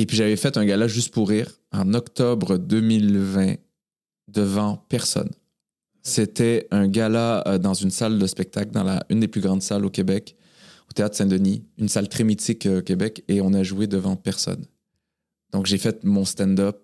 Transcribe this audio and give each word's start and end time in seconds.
Et 0.00 0.06
puis 0.06 0.16
j'avais 0.16 0.36
fait 0.36 0.56
un 0.56 0.64
gala 0.64 0.88
juste 0.88 1.12
pour 1.12 1.28
rire 1.28 1.50
en 1.72 1.92
octobre 1.92 2.56
2020 2.56 3.56
devant 4.28 4.78
personne. 4.88 5.28
C'était 6.02 6.66
un 6.70 6.88
gala 6.88 7.44
euh, 7.46 7.58
dans 7.58 7.74
une 7.74 7.90
salle 7.90 8.18
de 8.18 8.26
spectacle, 8.26 8.70
dans 8.70 8.82
la, 8.82 9.04
une 9.10 9.20
des 9.20 9.28
plus 9.28 9.42
grandes 9.42 9.60
salles 9.62 9.84
au 9.84 9.90
Québec, 9.90 10.36
au 10.88 10.92
Théâtre 10.94 11.16
Saint-Denis, 11.16 11.64
une 11.76 11.90
salle 11.90 12.08
très 12.08 12.24
mythique 12.24 12.64
euh, 12.64 12.78
au 12.78 12.82
Québec, 12.82 13.24
et 13.28 13.42
on 13.42 13.52
a 13.52 13.62
joué 13.62 13.86
devant 13.86 14.16
personne. 14.16 14.64
Donc 15.52 15.66
j'ai 15.66 15.76
fait 15.76 16.02
mon 16.02 16.24
stand-up 16.24 16.78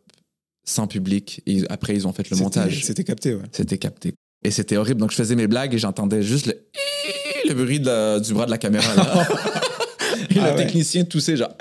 sans 0.64 0.86
public, 0.86 1.40
et 1.46 1.62
après 1.70 1.94
ils 1.94 2.06
ont 2.06 2.12
fait 2.12 2.28
le 2.28 2.36
montage. 2.36 2.84
C'était 2.84 3.04
capté, 3.04 3.34
ouais. 3.34 3.44
C'était 3.50 3.78
capté. 3.78 4.12
Et 4.44 4.50
c'était 4.50 4.76
horrible. 4.76 5.00
Donc 5.00 5.10
je 5.12 5.16
faisais 5.16 5.36
mes 5.36 5.46
blagues 5.46 5.72
et 5.72 5.78
j'entendais 5.78 6.20
juste 6.22 6.48
le, 6.48 6.54
le 7.48 7.54
bruit 7.54 7.80
de 7.80 7.86
la- 7.86 8.20
du 8.20 8.34
bras 8.34 8.44
de 8.44 8.50
la 8.50 8.58
caméra. 8.58 8.94
Là. 8.94 9.26
et 10.30 10.38
Ah 10.38 10.50
le 10.50 10.56
ouais. 10.58 10.66
technicien 10.66 11.04
toussait 11.04 11.38
genre. 11.38 11.56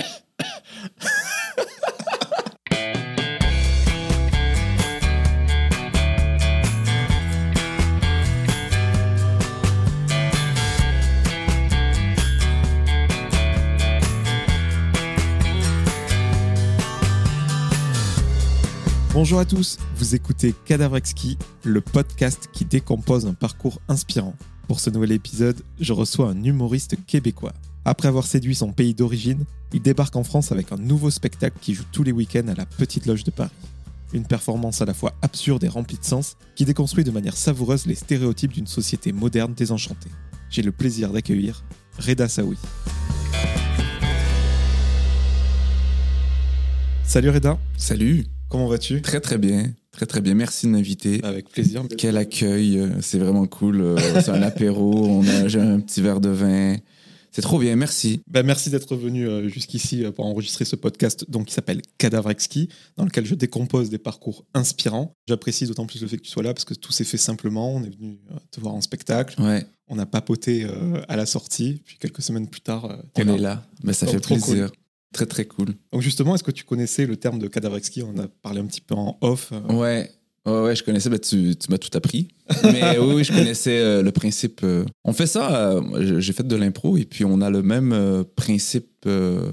Bonjour 19.16 19.40
à 19.40 19.46
tous, 19.46 19.78
vous 19.96 20.14
écoutez 20.14 20.54
Cadavre 20.66 21.00
le 21.64 21.80
podcast 21.80 22.50
qui 22.52 22.66
décompose 22.66 23.26
un 23.26 23.34
parcours 23.34 23.80
inspirant. 23.88 24.34
Pour 24.68 24.82
ce 24.82 24.90
nouvel 24.90 25.14
épisode, 25.14 25.62
je 25.80 25.94
reçois 25.94 26.32
un 26.32 26.44
humoriste 26.44 26.98
québécois. 27.08 27.54
Après 27.86 28.10
avoir 28.10 28.26
séduit 28.28 28.55
son 28.55 28.74
pays 28.74 28.94
d'origine, 28.94 29.46
il 29.72 29.82
débarque 29.82 30.18
en 30.18 30.26
France 30.26 30.52
avec 30.52 30.74
un 30.74 30.76
nouveau 30.76 31.12
spectacle 31.12 31.55
qui 31.62 31.76
joue 31.76 31.86
tous 31.94 32.04
les 32.04 32.12
week-ends 32.12 32.50
à 32.50 32.55
la 32.55 32.66
Petite 32.66 33.05
Loge 33.05 33.24
de 33.24 33.32
Paris. 33.32 33.52
Une 34.12 34.26
performance 34.26 34.82
à 34.82 34.86
la 34.86 34.94
fois 34.94 35.14
absurde 35.22 35.63
et 35.63 35.70
remplie 35.70 35.98
de 35.98 36.04
sens 36.04 36.35
qui 36.57 36.66
déconstruit 36.66 37.05
de 37.05 37.12
manière 37.12 37.38
savoureuse 37.38 37.85
les 37.85 37.96
stéréotypes 37.96 38.52
d'une 38.52 38.68
société 38.68 39.13
moderne 39.13 39.54
désenchantée. 39.54 40.12
J'ai 40.50 40.62
le 40.62 40.74
plaisir 40.74 41.13
d'accueillir 41.13 41.63
Reda 42.00 42.27
Saoui. 42.27 42.57
Salut 47.05 47.29
Reda, 47.29 47.57
Salut. 47.77 48.26
Comment 48.55 48.67
vas-tu? 48.67 49.01
Très 49.01 49.20
très 49.20 49.37
bien. 49.37 49.73
Très 49.91 50.05
très 50.05 50.21
bien. 50.21 50.34
Merci 50.34 50.65
de 50.65 50.71
m'inviter. 50.71 51.21
Avec 51.23 51.49
plaisir. 51.49 51.84
Quel 51.98 52.17
accueil. 52.17 52.77
euh, 52.79 52.89
C'est 53.01 53.17
vraiment 53.17 53.45
cool. 53.48 53.81
euh, 53.81 53.98
C'est 54.21 54.29
un 54.31 54.41
apéro. 54.41 55.07
On 55.07 55.27
a 55.27 55.48
j'ai 55.48 55.59
un 55.59 55.79
petit 55.81 56.01
verre 56.01 56.21
de 56.21 56.29
vin. 56.29 56.76
C'est 57.31 57.41
trop 57.41 57.59
bien. 57.59 57.76
Merci. 57.76 58.21
Ben, 58.27 58.45
merci 58.45 58.70
d'être 58.70 58.95
venu 58.95 59.27
euh, 59.27 59.49
jusqu'ici 59.49 60.03
pour 60.15 60.26
enregistrer 60.26 60.63
ce 60.63 60.77
podcast 60.77 61.26
donc, 61.29 61.48
qui 61.48 61.53
s'appelle 61.53 61.81
Cadavre 61.98 62.29
Exquis, 62.31 62.70
dans 62.95 63.03
lequel 63.03 63.26
je 63.26 63.35
décompose 63.35 63.89
des 63.89 63.98
parcours 63.98 64.45
inspirants. 64.53 65.13
J'apprécie 65.28 65.66
d'autant 65.66 65.85
plus 65.85 66.01
le 66.01 66.07
fait 66.07 66.16
que 66.16 66.22
tu 66.23 66.29
sois 66.31 66.44
là 66.44 66.53
parce 66.53 66.63
que 66.63 66.73
tout 66.73 66.94
s'est 66.94 67.03
fait 67.03 67.17
simplement. 67.17 67.73
On 67.75 67.83
est 67.83 67.94
venu 67.94 68.19
te 68.51 68.61
voir 68.61 68.73
en 68.73 68.79
spectacle, 68.79 69.41
Ouais. 69.41 69.66
on 69.89 70.00
a 70.00 70.06
papoté 70.06 70.66
à 71.09 71.17
la 71.17 71.25
sortie, 71.25 71.81
puis 71.85 71.97
quelques 72.00 72.22
semaines 72.22 72.47
plus 72.47 72.61
tard, 72.61 73.00
On 73.17 73.23
là. 73.25 73.33
est 73.33 73.38
là. 73.38 73.66
Mais 73.83 73.91
ça 73.91 74.07
fait 74.07 74.19
plaisir. 74.25 74.72
Très 75.16 75.25
très 75.25 75.46
cool. 75.46 75.68
Donc 75.94 76.02
justement, 76.02 76.35
est-ce 76.35 76.44
que 76.44 76.52
tu 76.52 76.66
connaissais 76.66 77.06
le 77.06 77.16
terme 77.16 77.40
de 77.40 77.47
Cadavre 77.47 77.78
Exquis 77.78 78.03
On 78.03 78.18
a 78.19 78.28
parlé 78.28 78.59
un 78.59 78.66
petit 78.66 78.81
peu 78.81 78.96
en 78.96 79.18
off. 79.22 79.52
euh, 79.53 79.74
Ouais. 79.74 80.12
Ouais, 80.46 80.62
ouais, 80.62 80.75
je 80.75 80.84
connaissais, 80.84 81.09
ben, 81.09 81.18
tu, 81.18 81.56
tu 81.56 81.72
m'as 81.72 81.78
tout 81.80 81.90
appris. 81.97 82.28
Mais 82.63 83.00
oui, 83.00 83.13
oui, 83.16 83.24
je 83.24 83.31
connaissais 83.34 83.80
euh, 83.80 84.03
le 84.03 84.12
principe. 84.12 84.59
euh. 84.63 84.85
On 85.03 85.12
fait 85.13 85.25
ça, 85.25 85.72
euh, 85.72 86.19
j'ai 86.19 86.34
fait 86.34 86.46
de 86.46 86.56
l'impro 86.56 86.97
et 86.97 87.06
puis 87.06 87.25
on 87.25 87.41
a 87.41 87.50
le 87.50 87.63
même 87.63 88.24
principe 88.35 89.07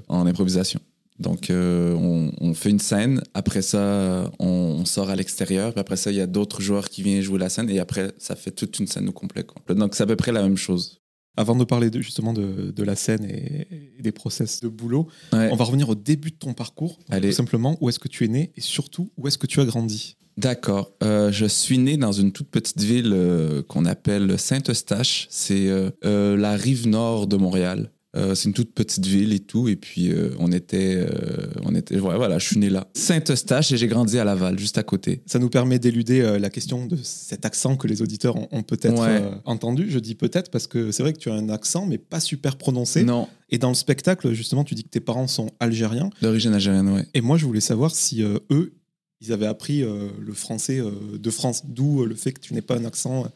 en 0.09 0.27
improvisation. 0.27 0.81
Donc, 1.19 1.51
euh, 1.51 1.95
on, 1.95 2.33
on 2.41 2.53
fait 2.55 2.71
une 2.71 2.81
scène, 2.81 3.23
après 3.33 3.63
ça, 3.63 4.31
on, 4.41 4.47
on 4.81 4.85
sort 4.85 5.09
à 5.09 5.15
l'extérieur, 5.15 5.73
puis 5.73 5.81
après 5.81 5.97
ça, 5.97 6.11
il 6.11 6.17
y 6.17 6.21
a 6.21 6.27
d'autres 6.27 6.61
joueurs 6.61 6.89
qui 6.89 7.03
viennent 7.03 7.23
jouer 7.23 7.39
la 7.39 7.49
scène 7.49 7.71
et 7.71 7.79
après, 7.79 8.11
ça 8.19 8.35
fait 8.35 8.51
toute 8.51 8.77
une 8.81 8.87
scène 8.89 9.09
au 9.09 9.13
complet. 9.13 9.45
quoi. 9.45 9.75
Donc, 9.75 9.95
c'est 9.95 10.03
à 10.03 10.07
peu 10.07 10.17
près 10.17 10.33
la 10.33 10.42
même 10.42 10.57
chose. 10.57 11.01
Avant 11.37 11.57
de 11.57 11.65
parler 11.65 11.89
de, 11.91 12.01
justement 12.03 12.33
de, 12.35 12.70
de 12.70 12.83
la 12.83 12.95
scène 12.95 13.25
et, 13.25 13.67
et 13.98 14.03
des 14.03 14.13
process 14.13 14.61
de 14.61 14.69
boulot, 14.69 15.09
Ouais. 15.33 15.48
on 15.51 15.57
va 15.57 15.65
revenir 15.65 15.89
au 15.89 15.95
début 15.95 16.31
de 16.31 16.37
ton 16.37 16.53
parcours. 16.53 16.98
Allez. 17.09 17.31
Tout 17.31 17.37
simplement, 17.37 17.79
où 17.81 17.89
est-ce 17.89 17.98
que 17.98 18.09
tu 18.09 18.25
es 18.25 18.29
né 18.29 18.53
et 18.57 18.61
surtout, 18.61 19.11
où 19.17 19.27
est-ce 19.29 19.39
que 19.39 19.47
tu 19.47 19.61
as 19.61 19.65
grandi? 19.65 20.17
D'accord. 20.37 20.92
Euh, 21.03 21.31
je 21.33 21.45
suis 21.47 21.79
né 21.79 21.97
dans 21.98 22.13
une 22.13 22.33
toute 22.33 22.48
petite 22.48 22.81
ville 22.81 23.13
euh, 23.15 23.63
qu'on 23.63 23.85
appelle 23.85 24.39
Saint-Eustache. 24.39 25.27
C'est 25.31 25.69
euh, 25.69 26.37
la 26.37 26.57
rive 26.57 26.87
nord 26.89 27.27
de 27.27 27.37
Montréal. 27.37 27.91
Euh, 28.14 28.34
c'est 28.34 28.46
une 28.48 28.52
toute 28.55 28.74
petite 28.74 29.06
ville 29.06 29.33
et 29.33 29.40
tout. 29.40 29.68
Et 29.68 29.77
puis, 29.77 30.12
euh, 30.12 30.30
on 30.39 30.52
était. 30.52 30.96
euh, 30.98 31.46
on 31.62 31.74
était 31.74 31.98
ouais, 31.98 32.17
voilà, 32.17 32.39
je 32.39 32.46
suis 32.46 32.58
né 32.58 32.68
là. 32.68 32.86
Saint-Eustache 32.95 33.73
et 33.73 33.78
j'ai 33.78 33.86
grandi 33.86 34.18
à 34.18 34.24
Laval, 34.24 34.58
juste 34.58 34.77
à 34.77 34.83
côté. 34.83 35.23
Ça 35.27 35.39
nous 35.39 35.48
permet 35.48 35.78
d'éluder 35.78 36.39
la 36.39 36.50
question 36.50 36.86
de 36.86 36.96
cet 37.02 37.46
accent 37.46 37.77
que 37.77 37.86
les 37.89 38.02
auditeurs 38.02 38.36
ont, 38.36 38.48
ont 38.52 38.62
peut-être 38.62 39.00
Ouais. 39.02 39.23
entendu. 39.46 39.86
Je 39.90 39.98
dis 39.98 40.14
peut-être 40.14 40.50
parce 40.50 40.67
que 40.67 40.90
c'est 40.92 41.02
vrai 41.02 41.12
que 41.14 41.18
tu 41.18 41.30
as 41.30 41.34
un 41.34 41.48
accent, 41.48 41.86
mais 41.86 41.96
pas 41.98 42.20
super 42.20 42.56
prononcé. 42.56 43.02
Non, 43.05 43.28
Et 43.48 43.56
dans 43.58 43.68
le 43.70 43.74
spectacle, 43.74 44.33
justement, 44.34 44.64
tu 44.64 44.74
dis 44.74 44.84
que 44.84 44.90
tes 44.90 45.00
parents 45.00 45.27
sont 45.27 45.48
algériens. 45.58 46.11
d'origine 46.20 46.52
algérienne, 46.52 46.90
ouais. 46.90 47.06
Et 47.14 47.23
moi, 47.23 47.39
je 47.39 47.46
voulais 47.46 47.61
savoir 47.61 47.94
si 47.94 48.23
eux, 48.23 48.74
ils 49.23 49.33
avaient 49.33 49.46
appris 49.46 49.80
le 49.83 50.33
français 50.34 50.80
de 51.18 51.30
France, 51.30 51.62
d'où 51.67 52.05
le 52.05 52.14
fait 52.14 52.33
que 52.33 52.40
tu 52.40 52.52
n'aies 52.55 52.61
pas 52.62 52.77
un 52.77 52.84
accent 52.84 53.27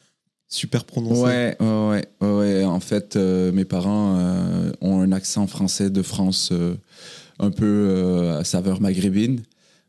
super 0.48 0.84
prononcé. 0.84 1.22
Ouais, 1.22 1.56
ouais, 1.60 2.06
ouais. 2.20 2.64
En 2.64 2.80
fait, 2.80 3.16
euh, 3.16 3.52
mes 3.52 3.64
parents 3.64 4.16
euh, 4.18 4.72
ont 4.80 5.00
un 5.00 5.12
accent 5.12 5.46
français 5.46 5.90
de 5.90 6.02
France 6.02 6.50
euh, 6.52 6.74
un 7.38 7.50
peu 7.50 8.34
à 8.38 8.44
saveur 8.44 8.80
maghrébine. 8.80 9.40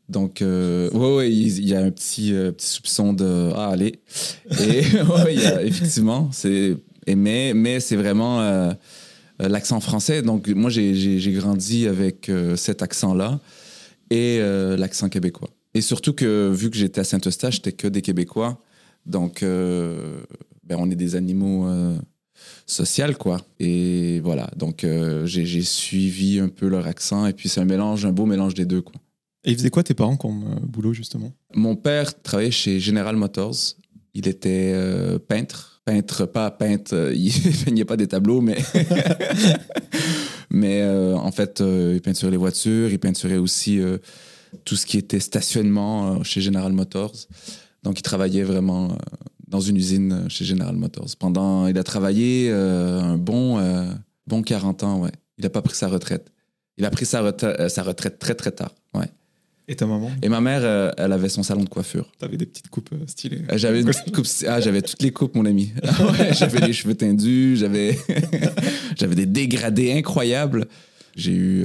Donc, 0.08 0.38
ouais, 0.40 0.88
ouais, 0.92 1.30
il 1.30 1.66
y 1.68 1.74
a 1.74 1.80
un 1.80 1.90
petit, 1.90 2.32
petit 2.32 2.66
soupçon 2.66 3.12
de 3.12 3.50
ah, 3.54 3.68
allez. 3.68 4.00
Et 4.60 4.80
y 5.34 5.46
a, 5.46 5.62
effectivement, 5.62 6.30
c'est. 6.32 6.76
Mais, 7.06 7.52
mais 7.54 7.80
c'est 7.80 7.96
vraiment 7.96 8.74
l'accent 9.38 9.80
français. 9.80 10.22
Donc, 10.22 10.48
moi, 10.48 10.70
j'ai- 10.70 11.32
grandi 11.32 11.86
avec 11.86 12.30
cet 12.56 12.82
accent-là 12.82 13.38
et 14.10 14.40
l'accent 14.78 15.10
québécois. 15.10 15.50
Et 15.74 15.82
surtout 15.82 16.14
que, 16.14 16.50
vu 16.54 16.70
que 16.70 16.76
j'étais 16.76 17.00
à 17.00 17.04
Saint-Eustache, 17.04 17.56
j'étais 17.56 17.72
que 17.72 17.88
des 17.88 18.02
Québécois. 18.02 18.62
Donc, 19.08 19.42
euh, 19.42 20.20
ben, 20.68 20.76
on 20.78 20.90
est 20.90 20.96
des 20.96 21.16
animaux 21.16 21.66
euh, 21.66 21.96
sociaux, 22.66 23.14
quoi. 23.18 23.40
Et 23.58 24.20
voilà. 24.20 24.50
Donc, 24.56 24.84
euh, 24.84 25.24
j'ai 25.26 25.62
suivi 25.62 26.38
un 26.38 26.48
peu 26.48 26.68
leur 26.68 26.86
accent. 26.86 27.26
Et 27.26 27.32
puis, 27.32 27.48
c'est 27.48 27.60
un 27.60 27.64
mélange, 27.64 28.04
un 28.04 28.12
beau 28.12 28.26
mélange 28.26 28.54
des 28.54 28.66
deux, 28.66 28.82
quoi. 28.82 29.00
Et 29.44 29.52
ils 29.52 29.56
faisaient 29.56 29.70
quoi 29.70 29.82
tes 29.82 29.94
parents 29.94 30.16
comme 30.16 30.44
euh, 30.44 30.60
boulot, 30.60 30.92
justement? 30.92 31.32
Mon 31.54 31.74
père 31.74 32.20
travaillait 32.22 32.50
chez 32.50 32.80
General 32.80 33.16
Motors. 33.16 33.54
Il 34.12 34.28
était 34.28 34.74
peintre. 35.28 35.80
Peintre, 35.84 36.26
pas 36.26 36.50
peintre, 36.50 37.12
il 37.14 37.32
peignait 37.64 37.84
pas 37.84 37.96
des 37.96 38.08
tableaux, 38.08 38.42
mais. 38.42 38.58
mais 40.50 40.84
en 40.84 41.30
fait, 41.30 41.60
il 41.60 42.00
peinturait 42.02 42.32
les 42.32 42.36
voitures, 42.36 42.90
il 42.90 42.98
peinturait 42.98 43.36
aussi 43.36 43.80
tout 44.64 44.76
ce 44.76 44.84
qui 44.86 44.98
était 44.98 45.20
stationnement 45.20 46.22
chez 46.24 46.40
General 46.40 46.72
Motors. 46.72 47.14
Donc, 47.88 47.98
il 47.98 48.02
travaillait 48.02 48.42
vraiment 48.42 48.90
euh, 48.90 48.96
dans 49.48 49.60
une 49.60 49.78
usine 49.78 50.12
euh, 50.12 50.28
chez 50.28 50.44
General 50.44 50.76
Motors. 50.76 51.08
Pendant, 51.18 51.66
il 51.68 51.78
a 51.78 51.82
travaillé 51.82 52.50
euh, 52.50 53.00
un 53.00 53.16
bon, 53.16 53.58
euh, 53.58 53.90
bon 54.26 54.42
40 54.42 54.82
ans, 54.82 55.00
ouais. 55.00 55.10
Il 55.38 55.44
n'a 55.44 55.48
pas 55.48 55.62
pris 55.62 55.74
sa 55.74 55.88
retraite. 55.88 56.30
Il 56.76 56.84
a 56.84 56.90
pris 56.90 57.06
sa, 57.06 57.22
retra- 57.22 57.70
sa 57.70 57.82
retraite 57.82 58.18
très, 58.18 58.34
très 58.34 58.50
tard, 58.50 58.74
ouais. 58.92 59.06
Et 59.68 59.74
ta 59.74 59.86
maman? 59.86 60.10
Et 60.20 60.28
ma 60.28 60.42
mère, 60.42 60.60
euh, 60.64 60.90
elle 60.98 61.12
avait 61.12 61.30
son 61.30 61.42
salon 61.42 61.64
de 61.64 61.68
coiffure. 61.70 62.12
T'avais 62.18 62.36
des 62.36 62.44
petites 62.44 62.68
coupes 62.68 62.90
stylées. 63.06 63.40
J'avais 63.54 63.80
une 63.80 63.90
coupe. 64.12 64.26
Ah, 64.46 64.60
j'avais 64.60 64.82
toutes 64.82 65.02
les 65.02 65.10
coupes, 65.10 65.34
mon 65.34 65.46
ami. 65.46 65.72
Ouais, 66.00 66.34
j'avais 66.34 66.60
les 66.66 66.74
cheveux 66.74 66.94
tendus, 66.94 67.56
j'avais, 67.56 67.98
j'avais 68.98 69.14
des 69.14 69.24
dégradés 69.26 69.92
incroyables. 69.92 70.68
J'ai 71.16 71.32
eu, 71.32 71.64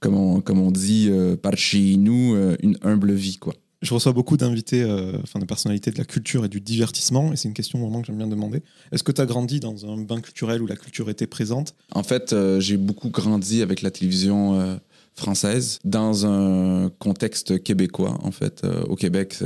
comme, 0.00 0.14
on, 0.14 0.40
comme 0.40 0.60
on 0.60 0.70
dit 0.70 1.10
par 1.42 1.58
chez 1.58 1.98
nous, 1.98 2.34
une 2.62 2.78
humble 2.82 3.12
vie, 3.12 3.36
quoi. 3.36 3.52
Je 3.82 3.94
reçois 3.94 4.12
beaucoup 4.12 4.36
d'invités, 4.36 4.82
euh, 4.82 5.12
enfin 5.22 5.38
de 5.38 5.46
personnalités 5.46 5.90
de 5.90 5.96
la 5.98 6.04
culture 6.04 6.44
et 6.44 6.48
du 6.48 6.60
divertissement, 6.60 7.32
et 7.32 7.36
c'est 7.36 7.48
une 7.48 7.54
question 7.54 7.80
vraiment 7.80 8.02
que 8.02 8.08
j'aime 8.08 8.18
bien 8.18 8.26
demander. 8.26 8.62
Est-ce 8.92 9.02
que 9.02 9.12
tu 9.12 9.20
as 9.22 9.26
grandi 9.26 9.58
dans 9.58 9.90
un 9.90 9.96
bain 9.96 10.20
culturel 10.20 10.60
où 10.60 10.66
la 10.66 10.76
culture 10.76 11.08
était 11.08 11.26
présente? 11.26 11.74
En 11.92 12.02
fait, 12.02 12.32
euh, 12.32 12.60
j'ai 12.60 12.76
beaucoup 12.76 13.08
grandi 13.08 13.62
avec 13.62 13.80
la 13.80 13.90
télévision 13.90 14.60
euh, 14.60 14.76
française 15.14 15.78
dans 15.84 16.26
un 16.26 16.90
contexte 16.98 17.62
québécois, 17.62 18.18
en 18.22 18.30
fait. 18.30 18.66
Au 18.88 18.96
Québec, 18.96 19.36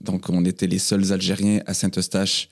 donc 0.00 0.28
on 0.28 0.44
était 0.44 0.66
les 0.66 0.78
seuls 0.78 1.12
Algériens 1.12 1.60
à 1.66 1.74
Saint-Eustache. 1.74 2.48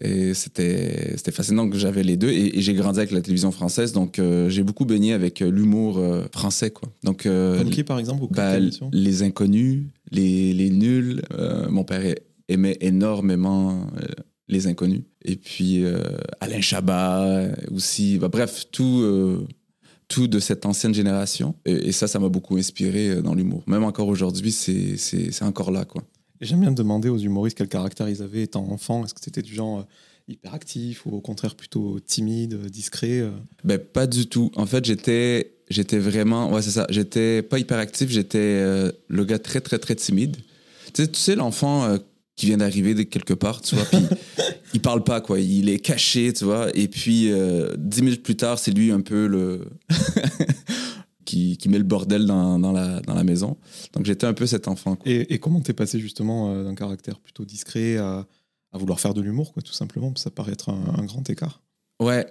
Et 0.00 0.34
c'était 0.34 1.16
fascinant 1.30 1.70
que 1.70 1.78
j'avais 1.78 2.02
les 2.02 2.16
deux. 2.16 2.30
Et, 2.30 2.58
et 2.58 2.60
j'ai 2.60 2.74
grandi 2.74 2.98
avec 2.98 3.12
la 3.12 3.20
télévision 3.20 3.52
française, 3.52 3.92
donc 3.92 4.18
euh, 4.18 4.48
j'ai 4.48 4.64
beaucoup 4.64 4.84
baigné 4.84 5.12
avec 5.12 5.40
euh, 5.40 5.50
l'humour 5.50 5.98
euh, 5.98 6.24
français, 6.32 6.70
quoi. 6.70 6.88
Donc, 7.04 7.26
euh, 7.26 7.58
Comme 7.58 7.70
qui, 7.70 7.84
par 7.84 8.00
exemple 8.00 8.26
bah, 8.30 8.56
les 8.92 9.22
inconnus, 9.22 9.84
les, 10.10 10.52
les 10.52 10.70
nuls. 10.70 11.22
Mon 11.68 11.84
père 11.84 12.14
aimait 12.48 12.76
énormément 12.80 13.86
les 14.48 14.66
inconnus. 14.66 15.02
Et 15.24 15.36
puis 15.36 15.84
Alain 16.40 16.60
Chabat 16.60 17.48
aussi. 17.70 18.18
Bah, 18.18 18.28
bref, 18.28 18.66
tout. 18.72 19.46
tout 20.08 20.28
de 20.28 20.38
cette 20.38 20.66
ancienne 20.66 20.92
génération. 20.92 21.54
Et, 21.64 21.88
et 21.88 21.92
ça, 21.92 22.06
ça 22.06 22.18
m'a 22.18 22.28
beaucoup 22.28 22.56
inspiré 22.56 23.22
dans 23.22 23.34
l'humour. 23.34 23.62
Même 23.66 23.84
encore 23.84 24.08
aujourd'hui, 24.08 24.52
c'est 24.52 25.42
encore 25.42 25.70
là, 25.70 25.84
quoi. 25.84 26.02
J'aime 26.44 26.60
bien 26.60 26.72
demander 26.72 27.08
aux 27.08 27.18
humoristes 27.18 27.56
quel 27.56 27.68
caractère 27.68 28.08
ils 28.08 28.22
avaient 28.22 28.42
étant 28.42 28.70
enfant. 28.70 29.04
Est-ce 29.04 29.14
que 29.14 29.20
c'était 29.22 29.42
du 29.42 29.54
genre 29.54 29.80
euh, 29.80 29.82
hyperactif 30.28 31.06
ou 31.06 31.10
au 31.16 31.20
contraire 31.20 31.54
plutôt 31.54 31.98
timide, 32.00 32.66
discret 32.66 33.20
euh? 33.20 33.30
Ben, 33.64 33.78
pas 33.78 34.06
du 34.06 34.26
tout. 34.26 34.50
En 34.56 34.66
fait, 34.66 34.84
j'étais, 34.84 35.54
j'étais 35.70 35.98
vraiment, 35.98 36.52
ouais, 36.52 36.62
c'est 36.62 36.70
ça. 36.70 36.86
J'étais 36.90 37.42
pas 37.42 37.58
hyperactif, 37.58 38.10
j'étais 38.10 38.38
euh, 38.38 38.92
le 39.08 39.24
gars 39.24 39.38
très, 39.38 39.60
très, 39.60 39.78
très 39.78 39.94
timide. 39.94 40.36
Tu 40.92 41.02
sais, 41.02 41.08
tu 41.08 41.18
sais 41.18 41.34
l'enfant 41.34 41.84
euh, 41.84 41.98
qui 42.36 42.46
vient 42.46 42.58
d'arriver 42.58 42.94
de 42.94 43.02
quelque 43.02 43.34
part, 43.34 43.60
tu 43.60 43.74
vois, 43.74 43.84
puis 43.84 44.00
il 44.74 44.80
parle 44.80 45.04
pas, 45.04 45.20
quoi. 45.20 45.40
Il 45.40 45.68
est 45.68 45.78
caché, 45.78 46.32
tu 46.32 46.44
vois. 46.44 46.68
Et 46.76 46.88
puis, 46.88 47.30
euh, 47.30 47.74
dix 47.78 48.02
minutes 48.02 48.22
plus 48.22 48.36
tard, 48.36 48.58
c'est 48.58 48.72
lui 48.72 48.90
un 48.90 49.00
peu 49.00 49.26
le. 49.26 49.68
qui, 51.34 51.56
qui 51.56 51.68
met 51.68 51.78
le 51.78 51.84
bordel 51.84 52.26
dans, 52.26 52.60
dans, 52.60 52.70
la, 52.72 53.00
dans 53.00 53.14
la 53.14 53.24
maison. 53.24 53.56
Donc, 53.92 54.06
j'étais 54.06 54.26
un 54.26 54.34
peu 54.34 54.46
cet 54.46 54.68
enfant, 54.68 54.94
quoi. 54.96 55.10
et, 55.10 55.34
et 55.34 55.38
comment 55.38 55.60
t'es 55.60 55.72
passé 55.72 55.98
justement 55.98 56.52
euh, 56.52 56.62
d'un 56.64 56.74
caractère 56.76 57.18
plutôt 57.18 57.44
discret 57.44 57.96
à, 57.96 58.26
à 58.72 58.78
vouloir 58.78 59.00
faire 59.00 59.14
de 59.14 59.20
l'humour, 59.20 59.52
quoi, 59.52 59.62
tout 59.62 59.72
simplement? 59.72 60.12
Ça 60.16 60.30
paraît 60.30 60.52
être 60.52 60.68
un, 60.70 60.94
un 61.00 61.04
grand 61.04 61.28
écart. 61.28 61.60
Ouais, 62.00 62.24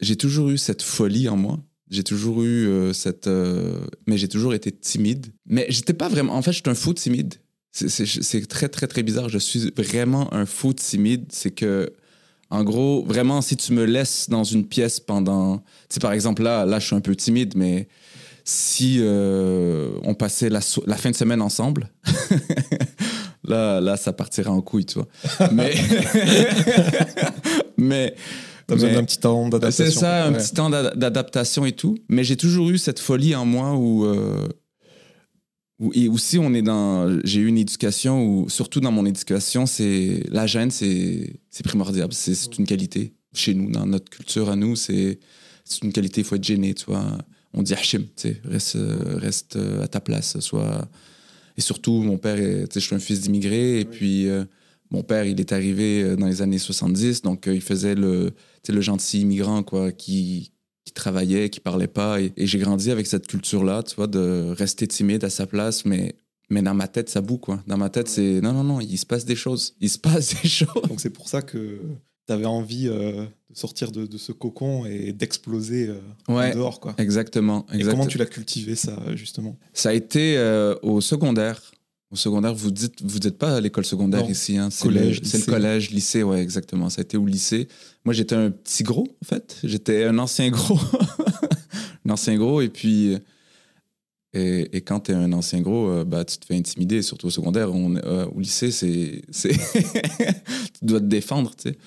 j'ai 0.00 0.16
toujours 0.16 0.50
eu 0.50 0.58
cette 0.58 0.82
folie 0.82 1.28
en 1.28 1.36
moi. 1.36 1.58
J'ai 1.90 2.04
toujours 2.04 2.42
eu 2.42 2.68
euh, 2.68 2.92
cette. 2.92 3.26
euh, 3.26 3.80
Mais 4.06 4.16
j'ai 4.16 4.28
toujours 4.28 4.54
été 4.54 4.70
timide. 4.70 5.26
Mais 5.46 5.66
j'étais 5.70 5.94
pas 5.94 6.08
vraiment. 6.08 6.34
En 6.34 6.42
fait, 6.42 6.52
je 6.52 6.58
suis 6.58 6.70
un 6.70 6.74
fou 6.74 6.92
timide. 6.94 7.34
C'est 7.72 8.46
très, 8.46 8.68
très, 8.68 8.86
très 8.86 9.02
bizarre. 9.02 9.28
Je 9.28 9.38
suis 9.38 9.72
vraiment 9.76 10.32
un 10.32 10.46
fou 10.46 10.72
timide. 10.72 11.24
C'est 11.30 11.50
que, 11.50 11.92
en 12.50 12.62
gros, 12.64 13.04
vraiment, 13.04 13.42
si 13.42 13.56
tu 13.56 13.72
me 13.72 13.84
laisses 13.84 14.28
dans 14.28 14.44
une 14.44 14.66
pièce 14.66 15.00
pendant. 15.00 15.58
Tu 15.58 15.94
sais, 15.94 16.00
par 16.00 16.12
exemple, 16.12 16.42
là, 16.42 16.64
là, 16.64 16.78
je 16.78 16.86
suis 16.86 16.96
un 16.96 17.00
peu 17.00 17.16
timide, 17.16 17.54
mais 17.56 17.88
si 18.52 18.98
euh, 19.00 19.90
on 20.02 20.14
passait 20.14 20.48
la, 20.48 20.60
so- 20.60 20.82
la 20.86 20.96
fin 20.96 21.10
de 21.10 21.16
semaine 21.16 21.40
ensemble, 21.40 21.90
là, 23.44 23.80
là, 23.80 23.96
ça 23.96 24.12
partirait 24.12 24.50
en 24.50 24.60
couille, 24.60 24.86
tu 24.86 24.94
vois. 24.98 25.08
Mais. 25.52 25.74
mais. 27.76 28.14
T'as 28.66 28.76
besoin 28.76 28.92
d'un 28.92 29.04
petit 29.04 29.18
temps 29.18 29.48
d'adaptation. 29.48 29.84
c'est 29.92 29.98
ça, 29.98 30.26
un 30.26 30.32
petit 30.32 30.54
temps 30.54 30.70
d'ad- 30.70 30.96
d'adaptation 30.96 31.66
et 31.66 31.72
tout. 31.72 31.98
Mais 32.08 32.22
j'ai 32.22 32.36
toujours 32.36 32.70
eu 32.70 32.78
cette 32.78 33.00
folie 33.00 33.34
en 33.34 33.44
moi 33.44 33.74
où, 33.74 34.04
euh, 34.04 34.46
où- 35.80 35.90
et 35.92 36.08
aussi 36.08 36.38
on 36.38 36.54
est 36.54 36.62
dans, 36.62 37.18
j'ai 37.24 37.40
eu 37.40 37.48
une 37.48 37.58
éducation 37.58 38.24
où, 38.24 38.48
surtout 38.48 38.78
dans 38.80 38.92
mon 38.92 39.06
éducation, 39.06 39.66
c'est 39.66 40.22
la 40.28 40.46
gêne, 40.46 40.70
c'est 40.70 41.40
primordial. 41.64 42.08
C'est 42.12 42.58
une 42.58 42.66
qualité 42.66 43.14
chez 43.34 43.54
nous, 43.54 43.70
dans 43.72 43.86
notre 43.86 44.08
culture 44.08 44.48
à 44.50 44.54
nous, 44.56 44.76
c'est 44.76 45.18
une 45.82 45.92
qualité. 45.92 46.20
Il 46.20 46.24
faut 46.24 46.36
être 46.36 46.44
gêné, 46.44 46.74
tu 46.74 46.84
vois. 46.86 47.18
On 47.54 47.62
dit 47.62 47.74
hachim, 47.74 48.04
tu 48.16 48.36
reste, 48.44 48.76
euh, 48.76 49.16
reste 49.16 49.56
à 49.82 49.88
ta 49.88 50.00
place, 50.00 50.38
soit. 50.40 50.88
Et 51.56 51.60
surtout, 51.60 52.02
mon 52.02 52.16
père, 52.18 52.38
est- 52.40 52.68
tu 52.68 52.80
je 52.80 52.84
suis 52.86 52.94
un 52.94 52.98
fils 53.00 53.20
d'immigré, 53.22 53.80
et 53.80 53.84
puis 53.84 54.28
euh, 54.28 54.44
mon 54.90 55.02
père, 55.02 55.24
il 55.24 55.38
est 55.40 55.52
arrivé 55.52 56.02
euh, 56.02 56.16
dans 56.16 56.26
les 56.26 56.42
années 56.42 56.58
70, 56.58 57.22
donc 57.22 57.48
euh, 57.48 57.54
il 57.54 57.60
faisait 57.60 57.94
le, 57.94 58.32
tu 58.62 58.72
le 58.72 58.80
gentil 58.80 59.20
immigrant, 59.22 59.62
quoi, 59.62 59.90
qui, 59.92 60.52
qui 60.84 60.92
travaillait, 60.92 61.50
qui 61.50 61.60
parlait 61.60 61.86
pas. 61.88 62.20
Et, 62.20 62.32
et 62.36 62.46
j'ai 62.46 62.58
grandi 62.58 62.90
avec 62.90 63.06
cette 63.06 63.26
culture-là, 63.26 63.82
tu 63.82 63.96
vois, 63.96 64.06
de 64.06 64.52
rester 64.56 64.86
timide 64.86 65.24
à 65.24 65.30
sa 65.30 65.46
place, 65.46 65.84
mais, 65.84 66.14
mais 66.50 66.62
dans 66.62 66.74
ma 66.74 66.86
tête, 66.88 67.08
ça 67.10 67.20
boue, 67.20 67.38
quoi. 67.38 67.62
Dans 67.66 67.76
ma 67.76 67.90
tête, 67.90 68.08
c'est 68.08 68.40
non, 68.40 68.52
non, 68.52 68.64
non, 68.64 68.80
il 68.80 68.96
se 68.96 69.06
passe 69.06 69.24
des 69.24 69.36
choses. 69.36 69.74
Il 69.80 69.90
se 69.90 69.98
passe 69.98 70.40
des 70.42 70.48
choses. 70.48 70.82
Donc 70.88 71.00
c'est 71.00 71.10
pour 71.10 71.28
ça 71.28 71.42
que 71.42 71.80
t'avais 72.26 72.46
envie 72.46 72.86
euh, 72.88 73.26
de 73.50 73.58
sortir 73.58 73.90
de, 73.90 74.06
de 74.06 74.16
ce 74.18 74.32
cocon 74.32 74.86
et 74.86 75.12
d'exploser 75.12 75.88
euh, 75.88 75.98
Ouais. 76.32 76.54
dehors, 76.54 76.80
quoi. 76.80 76.94
Exactement. 76.98 77.66
Et 77.72 77.76
exactement. 77.76 78.02
comment 78.02 78.06
tu 78.10 78.18
l'as 78.18 78.26
cultivé, 78.26 78.74
ça, 78.76 78.96
justement? 79.16 79.56
Ça 79.72 79.90
a 79.90 79.92
été 79.92 80.36
euh, 80.36 80.74
au 80.82 81.00
secondaire. 81.00 81.60
Au 82.12 82.16
secondaire, 82.16 82.54
vous 82.54 82.70
dites, 82.72 83.02
vous 83.04 83.20
dites 83.20 83.38
pas 83.38 83.56
à 83.56 83.60
l'école 83.60 83.84
secondaire 83.84 84.22
Non. 84.24 84.28
ici, 84.30 84.56
hein. 84.56 84.68
C'est 84.70 84.82
Collège, 84.84 85.20
le, 85.20 85.26
c'est 85.26 85.38
le 85.38 85.44
collège, 85.44 85.90
lycée, 85.90 86.22
ouais, 86.24 86.40
exactement. 86.42 86.90
Ça 86.90 87.00
a 87.00 87.02
été 87.02 87.16
au 87.16 87.24
lycée. 87.26 87.68
Moi, 88.04 88.14
j'étais 88.14 88.34
un 88.34 88.50
petit 88.50 88.82
gros, 88.82 89.06
en 89.22 89.24
fait. 89.24 89.58
J'étais 89.62 90.04
un 90.04 90.18
ancien 90.18 90.50
gros. 90.50 90.78
un 92.06 92.10
ancien 92.10 92.36
gros, 92.36 92.60
et 92.60 92.68
puis. 92.68 93.16
Et, 94.32 94.76
et 94.76 94.80
quand 94.80 95.00
t'es 95.00 95.12
un 95.12 95.32
ancien 95.32 95.60
gros, 95.60 95.88
euh, 95.90 96.04
bah, 96.04 96.24
tu 96.24 96.38
te 96.38 96.46
fais 96.46 96.54
intimider, 96.56 97.02
surtout 97.02 97.26
au 97.26 97.30
secondaire. 97.30 97.74
On, 97.74 97.96
euh, 97.96 98.26
au 98.26 98.40
lycée, 98.40 98.70
c'est. 98.70 99.22
tu 99.32 100.84
dois 100.84 101.00
te 101.00 101.06
défendre, 101.06 101.54
tu 101.56 101.70
sais. 101.70 101.78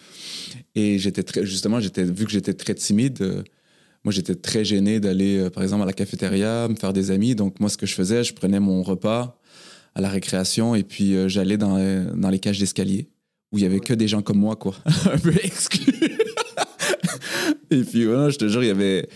Et 0.76 1.00
j'étais 1.00 1.24
très. 1.24 1.46
Justement, 1.46 1.80
j'étais, 1.80 2.04
vu 2.04 2.26
que 2.26 2.32
j'étais 2.32 2.54
très 2.54 2.76
timide, 2.76 3.22
euh, 3.22 3.44
moi, 4.04 4.12
j'étais 4.12 4.36
très 4.36 4.66
gêné 4.66 5.00
d'aller, 5.00 5.50
par 5.52 5.64
exemple, 5.64 5.84
à 5.84 5.86
la 5.86 5.94
cafétéria, 5.94 6.68
me 6.68 6.76
faire 6.76 6.92
des 6.92 7.12
amis. 7.12 7.36
Donc, 7.36 7.62
moi, 7.62 7.70
ce 7.70 7.78
que 7.78 7.86
je 7.86 7.94
faisais, 7.94 8.26
je 8.26 8.34
prenais 8.34 8.60
mon 8.60 8.84
repas 8.84 9.40
à 9.96 10.02
la 10.02 10.10
récréation 10.10 10.76
et 10.76 10.84
puis 10.84 11.16
j'allais 11.30 11.56
dans, 11.56 11.78
dans 12.14 12.30
les 12.30 12.40
cages 12.40 12.60
d'escalier 12.60 13.08
où 13.54 13.60
il 13.60 13.62
y 13.64 13.66
avait 13.66 13.80
que 13.80 13.94
des 13.94 14.10
gens 14.10 14.22
comme 14.22 14.40
moi, 14.40 14.58
quoi. 14.58 14.76
Un 15.06 15.18
peu 15.18 15.34
exclus. 15.42 16.18
et 17.72 17.84
puis, 17.84 18.04
voilà, 18.04 18.30
je 18.30 18.38
te 18.38 18.50
jure, 18.50 18.62
il 18.64 18.68
y 18.68 18.72
avait. 18.72 19.08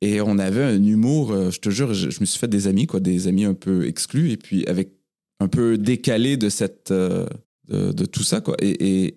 Et 0.00 0.20
on 0.20 0.38
avait 0.38 0.62
un 0.64 0.82
humour, 0.82 1.32
euh, 1.32 1.50
je 1.50 1.60
te 1.60 1.70
jure, 1.70 1.94
je, 1.94 2.10
je 2.10 2.20
me 2.20 2.24
suis 2.26 2.38
fait 2.38 2.48
des 2.48 2.66
amis, 2.66 2.86
quoi, 2.86 3.00
des 3.00 3.28
amis 3.28 3.44
un 3.44 3.54
peu 3.54 3.86
exclus 3.86 4.30
et 4.32 4.36
puis 4.36 4.66
avec 4.66 4.90
un 5.40 5.48
peu 5.48 5.78
décalé 5.78 6.36
de 6.36 6.48
cette. 6.48 6.90
euh, 6.90 7.26
de, 7.68 7.92
de 7.92 8.04
tout 8.04 8.22
ça, 8.24 8.40
quoi. 8.40 8.56
Et. 8.60 9.04
et 9.06 9.16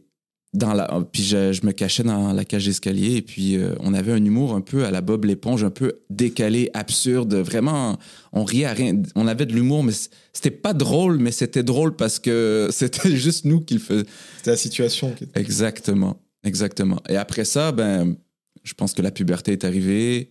dans 0.55 0.73
la, 0.73 0.87
puis 1.11 1.23
je, 1.23 1.51
je 1.51 1.65
me 1.65 1.71
cachais 1.71 2.03
dans 2.03 2.31
la 2.31 2.45
cage 2.45 2.65
d'escalier 2.65 3.15
et 3.15 3.21
puis 3.23 3.57
euh, 3.57 3.73
on 3.79 3.95
avait 3.95 4.11
un 4.11 4.23
humour 4.23 4.53
un 4.53 4.61
peu 4.61 4.85
à 4.85 4.91
la 4.91 5.01
Bob 5.01 5.25
l'éponge, 5.25 5.63
un 5.63 5.71
peu 5.71 6.01
décalé, 6.11 6.69
absurde, 6.75 7.33
vraiment, 7.33 7.97
on 8.33 8.43
riait 8.43 8.65
à 8.65 8.73
rien. 8.73 9.01
On 9.15 9.25
avait 9.25 9.47
de 9.47 9.53
l'humour, 9.53 9.83
mais 9.83 9.93
c'était 10.31 10.51
pas 10.51 10.73
drôle, 10.73 11.17
mais 11.17 11.31
c'était 11.31 11.63
drôle 11.63 11.95
parce 11.95 12.19
que 12.19 12.67
c'était 12.71 13.15
juste 13.15 13.45
nous 13.45 13.61
qui 13.61 13.73
le 13.73 13.79
faisions. 13.79 14.05
C'était 14.37 14.51
la 14.51 14.57
situation. 14.57 15.15
Exactement, 15.33 16.21
exactement. 16.43 17.01
Et 17.09 17.15
après 17.17 17.45
ça, 17.45 17.71
ben, 17.71 18.15
je 18.63 18.73
pense 18.75 18.93
que 18.93 19.01
la 19.01 19.09
puberté 19.09 19.53
est 19.53 19.65
arrivée 19.65 20.29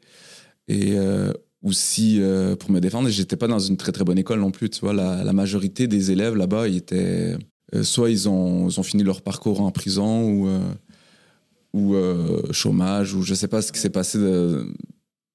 et 0.68 0.92
euh, 0.96 1.32
aussi 1.62 2.18
euh, 2.20 2.56
pour 2.56 2.70
me 2.70 2.80
défendre, 2.80 3.08
j'étais 3.08 3.36
pas 3.36 3.46
dans 3.46 3.58
une 3.58 3.76
très 3.76 3.92
très 3.92 4.04
bonne 4.04 4.18
école 4.18 4.40
non 4.40 4.50
plus. 4.50 4.68
Tu 4.70 4.80
vois, 4.80 4.92
la, 4.92 5.32
majorité 5.32 5.86
des 5.86 6.10
élèves 6.10 6.36
là-bas, 6.36 6.68
ils 6.68 6.76
étaient 6.76 7.36
euh, 7.74 7.82
soit 7.82 8.10
ils 8.10 8.28
ont, 8.28 8.68
ils 8.68 8.80
ont 8.80 8.82
fini 8.82 9.02
leur 9.02 9.22
parcours 9.22 9.60
en 9.60 9.70
prison 9.70 10.28
ou 10.28 10.48
euh, 10.48 10.60
ou 11.72 11.94
chômage 12.52 13.14
ou 13.14 13.22
je 13.22 13.32
sais 13.32 13.48
pas 13.48 13.62
ce 13.62 13.72
qui 13.72 13.78
s'est 13.78 13.90
passé. 13.90 14.18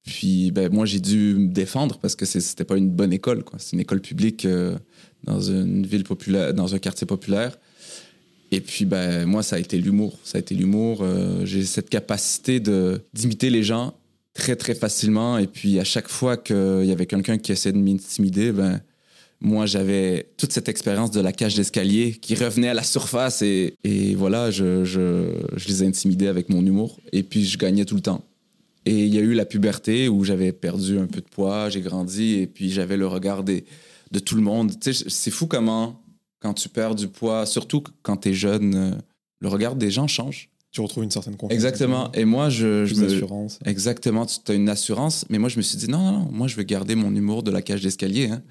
Puis 0.05 0.51
ben, 0.51 0.71
moi 0.71 0.85
j'ai 0.85 0.99
dû 0.99 1.35
me 1.35 1.47
défendre 1.47 1.97
parce 1.97 2.15
que 2.15 2.25
c'était 2.25 2.63
pas 2.63 2.77
une 2.77 2.91
bonne 2.91 3.11
école. 3.11 3.43
C'est 3.57 3.73
une 3.73 3.79
école 3.79 4.01
publique 4.01 4.47
dans 5.23 5.41
une 5.41 5.85
ville 5.87 6.03
populaire, 6.03 6.53
dans 6.53 6.75
un 6.75 6.79
quartier 6.79 7.07
populaire. 7.07 7.57
Et 8.51 8.61
puis, 8.61 8.85
ben, 8.85 9.25
moi, 9.25 9.43
ça 9.43 9.57
a 9.57 9.59
été 9.59 9.77
l'humour. 9.77 10.17
Ça 10.23 10.37
a 10.37 10.39
été 10.39 10.55
l'humour. 10.55 11.03
J'ai 11.43 11.65
cette 11.65 11.89
capacité 11.89 12.61
d'imiter 13.13 13.49
les 13.49 13.63
gens 13.63 13.93
très, 14.37 14.55
très 14.55 14.75
facilement. 14.75 15.37
Et 15.37 15.47
puis, 15.47 15.79
à 15.79 15.83
chaque 15.83 16.07
fois 16.07 16.37
qu'il 16.37 16.85
y 16.85 16.91
avait 16.91 17.07
quelqu'un 17.07 17.37
qui 17.37 17.51
essayait 17.51 17.73
de 17.73 17.79
m'intimider, 17.79 18.51
ben, 18.51 18.79
moi, 19.41 19.65
j'avais 19.65 20.29
toute 20.37 20.53
cette 20.53 20.69
expérience 20.69 21.11
de 21.11 21.19
la 21.19 21.31
cage 21.31 21.55
d'escalier 21.55 22.13
qui 22.13 22.35
revenait 22.35 22.69
à 22.69 22.73
la 22.73 22.83
surface. 22.83 23.41
Et, 23.41 23.75
et 23.83 24.15
voilà, 24.15 24.51
je, 24.51 24.85
je, 24.85 25.33
je 25.55 25.67
les 25.67 25.83
intimidais 25.83 26.27
avec 26.27 26.49
mon 26.49 26.63
humour. 26.65 26.99
Et 27.11 27.23
puis, 27.23 27.45
je 27.45 27.57
gagnais 27.57 27.85
tout 27.85 27.95
le 27.95 28.01
temps. 28.01 28.23
Et 28.85 29.05
il 29.05 29.13
y 29.13 29.17
a 29.17 29.21
eu 29.21 29.33
la 29.33 29.45
puberté 29.45 30.07
où 30.07 30.23
j'avais 30.23 30.53
perdu 30.53 30.97
un 30.97 31.07
peu 31.07 31.19
de 31.19 31.27
poids, 31.27 31.69
j'ai 31.69 31.81
grandi. 31.81 32.35
Et 32.35 32.47
puis, 32.47 32.69
j'avais 32.69 32.95
le 32.95 33.07
regard 33.07 33.43
des, 33.43 33.65
de 34.11 34.19
tout 34.19 34.35
le 34.35 34.41
monde. 34.41 34.71
C'est 34.81 35.31
fou 35.31 35.47
comment 35.47 36.01
quand 36.39 36.53
tu 36.53 36.69
perds 36.69 36.95
du 36.95 37.07
poids, 37.07 37.47
surtout 37.47 37.83
quand 38.03 38.17
tu 38.17 38.29
es 38.29 38.33
jeune, 38.33 38.75
euh, 38.75 38.91
le 39.39 39.47
regard 39.47 39.75
des 39.75 39.89
gens 39.89 40.07
change. 40.07 40.49
Tu 40.77 40.81
retrouves 40.81 41.03
une 41.03 41.09
certaine 41.11 41.35
confiance. 41.35 41.55
Exactement. 41.55 42.11
Et 42.11 42.23
moi, 42.23 42.49
je, 42.49 42.85
je 42.85 42.93
Plus 42.93 43.01
me. 43.03 43.07
d'assurance. 43.09 43.57
Exactement, 43.65 44.27
tu 44.27 44.51
as 44.51 44.53
une 44.53 44.69
assurance. 44.69 45.25
Mais 45.29 45.39
moi, 45.39 45.49
je 45.49 45.57
me 45.57 45.63
suis 45.63 45.75
dit, 45.77 45.87
non, 45.89 45.97
non, 45.97 46.11
non, 46.19 46.29
moi, 46.31 46.47
je 46.47 46.55
veux 46.55 46.61
garder 46.61 46.93
mon 46.93 47.15
humour 47.15 47.41
de 47.41 47.49
la 47.49 47.63
cage 47.63 47.81
d'escalier. 47.81 48.27
hein. 48.29 48.43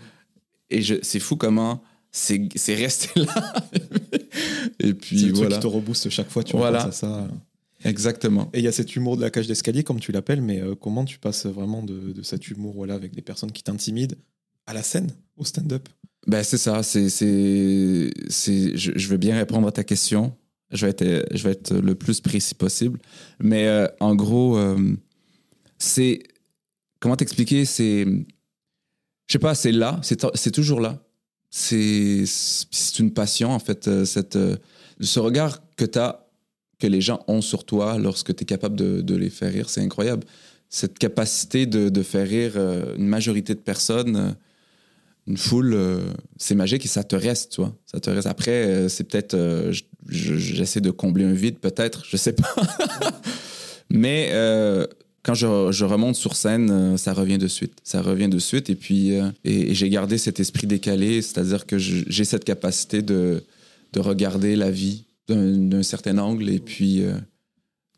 Et 0.71 0.83
je- 0.83 0.97
c'est 1.03 1.21
fou 1.21 1.37
comment 1.37 1.81
c'est 2.11 2.49
c'est 2.57 2.75
resté 2.75 3.09
là. 3.21 3.55
Et 4.81 4.89
C'est 4.89 4.95
puis, 4.95 5.17
le 5.17 5.23
truc 5.29 5.37
voilà. 5.37 5.57
qui 5.57 5.63
te 5.63 5.67
rebooste 5.69 6.11
chaque 6.11 6.29
fois, 6.31 6.43
tu 6.43 6.57
Voilà. 6.57 6.87
à 6.87 6.91
ça. 6.91 7.29
Exactement. 7.85 8.51
Et 8.53 8.59
il 8.59 8.65
y 8.65 8.69
a 8.69 8.73
cet 8.73 8.97
humour 8.97 9.17
de 9.17 9.23
la 9.23 9.31
cage 9.31 9.47
d'escalier, 9.47 9.85
comme 9.85 10.01
tu 10.01 10.11
l'appelles, 10.11 10.43
mais 10.43 10.61
euh, 10.61 10.75
comment 10.75 11.05
tu 11.05 11.19
passes 11.21 11.47
vraiment 11.47 11.83
de, 11.85 12.13
de 12.13 12.23
cet 12.23 12.49
humour 12.49 12.75
voilà, 12.75 12.95
avec 12.95 13.15
des 13.15 13.23
personnes 13.23 13.53
qui 13.53 13.63
t'intimident 13.63 14.17
à 14.67 14.75
la 14.75 14.83
scène, 14.83 15.11
au 15.37 15.45
stand-up? 15.45 15.89
Ben, 16.27 16.43
c'est 16.43 16.59
ça. 16.59 16.83
C'est, 16.83 17.09
c'est, 17.09 18.11
c'est, 18.29 18.77
je, 18.77 18.91
je 18.97 19.09
veux 19.09 19.17
bien 19.19 19.37
répondre 19.37 19.69
à 19.69 19.73
ta 19.73 19.85
question. 19.85 20.35
Je 20.73 20.85
vais 20.85 20.91
être, 20.91 21.27
je 21.33 21.43
vais 21.45 21.53
être 21.53 21.75
le 21.75 21.95
plus 21.95 22.21
précis 22.21 22.55
possible. 22.55 22.99
Mais 23.39 23.69
euh, 23.69 23.87
en 24.01 24.15
gros, 24.15 24.59
euh, 24.59 24.97
c'est. 25.79 26.23
Comment 26.99 27.17
t'expliquer? 27.17 27.65
C'est. 27.65 28.05
Je 28.05 29.33
sais 29.33 29.39
pas, 29.39 29.55
c'est 29.55 29.73
là. 29.73 30.01
C'est, 30.03 30.51
toujours 30.51 30.81
là. 30.81 31.03
C'est, 31.51 32.25
une 32.99 33.13
passion, 33.13 33.51
en 33.51 33.59
fait. 33.59 33.87
euh, 33.89 34.05
Cette, 34.05 34.39
ce 35.01 35.21
regard 35.21 35.63
que 35.77 35.85
as, 35.99 36.27
que 36.79 36.87
les 36.87 37.01
gens 37.01 37.23
ont 37.29 37.41
sur 37.43 37.65
toi 37.65 37.99
lorsque 37.99 38.35
tu 38.35 38.43
es 38.43 38.47
capable 38.47 38.77
de, 38.77 39.01
de 39.01 39.15
les 39.15 39.31
faire 39.31 39.53
rire, 39.53 39.69
c'est 39.69 39.81
incroyable. 39.83 40.25
cette 40.69 40.99
capacité 40.99 41.67
de, 41.67 41.89
de 41.89 42.03
faire 42.03 42.27
rire 42.27 42.57
une 42.97 43.07
majorité 43.07 43.55
de 43.55 43.61
personnes, 43.61 44.37
une 45.27 45.37
foule, 45.37 45.77
c'est 46.37 46.55
magique 46.55 46.85
et 46.85 46.89
ça 46.89 47.03
te 47.05 47.17
reste, 47.17 47.53
tu 47.53 47.61
vois. 47.61 47.75
Ça 47.87 47.99
te 48.01 48.11
reste. 48.11 48.27
Après, 48.27 48.89
c'est 48.89 49.05
peut-être, 49.05 49.37
j'essaie 50.09 50.81
de 50.81 50.91
combler 50.91 51.25
un 51.25 51.33
vide, 51.33 51.59
peut-être, 51.59 52.05
je 52.09 52.17
sais 52.17 52.33
pas. 52.33 52.55
Mais 53.91 54.31
euh, 54.33 54.87
quand 55.23 55.35
je, 55.35 55.85
remonte 55.85 56.17
sur 56.17 56.37
scène, 56.37 56.71
euh, 56.71 56.97
ça 56.97 57.13
revient 57.13 57.39
de 57.39 57.49
suite. 57.49 57.75
Ça 57.85 58.03
revient 58.03 58.29
de 58.29 58.39
suite. 58.39 58.71
Et 58.71 58.75
puis, 58.75 59.19
euh, 59.19 59.31
et, 59.45 59.75
j'ai 59.75 59.89
gardé 59.89 60.19
cet 60.19 60.41
esprit 60.41 60.67
décalé, 60.67 61.23
c'est-à-dire 61.23 61.67
que 61.67 61.79
j'ai 61.79 62.25
cette 62.25 62.45
capacité 62.45 63.03
de, 63.03 63.45
de 63.93 64.01
regarder 64.01 64.57
la 64.57 64.71
vie 64.71 65.05
d'un 65.29 65.83
certain 65.83 66.19
angle 66.19 66.49
et 66.51 66.61
puis 66.61 67.03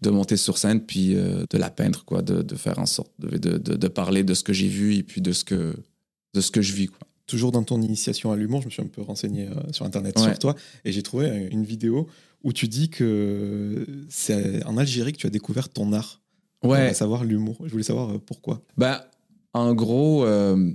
de 0.00 0.10
monter 0.10 0.38
sur 0.38 0.56
scène, 0.56 0.80
puis 0.80 1.14
de 1.14 1.58
la 1.58 1.68
peindre, 1.68 2.04
quoi, 2.06 2.22
de, 2.22 2.40
de 2.40 2.54
faire 2.54 2.78
en 2.78 2.86
sorte 2.86 3.10
de- 3.18 3.58
de 3.58 3.88
parler 3.88 4.22
de 4.22 4.32
ce 4.32 4.42
que 4.42 4.54
j'ai 4.54 4.68
vu 4.68 4.94
et 4.94 5.02
puis 5.02 5.20
de 5.20 5.32
ce 5.32 5.44
que, 5.44 5.74
de 6.32 6.40
ce 6.40 6.50
que 6.50 6.62
je 6.62 6.72
vis. 6.72 6.86
Quoi. 6.86 7.07
Toujours 7.28 7.52
dans 7.52 7.62
ton 7.62 7.80
initiation 7.80 8.32
à 8.32 8.36
l'humour, 8.36 8.62
je 8.62 8.66
me 8.66 8.70
suis 8.70 8.82
un 8.82 8.86
peu 8.86 9.02
renseigné 9.02 9.46
euh, 9.46 9.54
sur 9.72 9.84
Internet 9.86 10.16
Ouais. 10.18 10.24
sur 10.24 10.38
toi 10.40 10.56
et 10.84 10.90
j'ai 10.90 11.02
trouvé 11.02 11.26
euh, 11.26 11.48
une 11.52 11.62
vidéo 11.64 12.08
où 12.42 12.52
tu 12.52 12.66
dis 12.68 12.88
que 12.88 13.86
c'est 14.08 14.64
en 14.64 14.76
Algérie 14.76 15.12
que 15.12 15.18
tu 15.18 15.26
as 15.26 15.30
découvert 15.30 15.68
ton 15.68 15.92
art, 15.92 16.20
à 16.62 16.94
savoir 16.94 17.24
l'humour. 17.24 17.56
Je 17.64 17.70
voulais 17.70 17.84
savoir 17.84 18.10
euh, 18.14 18.18
pourquoi. 18.18 18.62
Ben, 18.76 19.00
en 19.54 19.74
gros, 19.74 20.24
euh, 20.24 20.72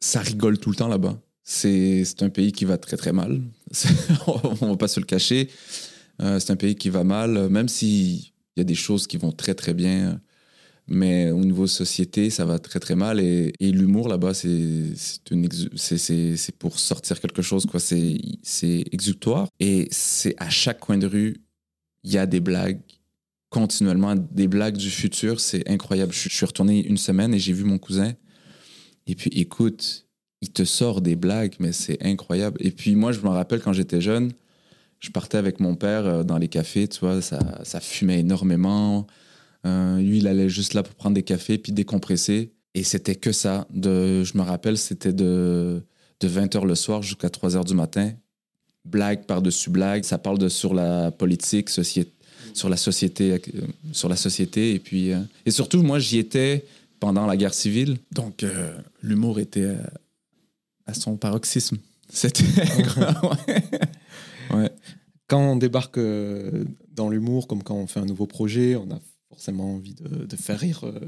ça 0.00 0.20
rigole 0.20 0.58
tout 0.58 0.70
le 0.70 0.76
temps 0.76 0.88
là-bas. 0.88 1.18
C'est 1.44 2.04
un 2.22 2.30
pays 2.30 2.52
qui 2.52 2.64
va 2.64 2.76
très 2.78 2.96
très 2.96 3.12
mal. 3.12 3.40
On 4.26 4.68
va 4.68 4.76
pas 4.76 4.88
se 4.88 5.00
le 5.00 5.06
cacher. 5.06 5.48
Euh, 6.22 6.38
c'est 6.38 6.52
un 6.52 6.56
pays 6.56 6.74
qui 6.76 6.90
va 6.90 7.02
mal, 7.04 7.48
même 7.48 7.68
s'il 7.68 8.20
y 8.56 8.60
a 8.60 8.64
des 8.64 8.74
choses 8.74 9.06
qui 9.06 9.16
vont 9.16 9.32
très 9.32 9.54
très 9.54 9.74
bien. 9.74 10.20
Mais 10.88 11.30
au 11.30 11.40
niveau 11.40 11.66
société, 11.66 12.30
ça 12.30 12.44
va 12.44 12.58
très 12.58 12.80
très 12.80 12.96
mal. 12.96 13.20
Et, 13.20 13.52
l'humour 13.60 14.08
là-bas, 14.08 14.34
c'est 14.34 14.92
pour 16.58 16.78
sortir 16.78 17.20
quelque 17.20 17.42
chose. 17.42 17.66
quoi. 17.66 17.80
C'est 17.80 18.18
c'est 18.42 18.84
exutoire. 18.92 19.48
Et 19.60 19.88
c'est 19.90 20.34
à 20.38 20.50
chaque 20.50 20.80
coin 20.80 20.98
de 20.98 21.06
rue, 21.06 21.36
il 22.04 22.12
y 22.12 22.18
a 22.18 22.26
des 22.26 22.40
blagues 22.40 22.80
continuellement 23.50 24.14
des 24.14 24.48
blagues 24.48 24.76
du 24.76 24.90
futur. 24.90 25.40
C'est 25.40 25.68
incroyable. 25.68 26.12
Je, 26.12 26.28
je 26.28 26.34
suis 26.34 26.46
retourné 26.46 26.86
une 26.86 26.96
semaine 26.96 27.34
et 27.34 27.38
j'ai 27.38 27.52
vu 27.52 27.64
mon 27.64 27.78
cousin. 27.78 28.12
Et 29.06 29.14
puis, 29.14 29.30
écoute, 29.34 30.06
il 30.40 30.50
te 30.52 30.64
sort 30.64 31.00
des 31.00 31.16
blagues, 31.16 31.54
mais 31.58 31.72
c'est 31.72 32.02
incroyable. 32.04 32.56
Et 32.60 32.70
puis, 32.70 32.94
moi, 32.94 33.12
je 33.12 33.20
me 33.20 33.28
rappelle 33.28 33.60
quand 33.60 33.72
j'étais 33.72 34.00
jeune, 34.00 34.32
je 35.00 35.10
partais 35.10 35.38
avec 35.38 35.60
mon 35.60 35.74
père 35.74 36.06
euh, 36.06 36.22
dans 36.22 36.38
les 36.38 36.48
cafés, 36.48 36.88
tu 36.88 37.00
vois, 37.00 37.20
ça, 37.20 37.38
ça 37.64 37.80
fumait 37.80 38.20
énormément. 38.20 39.06
Euh, 39.66 39.98
lui, 39.98 40.18
il 40.18 40.26
allait 40.26 40.48
juste 40.48 40.74
là 40.74 40.82
pour 40.82 40.94
prendre 40.94 41.14
des 41.14 41.22
cafés 41.22 41.58
puis 41.58 41.72
décompresser. 41.72 42.52
Et 42.74 42.84
c'était 42.84 43.16
que 43.16 43.32
ça. 43.32 43.66
De, 43.70 44.24
je 44.24 44.36
me 44.36 44.42
rappelle, 44.42 44.78
c'était 44.78 45.12
de, 45.12 45.82
de 46.20 46.28
20h 46.28 46.64
le 46.64 46.74
soir 46.74 47.02
jusqu'à 47.02 47.28
3h 47.28 47.64
du 47.64 47.74
matin. 47.74 48.12
Blague 48.84 49.26
par-dessus 49.26 49.70
blague. 49.70 50.04
Ça 50.04 50.18
parle 50.18 50.38
de, 50.38 50.48
sur 50.48 50.72
la 50.72 51.10
politique, 51.10 51.68
société, 51.68 52.12
sur 52.54 52.68
la 52.68 52.76
société, 52.76 53.32
euh, 53.32 53.38
sur 53.92 54.08
la 54.08 54.16
société. 54.16 54.74
Et 54.74 54.78
puis, 54.78 55.12
euh, 55.12 55.20
et 55.44 55.50
surtout, 55.50 55.82
moi, 55.82 55.98
j'y 55.98 56.18
étais 56.18 56.64
pendant 57.00 57.26
la 57.26 57.36
guerre 57.36 57.54
civile. 57.54 57.98
Donc, 58.12 58.42
euh, 58.42 58.72
l'humour 59.02 59.40
était 59.40 59.64
euh, 59.64 59.76
à 60.86 60.94
son 60.94 61.16
paroxysme. 61.16 61.78
C'était. 62.08 62.44
ouais. 64.54 64.70
Quand 65.26 65.52
on 65.52 65.56
débarque 65.56 66.00
dans 66.92 67.08
l'humour, 67.08 67.46
comme 67.46 67.62
quand 67.62 67.76
on 67.76 67.86
fait 67.86 68.00
un 68.00 68.04
nouveau 68.04 68.26
projet, 68.26 68.74
on 68.74 68.90
a 68.90 68.98
forcément 69.30 69.74
envie 69.74 69.94
de, 69.94 70.26
de 70.26 70.36
faire 70.36 70.58
rire 70.58 70.80
euh, 70.84 70.98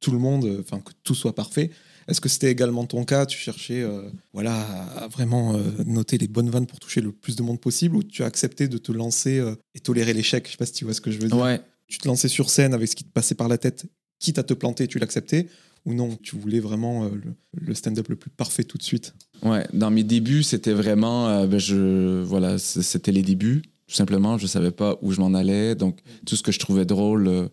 tout 0.00 0.12
le 0.12 0.18
monde, 0.18 0.44
euh, 0.44 0.60
enfin 0.60 0.80
que 0.80 0.92
tout 1.02 1.14
soit 1.14 1.34
parfait. 1.34 1.70
Est-ce 2.08 2.20
que 2.20 2.28
c'était 2.28 2.50
également 2.50 2.84
ton 2.84 3.04
cas 3.04 3.26
Tu 3.26 3.38
cherchais 3.38 3.82
euh, 3.82 4.02
voilà, 4.32 4.60
à 4.96 5.08
vraiment 5.08 5.54
euh, 5.54 5.60
noter 5.86 6.18
les 6.18 6.28
bonnes 6.28 6.50
vannes 6.50 6.66
pour 6.66 6.80
toucher 6.80 7.00
le 7.00 7.12
plus 7.12 7.36
de 7.36 7.42
monde 7.42 7.60
possible 7.60 7.96
ou 7.96 8.02
tu 8.02 8.22
as 8.22 8.26
accepté 8.26 8.68
de 8.68 8.78
te 8.78 8.90
lancer 8.92 9.38
euh, 9.38 9.54
et 9.74 9.80
tolérer 9.80 10.12
l'échec? 10.12 10.46
Je 10.46 10.52
sais 10.52 10.56
pas 10.56 10.66
si 10.66 10.72
tu 10.72 10.84
vois 10.84 10.94
ce 10.94 11.00
que 11.00 11.10
je 11.10 11.18
veux 11.18 11.28
dire. 11.28 11.38
Ouais. 11.38 11.60
Tu 11.86 11.98
te 11.98 12.08
lançais 12.08 12.28
sur 12.28 12.50
scène 12.50 12.74
avec 12.74 12.88
ce 12.88 12.96
qui 12.96 13.04
te 13.04 13.10
passait 13.12 13.34
par 13.36 13.48
la 13.48 13.58
tête, 13.58 13.86
quitte 14.18 14.38
à 14.38 14.42
te 14.42 14.54
planter, 14.54 14.88
tu 14.88 14.98
l'acceptais 14.98 15.46
ou 15.84 15.94
non 15.94 16.16
Tu 16.22 16.36
voulais 16.36 16.60
vraiment 16.60 17.04
le, 17.06 17.34
le 17.52 17.74
stand-up 17.74 18.08
le 18.08 18.16
plus 18.16 18.30
parfait 18.30 18.64
tout 18.64 18.78
de 18.78 18.82
suite? 18.82 19.14
Ouais, 19.42 19.66
dans 19.72 19.90
mes 19.90 20.04
débuts, 20.04 20.42
c'était 20.42 20.72
vraiment, 20.72 21.44
ben, 21.46 21.58
je, 21.58 22.22
voilà, 22.22 22.58
c'était 22.58 23.10
les 23.12 23.22
débuts, 23.22 23.62
tout 23.88 23.94
simplement. 23.94 24.38
Je 24.38 24.46
savais 24.46 24.70
pas 24.70 24.96
où 25.02 25.12
je 25.12 25.20
m'en 25.20 25.34
allais, 25.34 25.74
donc 25.74 25.98
tout 26.24 26.36
ce 26.36 26.42
que 26.42 26.52
je 26.52 26.60
trouvais 26.60 26.84
drôle, 26.86 27.50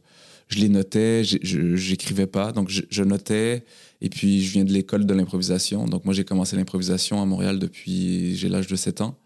je 0.49 0.59
les 0.59 0.69
notais. 0.69 1.23
J'écrivais 1.23 2.27
pas, 2.27 2.51
donc 2.51 2.69
je, 2.69 3.03
notais. 3.03 3.63
Et 4.01 4.09
puis, 4.09 4.43
je 4.43 4.51
viens 4.51 4.65
de 4.65 4.73
l'école 4.73 5.05
de 5.05 5.13
l'improvisation, 5.13 5.85
donc 5.85 6.05
moi 6.05 6.13
j'ai 6.13 6.23
commencé 6.23 6.55
l'improvisation 6.55 7.21
à 7.21 7.25
Montréal 7.25 7.59
depuis 7.59 8.35
j'ai 8.35 8.49
l'âge 8.49 8.67
de 8.67 8.75
7 8.75 9.01
ans. 9.01 9.17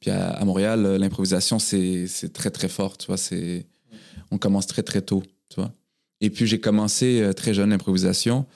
Puis 0.00 0.10
à, 0.10 0.44
Montréal, 0.44 0.84
euh, 0.84 0.98
l'improvisation 0.98 1.58
c'est 1.58 2.32
très 2.32 2.50
très 2.50 2.68
fort, 2.68 2.98
tu 2.98 3.06
vois. 3.06 3.16
On 4.30 4.38
commence 4.38 4.66
très 4.66 4.82
très 4.82 5.00
tôt, 5.00 5.22
tu 5.48 5.60
vois. 5.60 5.72
Et 6.20 6.30
puis 6.30 6.46
j'ai 6.46 6.60
commencé 6.60 7.20
euh, 7.22 7.32
très 7.32 7.54
jeune 7.54 7.70
l'improvisation. 7.70 8.46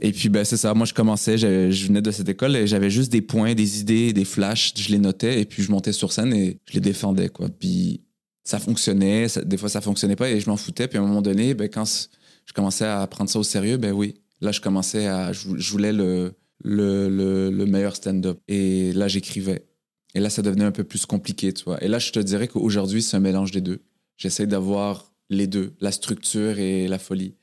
Et 0.00 0.10
puis, 0.10 0.30
ben, 0.30 0.42
c'est 0.42 0.56
ça. 0.56 0.72
Moi, 0.72 0.86
je 0.86 0.94
commençais, 0.94 1.36
je, 1.36 1.70
je 1.70 1.86
venais 1.86 2.00
de 2.00 2.10
cette 2.10 2.28
école 2.28 2.56
et 2.56 2.66
j'avais 2.66 2.88
juste 2.88 3.12
des 3.12 3.20
points, 3.20 3.54
des 3.54 3.80
idées, 3.80 4.14
des 4.14 4.24
flashs. 4.24 4.72
Je 4.74 4.88
les 4.88 4.98
notais 4.98 5.42
et 5.42 5.44
puis 5.44 5.62
je 5.62 5.70
montais 5.70 5.92
sur 5.92 6.12
scène 6.12 6.32
et 6.32 6.58
je 6.64 6.74
les 6.74 6.80
défendais, 6.80 7.28
quoi. 7.28 7.48
Puis 7.50 8.00
ça 8.44 8.58
fonctionnait. 8.58 9.26
des 9.44 9.56
fois, 9.56 9.68
ça 9.68 9.80
fonctionnait 9.80 10.16
pas 10.16 10.28
et 10.28 10.40
je 10.40 10.48
m'en 10.48 10.56
foutais. 10.56 10.88
Puis 10.88 10.98
à 10.98 11.02
un 11.02 11.06
moment 11.06 11.22
donné, 11.22 11.54
ben, 11.54 11.68
quand 11.68 11.84
je 11.86 12.52
commençais 12.52 12.86
à 12.86 13.06
prendre 13.06 13.30
ça 13.30 13.38
au 13.38 13.44
sérieux, 13.44 13.76
ben 13.76 13.92
oui. 13.92 14.14
Là, 14.40 14.50
je 14.52 14.60
commençais 14.60 15.06
à. 15.06 15.32
Je 15.32 15.70
voulais 15.70 15.92
le, 15.92 16.32
le, 16.64 17.08
le, 17.08 17.50
le 17.50 17.66
meilleur 17.66 17.94
stand-up. 17.94 18.38
Et 18.48 18.92
là, 18.92 19.08
j'écrivais. 19.08 19.66
Et 20.14 20.20
là, 20.20 20.30
ça 20.30 20.42
devenait 20.42 20.64
un 20.64 20.72
peu 20.72 20.84
plus 20.84 21.06
compliqué, 21.06 21.52
tu 21.52 21.64
vois. 21.64 21.82
Et 21.82 21.88
là, 21.88 21.98
je 21.98 22.10
te 22.10 22.18
dirais 22.18 22.48
qu'aujourd'hui, 22.48 23.02
c'est 23.02 23.16
un 23.16 23.20
mélange 23.20 23.50
des 23.52 23.60
deux. 23.60 23.80
J'essaie 24.16 24.46
d'avoir 24.46 25.12
les 25.30 25.46
deux, 25.46 25.74
la 25.80 25.92
structure 25.92 26.58
et 26.58 26.86
la 26.88 26.98
folie. 26.98 27.34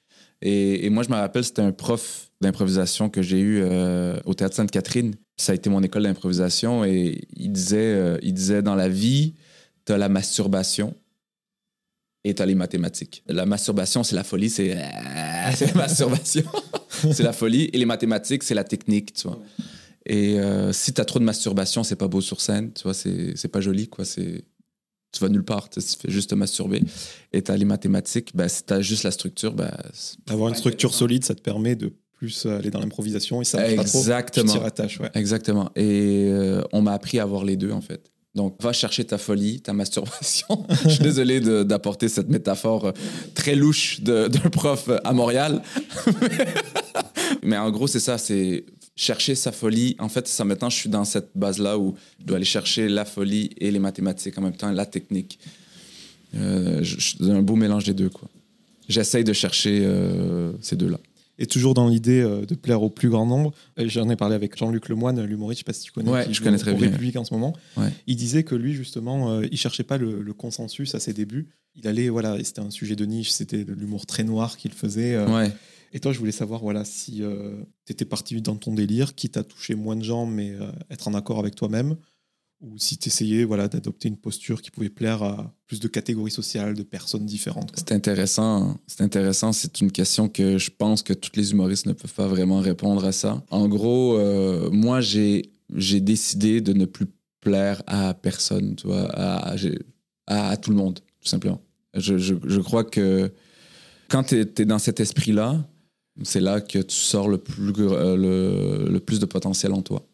Et, 0.42 0.86
et 0.86 0.90
moi, 0.90 1.04
je 1.04 1.10
me 1.10 1.16
rappelle, 1.16 1.44
c'était 1.44 1.62
un 1.62 1.72
prof 1.72 2.32
d'improvisation 2.42 3.10
que 3.10 3.22
j'ai 3.22 3.40
eu 3.40 3.60
euh, 3.62 4.20
au 4.26 4.34
Théâtre 4.34 4.56
Sainte-Catherine. 4.56 5.16
Ça 5.38 5.52
a 5.52 5.56
été 5.56 5.70
mon 5.70 5.82
école 5.82 6.04
d'improvisation 6.04 6.86
et 6.86 7.28
il 7.36 7.52
disait, 7.52 7.78
euh, 7.78 8.18
il 8.22 8.34
disait 8.34 8.62
dans 8.62 8.76
la 8.76 8.88
vie, 8.88 9.34
tu 9.90 9.94
as 9.94 9.98
la 9.98 10.08
masturbation 10.10 10.94
et 12.24 12.36
tu 12.36 12.42
as 12.44 12.46
les 12.46 12.54
mathématiques. 12.54 13.24
La 13.28 13.48
masturbation, 13.48 14.04
c'est 14.04 14.16
la 14.16 14.24
folie, 14.24 14.52
c'est 14.52 14.78
c'est 15.56 15.66
la 15.68 15.74
masturbation. 15.74 16.44
c'est 17.12 17.24
la 17.24 17.34
folie. 17.34 17.72
Et 17.74 17.78
les 17.80 17.86
mathématiques, 17.86 18.44
c'est 18.44 18.54
la 18.54 18.64
technique, 18.64 19.14
tu 19.14 19.28
vois. 19.28 19.40
Et 20.06 20.40
euh, 20.40 20.72
si 20.74 20.94
tu 20.94 21.02
as 21.02 21.06
trop 21.06 21.18
de 21.18 21.24
masturbation, 21.24 21.84
c'est 21.84 21.96
pas 21.96 22.08
beau 22.08 22.22
sur 22.22 22.40
scène, 22.40 22.72
tu 22.72 22.84
vois, 22.84 22.94
c'est 22.94 23.36
c'est 23.36 23.48
pas 23.48 23.62
joli, 23.62 23.88
quoi. 23.88 24.06
C'est 24.06 24.44
tu 25.12 25.20
vas 25.22 25.30
nulle 25.30 25.44
part, 25.44 25.70
tu 25.72 25.82
fais 25.82 26.12
juste 26.12 26.30
te 26.30 26.36
masturber. 26.36 26.84
Et 27.34 27.42
tu 27.42 27.50
as 27.52 27.58
les 27.58 27.66
mathématiques, 27.66 28.36
ben, 28.36 28.48
si 28.48 28.64
tu 28.64 28.74
as 28.74 28.82
juste 28.82 29.02
la 29.04 29.12
structure, 29.12 29.54
ben, 29.56 29.72
c'est- 29.92 30.18
Avoir 30.32 30.50
une 30.50 30.56
structure 30.56 30.94
solide, 30.94 31.26
ça 31.26 31.34
te 31.34 31.42
permet 31.42 31.76
de 31.76 31.92
plus 32.14 32.46
aller 32.46 32.70
dans 32.70 32.80
l'improvisation 32.80 33.42
et 33.42 33.46
ça 33.46 33.58
pas 33.58 33.84
trop. 33.86 34.00
Exactement. 34.02 34.54
Tu 34.54 34.60
rattaches, 34.60 35.00
ouais. 35.00 35.10
Exactement. 35.16 35.72
Et 35.76 36.28
euh, 36.30 36.62
on 36.74 36.84
m'a 36.84 36.92
appris 36.94 37.18
à 37.18 37.24
avoir 37.24 37.44
les 37.44 37.56
deux, 37.58 37.72
en 37.72 37.82
fait. 37.82 38.12
Donc, 38.36 38.62
va 38.62 38.74
chercher 38.74 39.06
ta 39.06 39.18
folie, 39.18 39.60
ta 39.60 39.74
masturbation. 39.74 40.66
Je 40.84 40.90
suis 40.90 41.04
désolé 41.04 41.40
d'apporter 41.40 42.10
cette 42.10 42.30
métaphore 42.30 42.86
euh, 42.86 42.92
très 43.34 43.56
louche 43.56 44.02
d'un 44.02 44.30
prof 44.52 44.90
à 45.04 45.14
Montréal. 45.14 45.62
Mais 47.44 47.58
en 47.58 47.72
gros, 47.72 47.88
c'est 47.88 48.00
ça, 48.00 48.18
c'est 48.18 48.66
chercher 48.96 49.34
sa 49.34 49.52
folie. 49.52 49.96
En 50.00 50.10
fait, 50.10 50.28
ça 50.28 50.46
maintenant, 50.46 50.70
je 50.70 50.76
suis 50.76 50.90
dans 50.90 51.06
cette 51.06 51.32
base-là 51.36 51.78
où 51.78 51.96
je 52.20 52.26
dois 52.26 52.36
aller 52.36 52.46
chercher 52.46 52.88
la 52.88 53.06
folie 53.06 53.50
et 53.58 53.72
les 53.72 53.80
mathématiques 53.80 54.38
en 54.38 54.42
même 54.42 54.56
temps, 54.56 54.72
la 54.72 54.86
technique. 54.86 55.40
Euh, 56.36 56.84
un 57.22 57.42
beau 57.42 57.56
mélange 57.56 57.86
des 57.86 57.94
deux, 57.94 58.10
quoi. 58.10 58.28
J'essaye 58.88 59.24
de 59.24 59.34
chercher 59.34 59.82
euh, 59.84 60.52
ces 60.62 60.76
deux-là. 60.76 61.00
Et 61.42 61.46
toujours 61.48 61.74
dans 61.74 61.88
l'idée 61.88 62.20
euh, 62.22 62.46
de 62.46 62.54
plaire 62.54 62.84
au 62.84 62.90
plus 62.90 63.10
grand 63.10 63.26
nombre. 63.26 63.52
Et 63.78 63.88
J'en 63.90 64.10
ai 64.10 64.16
parlé 64.16 64.36
avec 64.36 64.56
Jean-Luc 64.58 64.90
Lemoine, 64.90 65.24
l'humoriste, 65.24 65.60
je 65.60 65.64
sais 65.64 65.66
pas 65.66 65.74
si 65.74 65.84
tu 65.84 65.92
connais. 65.92 66.12
Ouais, 66.12 66.26
qui 66.28 66.34
je 66.34 66.44
connais 66.44 66.58
très 66.58 66.74
bien. 66.74 66.88
République 66.90 67.16
en 67.16 67.24
ce 67.24 67.34
moment. 67.34 67.54
Ouais. 67.78 67.90
Il 68.08 68.16
disait 68.18 68.44
que 68.44 68.56
lui, 68.56 68.74
justement, 68.74 69.32
euh, 69.32 69.46
il 69.52 69.58
cherchait 69.58 69.84
pas 69.84 69.98
le, 69.98 70.22
le 70.22 70.34
consensus 70.34 70.94
à 70.96 71.00
ses 71.00 71.14
débuts. 71.14 71.48
Il 71.76 71.88
allait, 71.88 72.10
voilà, 72.10 72.38
c'était 72.44 72.60
un 72.60 72.70
sujet 72.72 72.96
de 72.98 73.06
niche, 73.06 73.32
c'était 73.32 73.64
de 73.64 73.74
l'humour 73.74 74.06
très 74.06 74.24
noir 74.24 74.58
qu'il 74.58 74.74
faisait. 74.74 75.16
euh. 75.16 75.28
Ouais. 75.34 75.52
Et 75.94 76.00
toi, 76.00 76.12
je 76.12 76.20
voulais 76.20 76.32
savoir, 76.32 76.62
voilà, 76.62 76.86
si 76.86 77.24
tu 77.86 77.92
étais 77.94 78.06
parti 78.06 78.40
dans 78.42 78.56
ton 78.56 78.74
délire, 78.76 79.16
qui 79.16 79.28
t'a 79.30 79.44
touché 79.44 79.74
moins 79.74 79.96
de 79.96 80.04
gens, 80.04 80.28
mais 80.28 80.52
euh, 80.52 80.70
être 80.92 81.08
en 81.08 81.16
accord 81.16 81.40
avec 81.40 81.56
toi-même, 81.56 81.96
ou 82.62 82.78
si 82.78 82.98
tu 82.98 83.08
essayais 83.08 83.44
voilà, 83.44 83.68
d'adopter 83.68 84.10
une 84.10 84.18
posture 84.18 84.62
qui 84.62 84.70
pouvait 84.70 84.90
plaire 84.90 85.24
à 85.24 85.54
plus 85.68 85.80
de 85.80 85.88
catégories 85.88 86.32
sociales, 86.32 86.74
de 86.74 86.84
personnes 86.84 87.26
différentes. 87.26 87.72
C'est 87.76 87.92
intéressant. 87.94 88.78
C'est 88.88 89.02
intéressant. 89.02 89.54
C'est 89.54 89.80
une 89.80 89.92
question 89.92 90.28
que 90.28 90.58
je 90.58 90.70
pense 90.70 91.02
que 91.02 91.14
tous 91.14 91.32
les 91.36 91.52
humoristes 91.52 91.86
ne 91.86 91.94
peuvent 91.94 92.14
pas 92.14 92.28
vraiment 92.28 92.60
répondre 92.60 93.06
à 93.06 93.12
ça. 93.12 93.42
En 93.50 93.68
gros, 93.68 94.18
euh, 94.18 94.70
moi, 94.72 95.00
j'ai 95.00 95.54
j'ai 95.76 96.02
décidé 96.02 96.62
de 96.62 96.74
ne 96.74 96.86
plus 96.86 97.06
plaire 97.42 97.84
à 97.88 98.14
personne, 98.14 98.76
tu 98.76 98.88
vois, 98.88 99.08
à, 99.14 99.56
à, 100.28 100.58
tout 100.58 100.72
le 100.72 100.76
monde, 100.76 101.00
tout 101.22 101.28
simplement. 101.28 101.62
Je, 101.96 102.18
je, 102.18 102.60
crois 102.60 102.84
que 102.84 103.32
Quand 104.10 104.24
tu 104.24 104.40
es, 104.40 104.66
dans 104.66 104.80
cet 104.80 105.00
esprit-là, 105.00 105.64
c'est 106.24 106.42
là 106.42 106.62
que 106.62 106.80
tu 106.80 106.96
sors 106.96 107.30
le 107.30 107.38
plus, 107.38 107.74
euh, 107.80 108.88
le, 108.90 109.00
plus 109.00 109.20
de 109.20 109.26
potentiel 109.26 109.74
en 109.74 109.82
toi. 109.82 110.06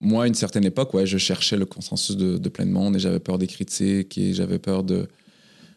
Moi, 0.00 0.24
à 0.24 0.26
une 0.26 0.34
certaine 0.34 0.64
époque, 0.64 0.92
ouais, 0.94 1.06
je 1.06 1.18
cherchais 1.18 1.56
le 1.56 1.64
consensus 1.64 2.16
de, 2.16 2.36
de 2.36 2.48
plein 2.48 2.66
de 2.66 2.70
monde 2.70 2.96
et 2.96 2.98
j'avais 2.98 3.20
peur 3.20 3.38
des 3.38 3.46
critiques 3.46 4.18
et 4.18 4.34
j'avais 4.34 4.58
peur 4.58 4.84
de. 4.84 5.08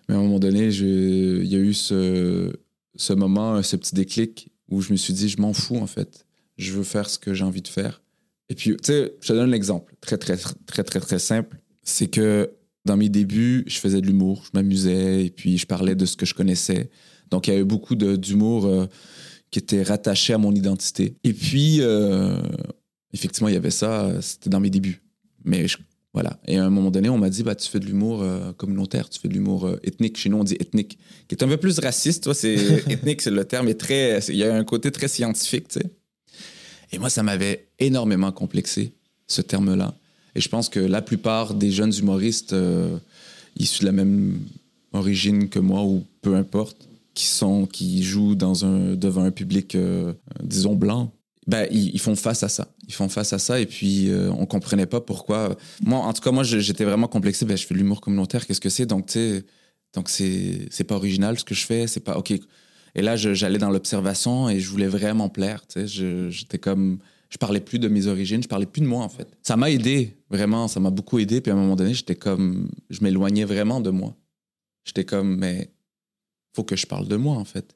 Mais 0.07 0.15
à 0.15 0.17
un 0.17 0.21
moment 0.21 0.39
donné, 0.39 0.67
il 0.67 1.45
y 1.45 1.55
a 1.55 1.59
eu 1.59 1.73
ce, 1.73 2.53
moment, 3.13 3.61
ce 3.63 3.75
petit 3.75 3.95
déclic 3.95 4.49
où 4.69 4.81
je 4.81 4.91
me 4.91 4.97
suis 4.97 5.13
dit, 5.13 5.29
je 5.29 5.39
m'en 5.39 5.53
fous 5.53 5.77
en 5.77 5.87
fait. 5.87 6.25
Je 6.57 6.73
veux 6.73 6.83
faire 6.83 7.09
ce 7.09 7.17
que 7.17 7.33
j'ai 7.33 7.43
envie 7.43 7.61
de 7.61 7.67
faire. 7.67 8.01
Et 8.49 8.55
puis, 8.55 8.71
tu 8.71 8.77
sais, 8.83 9.13
je 9.21 9.27
te 9.27 9.33
donne 9.33 9.49
un 9.49 9.53
exemple 9.53 9.95
très, 10.01 10.17
très, 10.17 10.35
très, 10.35 10.83
très, 10.83 10.99
très 10.99 11.19
simple. 11.19 11.57
C'est 11.83 12.07
que 12.07 12.51
dans 12.85 12.97
mes 12.97 13.09
débuts, 13.09 13.63
je 13.67 13.77
faisais 13.77 14.01
de 14.01 14.07
l'humour, 14.07 14.43
je 14.45 14.49
m'amusais 14.53 15.25
et 15.25 15.29
puis 15.29 15.57
je 15.57 15.67
parlais 15.67 15.95
de 15.95 16.05
ce 16.05 16.17
que 16.17 16.25
je 16.25 16.33
connaissais. 16.33 16.89
Donc, 17.29 17.47
il 17.47 17.51
y 17.51 17.53
avait 17.53 17.63
beaucoup 17.63 17.95
d'humour 17.95 18.65
euh, 18.65 18.87
qui 19.51 19.59
était 19.59 19.83
rattaché 19.83 20.33
à 20.33 20.39
mon 20.39 20.53
identité. 20.53 21.15
Et 21.23 21.33
puis, 21.33 21.81
euh, 21.81 22.41
effectivement, 23.13 23.47
il 23.47 23.53
y 23.53 23.57
avait 23.57 23.71
ça, 23.71 24.21
c'était 24.21 24.49
dans 24.49 24.59
mes 24.59 24.69
débuts. 24.69 25.01
Mais 25.43 25.65
voilà. 26.13 26.39
Et 26.47 26.57
à 26.57 26.65
un 26.65 26.69
moment 26.69 26.91
donné, 26.91 27.09
on 27.09 27.17
m'a 27.17 27.29
dit, 27.29 27.43
bah, 27.43 27.55
tu 27.55 27.69
fais 27.69 27.79
de 27.79 27.85
l'humour 27.85 28.21
euh, 28.21 28.51
communautaire, 28.53 29.09
tu 29.09 29.19
fais 29.19 29.27
de 29.27 29.33
l'humour 29.33 29.69
ethnique. 29.83 30.17
Chez 30.17 30.29
nous, 30.29 30.37
on 30.37 30.43
dit 30.43 30.57
ethnique, 30.59 30.97
qui 31.27 31.35
est 31.35 31.43
un 31.43 31.47
peu 31.47 31.57
plus 31.57 31.79
raciste. 31.79 32.23
Toi, 32.23 32.33
c'est 32.33 32.55
ethnique, 32.89 33.21
c'est 33.21 33.31
le 33.31 33.45
terme, 33.45 33.67
est 33.67 33.79
très, 33.79 34.19
il 34.29 34.35
y 34.35 34.43
a 34.43 34.55
un 34.55 34.63
côté 34.63 34.91
très 34.91 35.07
scientifique, 35.07 35.67
tu 35.69 35.79
sais. 35.79 35.85
Et 36.91 36.97
moi, 36.97 37.09
ça 37.09 37.23
m'avait 37.23 37.67
énormément 37.77 38.31
complexé, 38.31 38.93
ce 39.27 39.41
terme-là. 39.41 39.95
Et 40.35 40.41
je 40.41 40.49
pense 40.49 40.69
que 40.69 40.79
la 40.79 41.01
plupart 41.01 41.53
des 41.53 41.71
jeunes 41.71 41.93
humoristes 41.97 42.53
euh, 42.53 42.97
issus 43.57 43.81
de 43.81 43.85
la 43.85 43.91
même 43.91 44.39
origine 44.93 45.49
que 45.49 45.59
moi, 45.59 45.83
ou 45.83 46.03
peu 46.21 46.35
importe, 46.35 46.87
qui, 47.13 47.25
sont, 47.25 47.65
qui 47.65 48.03
jouent 48.03 48.35
dans 48.35 48.65
un, 48.65 48.95
devant 48.95 49.23
un 49.23 49.31
public, 49.31 49.75
euh, 49.75 50.13
disons, 50.41 50.75
blanc, 50.75 51.11
ben, 51.47 51.67
ils, 51.71 51.99
font 51.99 52.15
face 52.15 52.43
à 52.43 52.49
ça. 52.49 52.67
Ils 52.87 52.93
font 52.93 53.09
face 53.09 53.33
à 53.33 53.39
ça 53.39 53.59
et 53.59 53.65
puis 53.65 54.09
euh, 54.09 54.31
on 54.31 54.45
comprenait 54.45 54.85
pas 54.85 55.01
pourquoi. 55.01 55.57
Moi, 55.81 55.99
en 55.99 56.13
tout 56.13 56.21
cas, 56.21 56.31
moi, 56.31 56.43
j'étais 56.43 56.85
vraiment 56.85 57.07
complexé. 57.07 57.45
Ben, 57.45 57.57
je 57.57 57.65
fais 57.65 57.73
de 57.73 57.79
l'humour 57.79 58.01
communautaire, 58.01 58.45
qu'est-ce 58.45 58.61
que 58.61 58.69
c'est? 58.69 58.85
Donc, 58.85 59.07
tu 59.07 59.13
sais, 59.13 59.45
donc 59.93 60.09
c'est 60.09 60.83
pas 60.85 60.95
original 60.95 61.39
ce 61.39 61.43
que 61.43 61.55
je 61.55 61.65
fais. 61.65 61.87
C'est 61.87 62.01
pas, 62.01 62.17
OK, 62.17 62.33
et 62.95 63.01
là, 63.01 63.15
j'allais 63.15 63.57
dans 63.57 63.69
l'observation 63.69 64.49
et 64.49 64.59
je 64.59 64.69
voulais 64.69 64.87
vraiment 64.87 65.29
plaire. 65.29 65.63
J'étais 65.75 66.57
comme. 66.57 66.99
Je 67.29 67.37
parlais 67.37 67.59
plus 67.59 67.77
de 67.77 67.87
mes 67.87 68.07
origines, 68.07 68.41
je 68.41 68.47
parlais 68.47 68.65
plus 68.65 68.81
de 68.81 68.87
moi, 68.87 69.03
en 69.03 69.09
fait. 69.09 69.27
Ça 69.43 69.55
m'a 69.55 69.69
aidé, 69.69 70.17
vraiment, 70.31 70.67
ça 70.67 70.79
m'a 70.79 70.89
beaucoup 70.89 71.19
aidé. 71.19 71.41
Puis 71.41 71.51
à 71.51 71.55
un 71.55 71.57
moment 71.57 71.75
donné, 71.75 71.93
j'étais 71.93 72.15
comme. 72.15 72.69
Je 72.89 73.03
m'éloignais 73.03 73.45
vraiment 73.45 73.81
de 73.81 73.91
moi. 73.91 74.15
J'étais 74.83 75.05
comme, 75.05 75.37
mais 75.37 75.71
faut 76.55 76.63
que 76.63 76.75
je 76.75 76.87
parle 76.87 77.07
de 77.07 77.15
moi, 77.15 77.35
en 77.35 77.45
fait. 77.45 77.75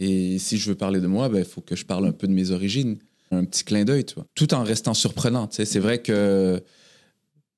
Et 0.00 0.38
si 0.38 0.58
je 0.58 0.68
veux 0.68 0.74
parler 0.74 1.00
de 1.00 1.06
moi, 1.06 1.26
il 1.26 1.32
ben, 1.32 1.44
faut 1.44 1.60
que 1.60 1.76
je 1.76 1.84
parle 1.84 2.06
un 2.06 2.12
peu 2.12 2.26
de 2.26 2.32
mes 2.32 2.50
origines. 2.50 2.98
Un 3.30 3.44
petit 3.44 3.64
clin 3.64 3.84
d'œil. 3.84 4.04
Tout 4.34 4.54
en 4.54 4.62
restant 4.62 4.94
surprenant. 4.94 5.48
C'est 5.50 5.78
vrai 5.78 6.02
que 6.02 6.62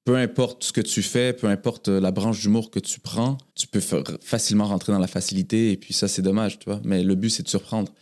peu 0.04 0.16
importe 0.16 0.64
ce 0.64 0.72
que 0.72 0.80
tu 0.80 1.02
fais, 1.02 1.32
peu 1.32 1.48
importe 1.48 1.88
la 1.88 2.12
branche 2.12 2.40
d'humour 2.40 2.70
que 2.70 2.78
tu 2.78 3.00
prends, 3.00 3.36
tu 3.54 3.66
peux 3.66 3.80
facilement 4.20 4.66
rentrer 4.66 4.92
dans 4.92 5.00
la 5.00 5.08
facilité 5.08 5.72
et 5.72 5.76
puis 5.76 5.92
ça, 5.92 6.08
c'est 6.08 6.22
dommage, 6.22 6.58
tu 6.58 6.66
vois. 6.66 6.80
Mais 6.84 7.02
le 7.02 7.14
but, 7.14 7.30
c'est 7.30 7.42
de 7.42 7.48
surprendre. 7.48 7.92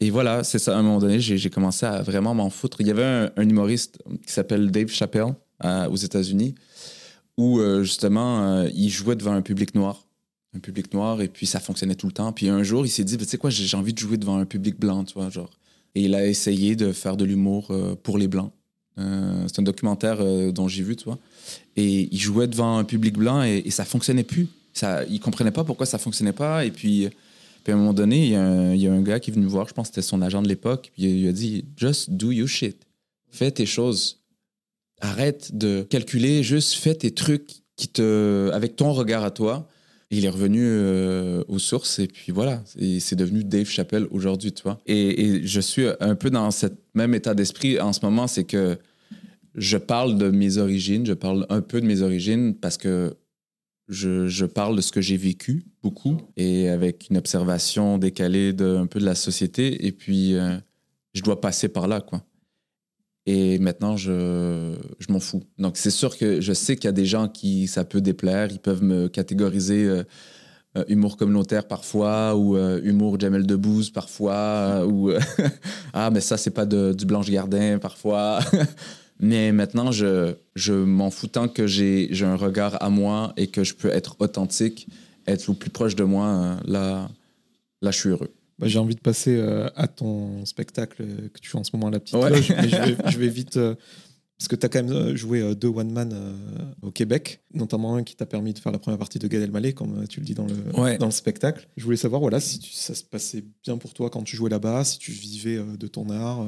Et 0.00 0.10
voilà, 0.10 0.42
c'est 0.42 0.58
ça. 0.58 0.74
À 0.74 0.80
un 0.80 0.82
moment 0.82 0.98
donné, 0.98 1.20
j'ai 1.20 1.50
commencé 1.50 1.86
à 1.86 2.02
vraiment 2.02 2.34
m'en 2.34 2.50
foutre. 2.50 2.80
Il 2.80 2.88
y 2.88 2.90
avait 2.90 3.30
un, 3.36 3.48
humoriste 3.48 3.98
qui 4.26 4.32
s'appelle 4.32 4.70
Dave 4.70 4.88
Chappelle 4.88 5.34
aux 5.88 5.96
États-Unis 5.96 6.54
où 7.36 7.60
euh, 7.60 7.82
justement, 7.82 8.44
euh, 8.44 8.68
il 8.74 8.90
jouait 8.90 9.16
devant 9.16 9.32
un 9.32 9.42
public 9.42 9.74
noir. 9.74 10.06
Un 10.54 10.58
public 10.58 10.92
noir 10.92 11.22
et 11.22 11.28
puis 11.28 11.46
ça 11.46 11.60
fonctionnait 11.60 11.94
tout 11.94 12.06
le 12.06 12.12
temps. 12.12 12.32
Puis 12.32 12.48
un 12.48 12.62
jour, 12.62 12.84
il 12.84 12.90
s'est 12.90 13.04
dit, 13.04 13.16
tu 13.16 13.24
sais 13.24 13.38
quoi, 13.38 13.50
j'ai 13.50 13.76
envie 13.76 13.94
de 13.94 13.98
jouer 13.98 14.16
devant 14.18 14.36
un 14.36 14.44
public 14.44 14.78
blanc, 14.78 15.04
tu 15.04 15.14
vois, 15.14 15.30
genre. 15.30 15.50
Et 15.94 16.02
il 16.02 16.14
a 16.14 16.26
essayé 16.26 16.76
de 16.76 16.92
faire 16.92 17.16
de 17.16 17.24
l'humour 17.24 17.68
euh, 17.70 17.94
pour 18.02 18.18
les 18.18 18.28
blancs. 18.28 18.52
c'est 18.96 19.58
un 19.58 19.62
documentaire 19.62 20.18
dont 20.52 20.68
j'ai 20.68 20.82
vu, 20.82 20.96
tu 20.96 21.04
vois. 21.04 21.18
Et 21.76 22.08
il 22.12 22.20
jouait 22.20 22.46
devant 22.46 22.78
un 22.78 22.84
public 22.84 23.16
blanc 23.16 23.42
et, 23.42 23.70
ça 23.70 23.84
fonctionnait 23.84 24.24
plus. 24.24 24.48
Ça, 24.74 25.04
il 25.04 25.20
comprenait 25.20 25.50
pas 25.50 25.64
pourquoi 25.64 25.86
ça 25.86 25.98
fonctionnait 25.98 26.32
pas. 26.32 26.64
Et 26.64 26.70
puis, 26.70 27.08
puis 27.62 27.72
à 27.72 27.76
un 27.76 27.78
moment 27.78 27.92
donné, 27.94 28.24
il 28.24 28.30
y, 28.30 28.34
a 28.34 28.42
un, 28.42 28.74
il 28.74 28.80
y, 28.80 28.88
a 28.88 28.92
un, 28.92 29.02
gars 29.02 29.20
qui 29.20 29.30
est 29.30 29.34
venu 29.34 29.44
me 29.44 29.50
voir, 29.50 29.68
je 29.68 29.74
pense 29.74 29.88
que 29.88 29.94
c'était 29.94 30.06
son 30.06 30.20
agent 30.20 30.42
de 30.42 30.48
l'époque, 30.48 30.90
puis 30.94 31.04
il, 31.04 31.28
a 31.28 31.32
dit 31.32 31.64
Just 31.76 32.10
do 32.10 32.32
your 32.32 32.48
shit. 32.48 32.76
Fais 33.30 33.50
tes 33.50 33.66
choses. 33.66 34.18
Arrête 35.00 35.56
de 35.56 35.86
calculer, 35.88 36.42
juste 36.42 36.74
fais 36.74 36.94
tes 36.94 37.12
trucs 37.12 37.62
qui 37.76 37.88
te, 37.88 38.50
avec 38.52 38.76
ton 38.76 38.92
regard 38.92 39.24
à 39.24 39.30
toi. 39.30 39.68
Il 40.12 40.26
est 40.26 40.30
revenu 40.30 40.60
euh, 40.62 41.42
aux 41.48 41.58
sources 41.58 41.98
et 41.98 42.06
puis 42.06 42.32
voilà, 42.32 42.62
c'est 43.00 43.16
devenu 43.16 43.44
Dave 43.44 43.66
Chappelle 43.68 44.06
aujourd'hui, 44.10 44.52
tu 44.52 44.62
vois. 44.62 44.78
Et, 44.86 45.40
je 45.44 45.60
suis 45.60 45.86
un 46.00 46.14
peu 46.14 46.30
dans 46.30 46.50
ce 46.50 46.66
même 46.94 47.14
état 47.14 47.34
d'esprit 47.34 47.80
en 47.80 47.92
ce 47.92 48.00
moment, 48.04 48.26
c'est 48.26 48.44
que 48.44 48.78
je 49.54 49.78
parle 49.78 50.18
de 50.18 50.30
mes 50.30 50.58
origines, 50.58 51.06
je 51.06 51.14
parle 51.14 51.46
un 51.48 51.62
peu 51.62 51.80
de 51.80 51.86
mes 51.86 52.02
origines 52.02 52.54
parce 52.54 52.76
que 52.76 53.14
je, 53.88 54.44
parle 54.44 54.76
de 54.76 54.80
ce 54.80 54.92
que 54.92 55.00
j'ai 55.00 55.16
vécu 55.16 55.64
beaucoup 55.82 56.18
et 56.36 56.68
avec 56.68 57.08
une 57.10 57.16
observation 57.16 57.98
décalée 57.98 58.52
de, 58.52 58.84
peu 58.86 59.00
de 59.00 59.04
la 59.04 59.14
société. 59.14 59.86
Et 59.86 59.92
puis, 59.92 60.34
euh, 60.34 60.56
je 61.14 61.22
dois 61.22 61.40
passer 61.40 61.68
par 61.68 61.88
là, 61.88 62.00
quoi. 62.00 62.22
Et 63.26 63.58
maintenant, 63.58 63.96
je, 63.96 64.74
je 64.98 65.12
m'en 65.12 65.20
fous. 65.20 65.42
Donc, 65.58 65.76
c'est 65.76 65.90
sûr 65.90 66.16
que 66.16 66.40
je 66.40 66.52
sais 66.52 66.76
qu'il 66.76 66.86
y 66.86 66.88
a 66.88 66.92
des 66.92 67.06
gens 67.06 67.28
qui 67.28 67.68
ça 67.68 67.84
peut 67.84 68.00
déplaire. 68.00 68.48
Ils 68.50 68.58
peuvent 68.58 68.82
me 68.82 69.08
catégoriser 69.08 69.84
euh, 69.84 70.02
euh, 70.76 70.84
humour 70.88 71.16
communautaire 71.16 71.68
parfois 71.68 72.34
ou 72.36 72.56
humour 72.56 73.20
Jamel 73.20 73.46
Debbouze 73.46 73.90
parfois. 73.90 74.84
ou 74.86 75.12
Ah, 75.92 76.10
mais 76.10 76.20
ça, 76.20 76.36
c'est 76.36 76.50
pas 76.50 76.66
du 76.66 77.06
Blanche 77.06 77.30
Gardin 77.30 77.78
parfois. 77.78 78.40
Mais 79.22 79.52
maintenant, 79.52 79.92
je, 79.92 80.34
je 80.56 80.72
m'en 80.72 81.10
fous 81.10 81.28
tant 81.28 81.46
que 81.46 81.68
j'ai 81.68 82.10
un 82.22 82.34
regard 82.34 82.82
à 82.82 82.90
moi 82.90 83.32
et 83.36 83.46
que 83.46 83.62
je 83.62 83.72
peux 83.72 83.88
être 83.88 84.16
authentique, 84.18 84.88
être 85.28 85.46
le 85.48 85.54
plus 85.54 85.70
proche 85.70 85.94
de 85.94 86.02
moi. 86.02 86.26
Euh, 86.26 86.56
là, 86.64 87.08
là 87.82 87.90
je 87.92 87.98
suis 87.98 88.08
heureux. 88.08 88.32
Bah, 88.62 88.68
j'ai 88.68 88.78
envie 88.78 88.94
de 88.94 89.00
passer 89.00 89.36
euh, 89.36 89.68
à 89.76 89.88
ton 89.88 90.44
spectacle 90.46 91.04
que 91.32 91.40
tu 91.40 91.50
fais 91.50 91.58
en 91.58 91.64
ce 91.64 91.70
moment 91.74 91.88
à 91.88 91.90
la 91.90 92.00
petite 92.00 92.14
loge, 92.14 92.50
mais 92.50 92.68
je 93.10 93.18
vais, 93.18 93.28
vite. 93.28 93.56
Euh, 93.56 93.74
parce 94.38 94.48
que 94.48 94.56
tu 94.56 94.66
as 94.66 94.68
quand 94.68 94.82
même 94.82 95.16
joué 95.16 95.54
deux 95.54 95.68
One 95.68 95.92
Man 95.92 96.16
au 96.82 96.90
Québec, 96.90 97.42
notamment 97.54 97.94
un 97.94 98.02
qui 98.02 98.16
t'a 98.16 98.26
permis 98.26 98.52
de 98.52 98.58
faire 98.58 98.72
la 98.72 98.80
première 98.80 98.98
partie 98.98 99.20
de 99.20 99.28
Gad 99.28 99.40
Elmaleh, 99.40 99.72
comme 99.72 100.08
tu 100.08 100.18
le 100.18 100.26
dis 100.26 100.34
dans 100.34 100.46
le, 100.46 100.98
dans 100.98 101.06
le 101.06 101.12
spectacle. 101.12 101.68
Je 101.76 101.84
voulais 101.84 101.96
savoir 101.96 102.20
voilà, 102.20 102.40
si 102.40 102.60
ça 102.72 102.94
se 102.94 103.04
passait 103.04 103.44
bien 103.62 103.78
pour 103.78 103.94
toi 103.94 104.10
quand 104.10 104.24
tu 104.24 104.34
jouais 104.34 104.50
là-bas, 104.50 104.82
si 104.82 104.98
tu 104.98 105.12
vivais 105.12 105.60
de 105.78 105.86
ton 105.86 106.10
art. 106.10 106.44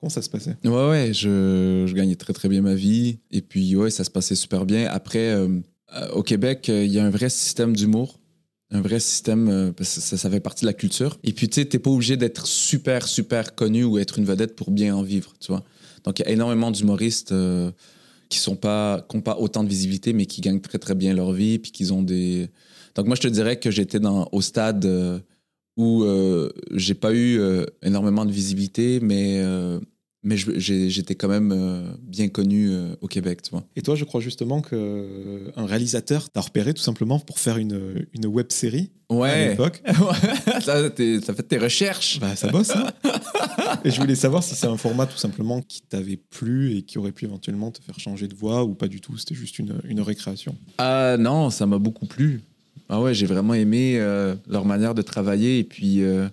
Comment 0.00 0.10
ça 0.10 0.22
se 0.22 0.30
passait? 0.30 0.56
Ouais, 0.64 0.88
ouais, 0.88 1.12
je, 1.12 1.84
je, 1.86 1.94
gagnais 1.94 2.14
très, 2.14 2.32
très 2.32 2.48
bien 2.48 2.62
ma 2.62 2.74
vie. 2.74 3.18
Et 3.30 3.42
puis, 3.42 3.76
ouais, 3.76 3.90
ça 3.90 4.02
se 4.02 4.10
passait 4.10 4.34
super 4.34 4.64
bien. 4.64 4.86
Après, 4.86 5.30
euh, 5.30 5.60
euh, 5.94 6.10
au 6.12 6.22
Québec, 6.22 6.68
euh, 6.70 6.84
il 6.84 6.90
y 6.90 6.98
a 6.98 7.04
un 7.04 7.10
vrai 7.10 7.28
système 7.28 7.76
d'humour. 7.76 8.19
Un 8.70 8.80
vrai 8.80 9.00
système, 9.00 9.72
que 9.76 9.82
ça, 9.84 10.30
fait 10.30 10.40
partie 10.40 10.64
de 10.64 10.66
la 10.66 10.72
culture. 10.72 11.18
Et 11.24 11.32
puis, 11.32 11.48
tu 11.48 11.60
sais, 11.60 11.66
t'es 11.66 11.80
pas 11.80 11.90
obligé 11.90 12.16
d'être 12.16 12.46
super, 12.46 13.08
super 13.08 13.54
connu 13.54 13.82
ou 13.82 13.98
être 13.98 14.18
une 14.18 14.24
vedette 14.24 14.54
pour 14.54 14.70
bien 14.70 14.94
en 14.94 15.02
vivre, 15.02 15.34
tu 15.40 15.50
vois. 15.50 15.64
Donc, 16.04 16.20
il 16.20 16.24
y 16.24 16.28
a 16.28 16.30
énormément 16.30 16.70
d'humoristes 16.70 17.34
qui 18.28 18.38
sont 18.38 18.54
pas, 18.54 19.04
qui 19.08 19.16
n'ont 19.16 19.22
pas 19.22 19.38
autant 19.38 19.64
de 19.64 19.68
visibilité, 19.68 20.12
mais 20.12 20.26
qui 20.26 20.40
gagnent 20.40 20.60
très, 20.60 20.78
très 20.78 20.94
bien 20.94 21.14
leur 21.14 21.32
vie. 21.32 21.58
Puis 21.58 21.72
qu'ils 21.72 21.92
ont 21.92 22.02
des. 22.02 22.48
Donc, 22.94 23.06
moi, 23.06 23.16
je 23.16 23.22
te 23.22 23.28
dirais 23.28 23.58
que 23.58 23.72
j'étais 23.72 23.98
dans, 23.98 24.28
au 24.30 24.40
stade 24.40 24.86
où 25.80 26.04
euh, 26.04 26.50
j'ai 26.72 26.94
pas 26.94 27.14
eu 27.14 27.38
euh, 27.38 27.64
énormément 27.82 28.26
de 28.26 28.32
visibilité, 28.32 29.00
mais, 29.00 29.40
euh, 29.42 29.80
mais 30.22 30.36
j'étais 30.36 31.14
quand 31.14 31.28
même 31.28 31.52
euh, 31.52 31.82
bien 32.02 32.28
connu 32.28 32.70
au 33.00 33.06
Québec, 33.06 33.42
tu 33.42 33.50
vois. 33.50 33.64
Et 33.76 33.82
toi, 33.82 33.94
je 33.94 34.04
crois 34.04 34.20
justement 34.20 34.60
qu'un 34.60 35.66
réalisateur 35.66 36.28
t'a 36.30 36.40
repéré 36.40 36.74
tout 36.74 36.82
simplement 36.82 37.18
pour 37.18 37.38
faire 37.38 37.56
une, 37.56 38.06
une 38.12 38.26
web 38.26 38.50
série 38.50 38.90
ouais. 39.08 39.30
à 39.30 39.48
l'époque. 39.50 39.82
ça, 40.60 40.90
ça 41.22 41.34
fait 41.34 41.42
tes 41.42 41.58
recherches. 41.58 42.20
Bah, 42.20 42.36
ça 42.36 42.48
bosse. 42.48 42.70
Hein 42.70 42.86
et 43.84 43.90
je 43.90 44.00
voulais 44.00 44.14
savoir 44.14 44.42
si 44.42 44.54
c'est 44.54 44.66
un 44.66 44.76
format 44.76 45.06
tout 45.06 45.16
simplement 45.16 45.62
qui 45.62 45.80
t'avait 45.82 46.18
plu 46.18 46.76
et 46.76 46.82
qui 46.82 46.98
aurait 46.98 47.12
pu 47.12 47.24
éventuellement 47.24 47.70
te 47.70 47.82
faire 47.82 47.98
changer 47.98 48.28
de 48.28 48.34
voix 48.34 48.64
ou 48.64 48.74
pas 48.74 48.88
du 48.88 49.00
tout. 49.00 49.16
C'était 49.16 49.34
juste 49.34 49.58
une, 49.58 49.80
une 49.84 50.00
récréation. 50.00 50.56
Ah 50.78 51.16
non, 51.18 51.50
ça 51.50 51.66
m'a 51.66 51.78
beaucoup 51.78 52.06
plu. 52.06 52.42
Ah 52.92 53.00
ouais, 53.00 53.14
j'ai 53.14 53.26
vraiment 53.26 53.54
aimé 53.54 53.98
euh, 53.98 54.34
leur 54.48 54.64
manière 54.64 54.94
de 54.94 55.02
travailler. 55.02 55.60
Et 55.60 55.64
puis, 55.64 56.02
euh, 56.02 56.28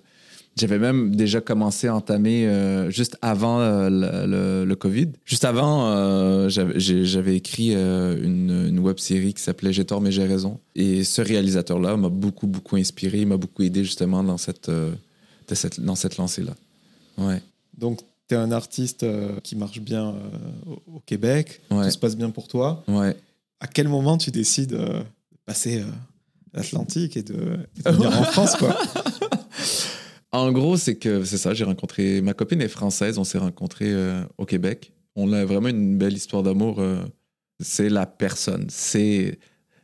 j'avais 0.58 0.78
même 0.78 1.14
déjà 1.14 1.40
commencé 1.40 1.86
à 1.86 1.94
entamer 1.94 2.46
euh, 2.46 2.90
juste 2.90 3.16
avant 3.22 3.58
le, 3.60 4.64
le, 4.64 4.76
COVID. 4.76 5.08
Juste 5.24 5.44
avant, 5.44 6.48
j'avais 6.48 7.36
écrit 7.36 7.74
une, 7.74 8.66
une, 8.68 8.78
web 8.78 8.98
série 8.98 9.34
qui 9.34 9.42
s'appelait 9.42 9.72
J'ai 9.72 9.84
tort 9.84 10.00
mais 10.00 10.12
j'ai 10.12 10.26
raison. 10.26 10.58
Et 10.74 11.04
ce 11.04 11.22
réalisateur-là 11.22 11.96
m'a 11.96 12.08
beaucoup, 12.08 12.46
beaucoup 12.46 12.76
inspiré, 12.76 13.24
m'a 13.24 13.36
beaucoup 13.36 13.62
aidé 13.62 13.84
justement 13.84 14.22
dans 14.22 14.38
cette, 14.38 14.70
cette 15.52 15.80
dans 15.80 15.94
cette 15.94 16.16
lancée-là. 16.16 16.54
Ouais. 17.18 17.42
Donc, 17.76 18.00
tu 18.28 18.34
es 18.34 18.38
un 18.38 18.52
artiste 18.52 19.04
qui 19.42 19.56
marche 19.56 19.80
bien 19.80 20.14
au, 20.66 21.00
Québec, 21.06 21.60
ouais. 21.70 21.84
tout 21.84 21.90
se 21.90 21.98
passe 21.98 22.16
bien 22.16 22.30
pour 22.30 22.48
toi. 22.48 22.84
Ouais. 22.88 23.16
À 23.60 23.66
quel 23.66 23.88
moment 23.88 24.18
tu 24.18 24.30
décides 24.30 24.70
de 24.70 25.02
passer 25.46 25.82
l'Atlantique 26.54 27.16
et 27.16 27.22
de, 27.22 27.58
venir 27.84 28.18
en 28.18 28.24
France, 28.24 28.56
quoi? 28.56 28.76
En 30.32 30.52
gros, 30.52 30.76
c'est 30.76 30.96
que 30.96 31.24
c'est 31.24 31.38
ça, 31.38 31.54
j'ai 31.54 31.64
rencontré. 31.64 32.20
Ma 32.20 32.34
copine 32.34 32.60
est 32.60 32.68
française, 32.68 33.18
on 33.18 33.24
s'est 33.24 33.38
rencontrés 33.38 33.92
euh, 33.92 34.22
au 34.36 34.44
Québec. 34.44 34.92
On 35.16 35.32
a 35.32 35.44
vraiment 35.44 35.68
une 35.68 35.96
belle 35.96 36.14
histoire 36.14 36.42
d'amour. 36.42 36.80
euh, 36.80 37.02
c'est 37.60 37.88
la 37.88 38.06
personne, 38.06 38.66
c'est 38.68 39.38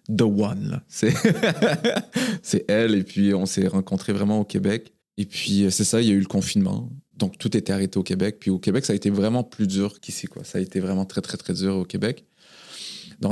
the 0.09 0.22
one. 0.22 0.83
C'est 2.42 2.64
elle, 2.68 2.94
et 2.94 3.02
puis 3.02 3.35
on 3.35 3.46
s'est 3.46 3.66
rencontrés 3.66 4.12
vraiment 4.12 4.38
au 4.38 4.44
Québec. 4.44 4.92
Et 5.16 5.24
puis 5.24 5.64
euh, 5.64 5.70
c'est 5.70 5.85
ça, 5.85 6.00
il 6.02 6.09
y 6.09 6.11
a 6.11 6.14
eu 6.14 6.20
le 6.20 6.26
confinement. 6.26 6.90
Donc 7.16 7.38
tout 7.38 7.57
était 7.57 7.72
arrêté 7.72 7.98
au 7.98 8.02
Québec. 8.02 8.37
Puis 8.38 8.50
au 8.50 8.59
Québec, 8.59 8.85
ça 8.85 8.92
a 8.92 8.96
été 8.96 9.11
vraiment 9.11 9.42
plus 9.42 9.66
dur 9.66 10.00
qu'ici. 10.00 10.26
quoi. 10.26 10.44
Ça 10.44 10.59
a 10.59 10.61
été 10.61 10.78
vraiment 10.78 11.07
très, 11.07 11.22
très, 11.22 11.38
très 11.38 11.54
dur 11.54 11.76
au 11.76 11.85
Québec. 11.85 12.26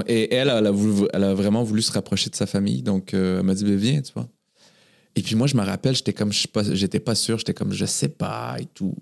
Et 0.07 0.35
elle, 0.35 0.49
elle 0.49 1.25
a, 1.25 1.35
vraiment 1.35 1.63
voulu 1.63 1.83
se 1.83 1.93
rapprocher 1.93 2.31
de 2.31 2.37
sa 2.37 2.47
famille. 2.47 2.83
Donc, 2.83 3.13
elle 3.13 3.43
m'a 3.43 3.55
dit, 3.55 3.65
Ben, 3.65 3.77
viens, 3.77 4.01
tu 4.01 4.13
vois. 4.15 4.29
Et 5.17 5.23
puis 5.23 5.35
moi, 5.35 5.47
je 5.47 5.57
me 5.57 5.63
rappelle, 5.63 5.95
j'étais 5.95 6.13
comme, 6.13 6.33
je 6.33 6.41
sais 6.43 6.49
pas- 6.49 6.75
j'étais 6.75 7.01
pas 7.01 7.15
sûr, 7.15 7.39
j'étais 7.39 7.55
comme, 7.55 7.73
je 7.73 7.85
sais 7.85 8.09
pas 8.09 8.57
et 8.59 8.67
tout. 8.67 8.95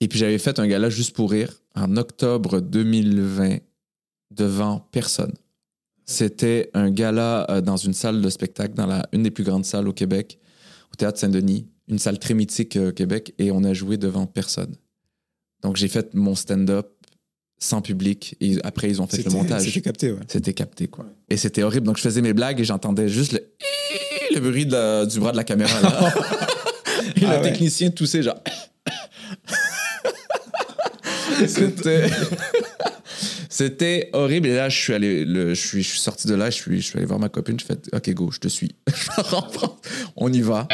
Et 0.00 0.08
puis 0.08 0.18
j'avais 0.18 0.38
fait 0.38 0.58
un 0.58 0.66
gala 0.66 0.90
juste 0.90 1.14
pour 1.14 1.30
rire 1.30 1.52
en 1.74 1.96
octobre 1.96 2.60
2020 2.60 3.58
devant 4.30 4.80
personne. 4.92 5.32
C'était 6.04 6.70
un 6.74 6.90
gala 6.90 7.46
euh, 7.50 7.60
dans 7.62 7.76
une 7.78 7.94
salle 7.94 8.20
de 8.20 8.28
spectacle, 8.28 8.74
dans 8.74 8.86
la, 8.86 9.08
une 9.12 9.22
des 9.22 9.30
plus 9.30 9.44
grandes 9.44 9.64
salles 9.64 9.88
au 9.88 9.92
Québec, 9.94 10.38
au 10.92 10.96
Théâtre 10.96 11.18
Saint-Denis, 11.18 11.66
une 11.88 11.98
salle 11.98 12.18
très 12.18 12.34
mythique 12.34 12.76
euh, 12.76 12.90
au 12.90 12.92
Québec, 12.92 13.32
et 13.38 13.50
on 13.50 13.64
a 13.64 13.72
joué 13.72 13.96
devant 13.96 14.26
personne. 14.26 14.74
Donc 15.62 15.76
j'ai 15.76 15.88
fait 15.88 16.12
mon 16.12 16.34
stand-up 16.34 16.88
sans 17.58 17.80
public, 17.80 18.36
et 18.42 18.58
après 18.64 18.90
ils 18.90 19.00
ont 19.00 19.06
fait 19.06 19.22
le 19.24 19.30
montage. 19.30 19.62
C'était 19.62 19.80
capté, 19.80 20.12
ouais. 20.12 20.20
C'était 20.28 20.52
capté, 20.52 20.88
quoi. 20.88 21.06
Et 21.30 21.38
c'était 21.38 21.62
horrible. 21.62 21.86
Donc, 21.86 21.96
je 21.96 22.02
faisais 22.02 22.20
mes 22.20 22.34
blagues 22.34 22.60
et 22.60 22.64
j'entendais 22.64 23.08
juste 23.08 23.32
le, 23.32 23.40
le 24.34 24.40
bruit 24.40 24.66
de 24.66 24.72
la- 24.72 25.06
du 25.06 25.20
bras 25.20 25.32
de 25.32 25.36
la 25.36 25.44
caméra. 25.44 25.80
Là. 25.80 25.90
et 27.16 27.24
Ah 27.26 27.36
le 27.36 27.36
ouais. 27.36 27.42
technicien 27.42 27.90
toussait, 27.90 28.22
genre. 28.22 28.40
c'était. 31.46 32.06
C'était 33.48 34.10
horrible. 34.12 34.48
Et 34.48 34.56
là, 34.56 34.68
je 34.68 34.76
suis 34.76 34.92
allé, 34.94 35.24
le- 35.24 35.54
je 35.54 35.66
suis, 35.66 35.82
je 35.84 35.90
suis 35.90 36.00
sorti 36.00 36.26
de 36.26 36.34
là, 36.34 36.50
je 36.50 36.56
suis, 36.56 36.80
je 36.80 36.86
suis 36.86 36.96
allé 36.98 37.06
voir 37.06 37.20
ma 37.20 37.28
copine. 37.28 37.58
Je 37.60 37.64
fais, 37.64 37.76
OK, 37.92 38.10
go, 38.10 38.30
je 38.32 38.40
te 38.40 38.48
suis. 38.48 38.74
On 40.16 40.32
y 40.32 40.40
va. 40.40 40.66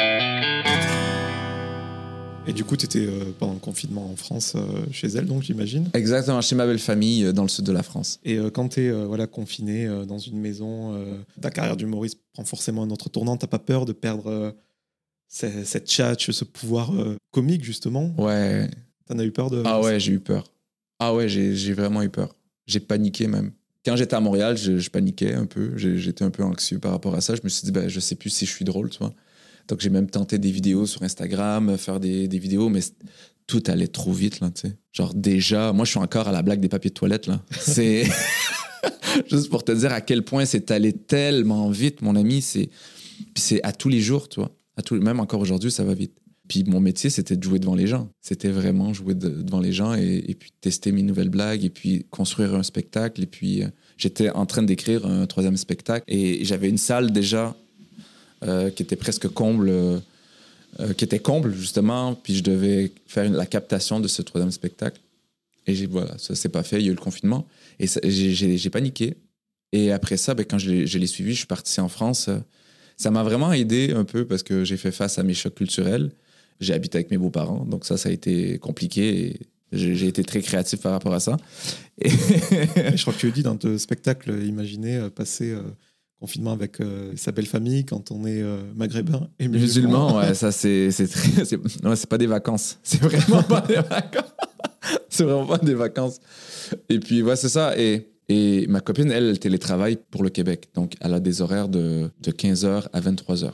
Et 2.50 2.52
du 2.52 2.64
coup, 2.64 2.76
tu 2.76 2.84
étais 2.84 3.06
pendant 3.38 3.52
le 3.52 3.60
confinement 3.60 4.10
en 4.10 4.16
France 4.16 4.54
euh, 4.56 4.60
chez 4.90 5.06
elle, 5.06 5.26
donc 5.26 5.44
j'imagine. 5.44 5.88
Exactement, 5.94 6.40
chez 6.40 6.56
ma 6.56 6.66
belle 6.66 6.80
famille 6.80 7.22
euh, 7.24 7.32
dans 7.32 7.42
le 7.42 7.48
sud 7.48 7.64
de 7.64 7.70
la 7.70 7.84
France. 7.84 8.18
Et 8.24 8.38
euh, 8.38 8.50
quand 8.50 8.70
tu 8.70 8.80
es 8.86 8.90
voilà, 9.04 9.28
confiné 9.28 9.86
euh, 9.86 10.04
dans 10.04 10.18
une 10.18 10.36
maison, 10.40 10.94
euh, 10.96 11.14
ta 11.40 11.50
carrière 11.52 11.76
d'humoriste 11.76 12.18
prend 12.32 12.44
forcément 12.44 12.82
un 12.82 12.90
autre 12.90 13.08
tournant. 13.08 13.36
T'as 13.36 13.46
pas 13.46 13.60
peur 13.60 13.86
de 13.86 13.92
perdre 13.92 14.26
euh, 14.26 14.50
ce- 15.28 15.62
cette 15.64 15.86
tchatche, 15.88 16.32
ce 16.32 16.44
pouvoir 16.44 16.92
euh, 16.92 17.14
comique, 17.30 17.62
justement? 17.62 18.12
Ouais. 18.18 18.68
T'en 19.06 19.16
as 19.20 19.24
eu 19.24 19.30
peur 19.30 19.48
de. 19.50 19.62
Ah 19.64 19.80
ouais, 19.80 20.00
j'ai 20.00 20.10
eu 20.12 20.18
peur. 20.20 20.52
Ah 20.98 21.14
ouais, 21.14 21.28
j'ai 21.28 21.72
vraiment 21.72 22.02
eu 22.02 22.08
peur. 22.10 22.34
J'ai 22.66 22.80
paniqué 22.80 23.28
même. 23.28 23.52
Quand 23.86 23.94
j'étais 23.94 24.16
à 24.16 24.20
Montréal, 24.20 24.56
je, 24.58 24.78
je 24.78 24.90
paniquais 24.90 25.34
un 25.34 25.46
peu. 25.46 25.76
J'étais 25.76 26.24
un 26.24 26.30
peu 26.30 26.42
anxieux 26.42 26.80
par 26.80 26.90
rapport 26.90 27.14
à 27.14 27.20
ça. 27.20 27.36
Je 27.36 27.40
me 27.44 27.48
suis 27.48 27.64
dit, 27.64 27.70
ben, 27.70 27.88
je 27.88 28.00
sais 28.00 28.16
plus 28.16 28.30
si 28.30 28.44
je 28.44 28.50
suis 28.50 28.64
drôle, 28.64 28.90
tu 28.90 28.98
vois. 28.98 29.14
Donc 29.70 29.80
j'ai 29.80 29.88
même 29.88 30.10
tenté 30.10 30.38
des 30.38 30.50
vidéos 30.50 30.84
sur 30.84 31.02
Instagram, 31.04 31.78
faire 31.78 32.00
des, 32.00 32.26
vidéos, 32.26 32.68
mais 32.68 32.80
tout 33.46 33.62
allait 33.68 33.86
trop 33.86 34.12
vite, 34.12 34.40
là, 34.40 34.50
tu 34.50 34.62
sais. 34.62 34.76
Genre 34.92 35.14
déjà, 35.14 35.72
moi 35.72 35.84
je 35.84 35.90
suis 35.90 36.00
encore 36.00 36.26
à 36.26 36.32
la 36.32 36.42
blague 36.42 36.60
des 36.60 36.68
papiers 36.68 36.90
de 36.90 36.94
toilette, 36.94 37.28
là. 37.28 37.40
C'est... 37.52 38.04
Juste 39.30 39.48
pour 39.48 39.62
te 39.64 39.70
dire 39.72 39.92
à 39.92 40.00
quel 40.00 40.24
point 40.24 40.44
c'est 40.44 40.72
allé 40.72 40.92
tellement 40.92 41.70
vite, 41.70 42.02
mon 42.02 42.16
ami. 42.16 42.42
C'est... 42.42 42.68
C'est 43.36 43.62
à 43.62 43.72
tous 43.72 43.88
les 43.88 44.00
jours, 44.00 44.28
tu 44.28 44.40
vois. 44.40 44.50
À 44.76 44.82
tous... 44.82 44.98
Même 44.98 45.20
encore 45.20 45.40
aujourd'hui, 45.40 45.70
ça 45.70 45.84
va 45.84 45.94
vite. 45.94 46.14
Puis 46.48 46.64
mon 46.64 46.80
métier, 46.80 47.08
c'était 47.08 47.36
de 47.36 47.42
jouer 47.42 47.60
devant 47.60 47.76
les 47.76 47.86
gens. 47.86 48.10
C'était 48.20 48.48
vraiment 48.48 48.92
jouer 48.92 49.14
de- 49.14 49.42
devant 49.42 49.60
les 49.60 49.72
gens 49.72 49.94
et, 49.94 50.24
et 50.26 50.34
puis 50.34 50.50
tester 50.60 50.90
mes 50.90 51.02
nouvelles 51.02 51.28
blagues 51.28 51.64
et 51.64 51.70
puis 51.70 52.06
construire 52.10 52.56
un 52.56 52.64
spectacle. 52.64 53.22
Et 53.22 53.26
puis 53.26 53.62
euh, 53.62 53.68
j'étais 53.96 54.30
en 54.30 54.46
train 54.46 54.64
d'écrire 54.64 55.06
un 55.06 55.26
troisième 55.26 55.56
spectacle 55.56 56.04
et 56.08 56.44
j'avais 56.44 56.68
une 56.68 56.78
salle 56.78 57.12
déjà 57.12 57.54
euh, 58.42 58.70
qui 58.70 58.82
était 58.82 58.96
presque 58.96 59.28
comble, 59.28 59.68
euh, 59.68 59.98
euh, 60.80 60.94
qui 60.94 61.04
était 61.04 61.18
comble 61.18 61.54
justement. 61.54 62.14
Puis 62.14 62.36
je 62.36 62.42
devais 62.42 62.90
faire 63.06 63.30
la 63.30 63.44
captation 63.44 64.00
de 64.00 64.08
ce 64.08 64.22
troisième 64.22 64.50
spectacle. 64.50 64.98
Et 65.66 65.86
voilà, 65.86 66.16
ça 66.16 66.34
s'est 66.34 66.48
pas 66.48 66.62
fait. 66.62 66.80
Il 66.80 66.86
y 66.86 66.88
a 66.88 66.92
eu 66.92 66.94
le 66.94 67.00
confinement 67.00 67.46
et 67.78 67.86
j'ai, 67.86 68.70
paniqué. 68.70 69.14
Et 69.72 69.92
après 69.92 70.16
ça, 70.16 70.32
ben, 70.32 70.46
quand 70.48 70.56
je 70.56 70.70
l'ai, 70.70 71.06
suivi, 71.06 71.32
je 71.32 71.38
suis 71.38 71.46
parti 71.46 71.80
en 71.82 71.88
France. 71.88 72.30
Ça 72.96 73.10
m'a 73.10 73.22
vraiment 73.22 73.52
aidé 73.52 73.92
un 73.94 74.04
peu 74.04 74.24
parce 74.24 74.42
que 74.42 74.64
j'ai 74.64 74.78
fait 74.78 74.90
face 74.90 75.18
à 75.18 75.22
mes 75.22 75.34
chocs 75.34 75.54
culturels. 75.54 76.10
J'ai 76.60 76.72
habité 76.72 76.96
avec 76.96 77.10
mes 77.10 77.18
beaux-parents, 77.18 77.66
donc 77.66 77.84
ça, 77.84 77.98
ça 77.98 78.08
a 78.08 78.12
été 78.12 78.58
compliqué. 78.58 79.38
J'ai, 79.72 80.08
été 80.08 80.24
très 80.24 80.40
créatif 80.40 80.80
par 80.80 80.92
rapport 80.92 81.12
à 81.12 81.20
ça. 81.20 81.36
Et 82.00 82.08
je 82.96 83.00
crois 83.02 83.12
que 83.12 83.18
tu 83.18 83.26
le 83.26 83.32
dis 83.32 83.42
dans 83.42 83.56
ton 83.56 83.76
spectacle, 83.76 84.42
imaginez 84.44 85.08
passer 85.14 85.54
confinement 86.20 86.52
avec 86.52 86.80
euh, 86.80 87.12
sa 87.16 87.32
belle 87.32 87.46
famille 87.46 87.84
quand 87.84 88.10
on 88.10 88.26
est 88.26 88.42
euh, 88.42 88.60
maghrébin 88.76 89.28
et 89.38 89.48
musulman. 89.48 90.08
Musulman, 90.10 90.18
ouais, 90.18 90.34
ça 90.34 90.52
c'est 90.52 90.90
c'est 90.90 91.08
très 91.08 91.56
ouais, 91.56 91.96
c'est 91.96 92.08
pas 92.08 92.18
des 92.18 92.26
vacances, 92.26 92.78
c'est 92.82 93.00
vraiment 93.00 93.42
pas 93.42 93.62
des 93.62 93.76
vacances. 93.76 94.34
c'est 95.08 95.24
vraiment 95.24 95.46
pas 95.46 95.58
des 95.58 95.74
vacances. 95.74 96.20
Et 96.90 97.00
puis 97.00 97.22
ouais, 97.22 97.36
c'est 97.36 97.48
ça 97.48 97.76
et 97.76 98.08
et 98.28 98.66
ma 98.68 98.80
copine 98.80 99.10
elle, 99.10 99.30
elle 99.30 99.38
télétravaille 99.38 99.98
pour 100.10 100.22
le 100.22 100.28
Québec. 100.28 100.68
Donc 100.74 100.94
elle 101.00 101.14
a 101.14 101.20
des 101.20 101.40
horaires 101.40 101.68
de 101.68 102.10
de 102.20 102.30
15h 102.30 102.88
à 102.92 103.00
23h. 103.00 103.52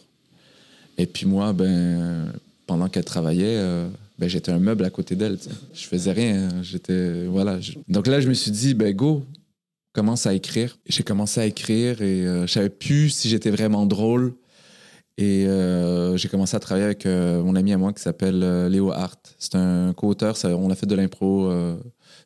Et 0.99 1.07
puis 1.07 1.27
moi 1.27 1.53
ben 1.53 2.33
pendant 2.67 2.89
qu'elle 2.89 3.05
travaillait 3.05 3.59
euh, 3.59 3.89
ben, 4.19 4.29
j'étais 4.29 4.51
un 4.51 4.59
meuble 4.59 4.85
à 4.85 4.91
côté 4.91 5.15
d'elle, 5.15 5.39
je 5.75 5.87
faisais 5.87 6.13
rien, 6.13 6.49
j'étais 6.63 7.27
voilà. 7.27 7.59
Donc 7.87 8.07
là 8.07 8.21
je 8.21 8.29
me 8.29 8.35
suis 8.35 8.51
dit 8.51 8.75
ben 8.75 8.93
go, 8.95 9.25
à 10.27 10.35
écrire. 10.35 10.79
J'ai 10.87 11.03
commencé 11.03 11.41
à 11.41 11.47
écrire 11.47 12.03
et 12.03 12.27
euh, 12.27 12.47
je 12.47 12.53
savais 12.53 12.71
plus 12.71 13.11
si 13.11 13.29
j'étais 13.29 13.51
vraiment 13.51 13.87
drôle. 13.87 14.35
Et 15.19 15.47
euh, 15.47 16.17
j'ai 16.19 16.29
commencé 16.29 16.55
à 16.57 16.61
travailler 16.61 16.85
avec 16.85 17.07
euh, 17.07 17.43
mon 17.43 17.57
ami 17.57 17.73
à 17.73 17.79
moi 17.79 17.93
qui 17.95 18.03
s'appelle 18.03 18.43
euh, 18.43 18.69
Léo 18.69 18.93
Hart. 18.93 19.35
C'est 19.39 19.55
un 19.55 19.95
co-auteur, 19.95 20.37
on 20.45 20.71
a 20.71 20.75
fait 20.75 20.87
de 20.87 20.95
l'impro. 20.95 21.51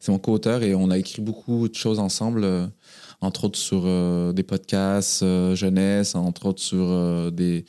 c'est 0.00 0.10
mon 0.10 0.18
co-auteur 0.18 0.62
et 0.62 0.74
on 0.74 0.90
a 0.90 0.98
écrit 0.98 1.22
beaucoup 1.22 1.68
de 1.68 1.74
choses 1.74 2.00
ensemble, 2.00 2.46
entre 3.20 3.44
autres 3.44 3.58
sur 3.58 3.82
des 4.32 4.42
podcasts 4.42 5.24
jeunesse, 5.54 6.14
entre 6.14 6.46
autres 6.46 6.62
sur 6.62 7.30
des 7.30 7.64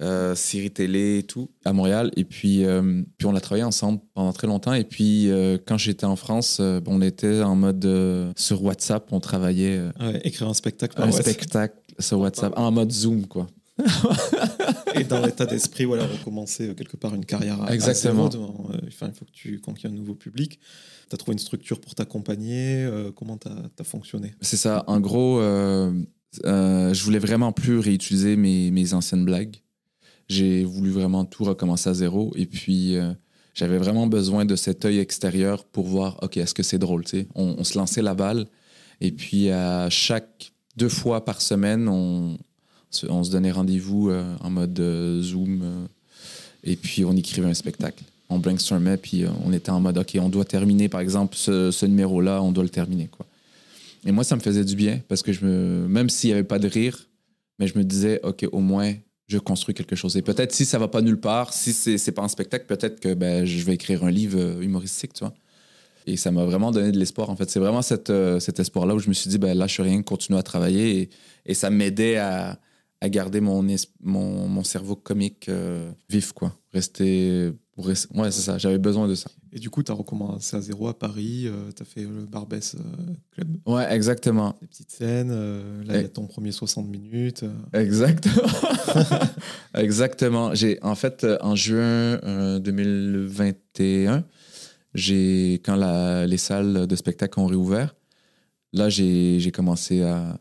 euh, 0.00 0.34
séries 0.34 0.70
télé 0.70 1.18
et 1.18 1.22
tout 1.22 1.50
à 1.64 1.72
Montréal. 1.72 2.10
Et 2.16 2.24
puis, 2.24 2.64
euh, 2.64 3.02
puis 3.16 3.26
on 3.26 3.34
a 3.34 3.40
travaillé 3.40 3.64
ensemble 3.64 4.00
pendant 4.14 4.32
très 4.32 4.46
longtemps. 4.46 4.74
Et 4.74 4.84
puis 4.84 5.30
euh, 5.30 5.58
quand 5.66 5.78
j'étais 5.78 6.06
en 6.06 6.16
France, 6.16 6.58
euh, 6.60 6.80
on 6.86 7.02
était 7.02 7.42
en 7.42 7.56
mode 7.56 8.32
sur 8.36 8.62
WhatsApp, 8.62 9.08
on 9.12 9.20
travaillait 9.20 9.80
Ouais, 10.00 10.20
écrire 10.24 10.48
un 10.48 10.54
spectacle. 10.54 10.94
par 10.96 11.06
un 11.06 11.10
WhatsApp. 11.10 11.26
spectacle 11.26 11.76
sur 11.98 12.18
WhatsApp 12.20 12.52
en 12.56 12.70
mode 12.70 12.92
Zoom, 12.92 13.26
quoi. 13.26 13.46
Et 14.96 15.04
dans 15.04 15.24
l'état 15.24 15.46
d'esprit, 15.46 15.84
voilà, 15.84 16.04
recommencer 16.04 16.74
quelque 16.74 16.96
part 16.96 17.14
une 17.14 17.24
carrière 17.24 17.70
Exactement. 17.70 18.24
enfin, 18.26 19.06
il 19.06 19.14
faut 19.14 19.24
que 19.24 19.30
tu 19.32 19.60
conquiers 19.60 19.88
un 19.88 19.92
nouveau 19.92 20.14
public. 20.14 20.58
Tu 21.08 21.14
as 21.14 21.16
trouvé 21.16 21.34
une 21.34 21.38
structure 21.38 21.80
pour 21.80 21.94
t'accompagner. 21.94 22.88
comment 23.14 23.38
tu 23.38 23.48
as, 23.48 23.84
fonctionné? 23.84 24.34
C'est 24.40 24.56
ça. 24.56 24.82
En 24.88 24.98
gros, 24.98 25.38
euh, 25.40 25.92
euh, 26.44 26.92
je 26.92 27.04
voulais 27.04 27.18
vraiment 27.18 27.52
plus 27.52 27.78
réutiliser 27.78 28.36
mes, 28.36 28.70
mes 28.70 28.94
anciennes 28.94 29.24
blagues. 29.24 29.56
J'ai 30.28 30.64
voulu 30.64 30.90
vraiment 30.90 31.24
tout 31.24 31.44
recommencer 31.44 31.88
à 31.88 31.94
zéro. 31.94 32.32
Et 32.36 32.46
puis, 32.46 32.96
euh, 32.96 33.12
j'avais 33.54 33.78
vraiment 33.78 34.06
besoin 34.06 34.44
de 34.44 34.56
cet 34.56 34.84
œil 34.84 34.98
extérieur 34.98 35.64
pour 35.64 35.86
voir, 35.86 36.18
OK, 36.22 36.36
est-ce 36.36 36.54
que 36.54 36.62
c'est 36.62 36.78
drôle? 36.78 37.04
tu? 37.04 37.26
On, 37.34 37.56
on 37.58 37.64
se 37.64 37.78
lançait 37.78 38.02
la 38.02 38.14
balle. 38.14 38.46
Et 39.00 39.10
puis, 39.10 39.50
à 39.50 39.88
chaque 39.90 40.52
deux 40.76 40.88
fois 40.88 41.24
par 41.24 41.40
semaine, 41.40 41.88
on, 41.88 42.38
on 43.08 43.24
se 43.24 43.30
donnait 43.30 43.52
rendez-vous 43.52 44.10
euh, 44.10 44.36
en 44.40 44.50
mode 44.50 44.78
euh, 44.80 45.22
Zoom. 45.22 45.88
et 46.62 46.76
puis, 46.76 47.04
on 47.04 47.12
écrivait 47.16 47.48
un 47.48 47.54
spectacle. 47.54 48.04
On 48.28 48.38
brainstormait, 48.38 48.98
puis 48.98 49.24
on 49.46 49.54
était 49.54 49.70
en 49.70 49.80
mode, 49.80 49.96
OK, 49.96 50.18
on 50.20 50.28
doit 50.28 50.44
terminer, 50.44 50.90
par 50.90 51.00
exemple, 51.00 51.34
ce, 51.34 51.70
ce 51.70 51.86
numéro-là, 51.86 52.42
on 52.42 52.52
doit 52.52 52.64
le 52.64 52.68
terminer, 52.68 53.08
quoi. 53.08 53.24
Et 54.04 54.12
moi, 54.12 54.24
ça 54.24 54.36
me 54.36 54.40
faisait 54.40 54.64
du 54.64 54.76
bien 54.76 55.00
parce 55.08 55.22
que 55.22 55.32
je 55.32 55.44
me, 55.44 55.88
même 55.88 56.08
s'il 56.08 56.28
n'y 56.28 56.34
avait 56.34 56.44
pas 56.44 56.58
de 56.58 56.68
rire, 56.68 57.06
mais 57.58 57.66
je 57.66 57.76
me 57.76 57.84
disais, 57.84 58.20
OK, 58.22 58.46
au 58.52 58.60
moins, 58.60 58.94
je 59.28 59.38
construis 59.38 59.74
quelque 59.74 59.94
chose. 59.94 60.16
Et 60.16 60.22
peut-être 60.22 60.52
si 60.52 60.64
ça 60.64 60.78
va 60.78 60.88
pas 60.88 61.02
nulle 61.02 61.20
part, 61.20 61.52
si 61.52 61.72
c'est 61.72 61.98
c'est 61.98 62.12
pas 62.12 62.22
un 62.22 62.28
spectacle, 62.28 62.64
peut-être 62.66 62.98
que 62.98 63.14
ben, 63.14 63.44
je 63.44 63.62
vais 63.64 63.74
écrire 63.74 64.04
un 64.04 64.10
livre 64.10 64.38
euh, 64.38 64.60
humoristique, 64.62 65.12
tu 65.12 65.20
vois. 65.20 65.34
Et 66.06 66.16
ça 66.16 66.30
m'a 66.30 66.44
vraiment 66.44 66.70
donné 66.70 66.90
de 66.90 66.98
l'espoir, 66.98 67.28
en 67.28 67.36
fait. 67.36 67.50
C'est 67.50 67.60
vraiment 67.60 67.82
cette, 67.82 68.08
euh, 68.08 68.40
cet 68.40 68.58
espoir-là 68.60 68.94
où 68.94 68.98
je 68.98 69.08
me 69.08 69.14
suis 69.14 69.28
dit, 69.28 69.36
ben, 69.36 69.56
lâche 69.56 69.78
rien, 69.80 70.02
continue 70.02 70.38
à 70.38 70.42
travailler. 70.42 71.00
Et, 71.00 71.10
et 71.44 71.54
ça 71.54 71.68
m'aidait 71.68 72.16
à, 72.16 72.58
à 73.00 73.08
garder 73.08 73.40
mon, 73.40 73.64
mon, 74.02 74.48
mon 74.48 74.64
cerveau 74.64 74.96
comique 74.96 75.48
euh, 75.48 75.90
vif, 76.10 76.32
quoi. 76.32 76.52
Rester. 76.72 77.52
Ouais, 77.76 77.94
c'est 77.94 78.32
ça, 78.42 78.58
j'avais 78.58 78.78
besoin 78.78 79.06
de 79.06 79.14
ça. 79.14 79.30
Et 79.52 79.60
du 79.60 79.70
coup, 79.70 79.84
tu 79.84 79.92
as 79.92 79.94
recommencé 79.94 80.56
à 80.56 80.60
zéro 80.60 80.88
à 80.88 80.98
Paris, 80.98 81.46
tu 81.76 81.82
as 81.82 81.86
fait 81.86 82.02
le 82.02 82.26
Barbès 82.26 82.74
euh, 82.74 82.78
Club, 83.30 83.56
Ouais, 83.66 83.86
exactement. 83.94 84.56
des 84.60 84.66
petites 84.66 84.90
scènes. 84.90 85.30
euh, 85.30 85.84
là, 85.84 85.96
il 85.96 86.02
y 86.02 86.04
a 86.04 86.08
ton 86.08 86.26
premier 86.26 86.50
60 86.50 86.88
minutes. 86.88 87.44
euh. 87.44 87.80
Exactement. 87.80 88.42
Exactement. 89.74 90.54
J'ai 90.54 90.82
en 90.82 90.94
fait 90.96 91.22
euh, 91.22 91.38
en 91.40 91.54
juin 91.54 92.18
euh, 92.24 92.58
2021, 92.58 94.24
j'ai 94.94 95.54
quand 95.64 95.76
la- 95.76 96.26
les 96.26 96.36
salles 96.36 96.86
de 96.86 96.96
spectacle 96.96 97.38
ont 97.38 97.46
réouvert, 97.46 97.94
là 98.72 98.88
j'ai 98.88 99.50
commencé 99.54 100.02
à, 100.02 100.40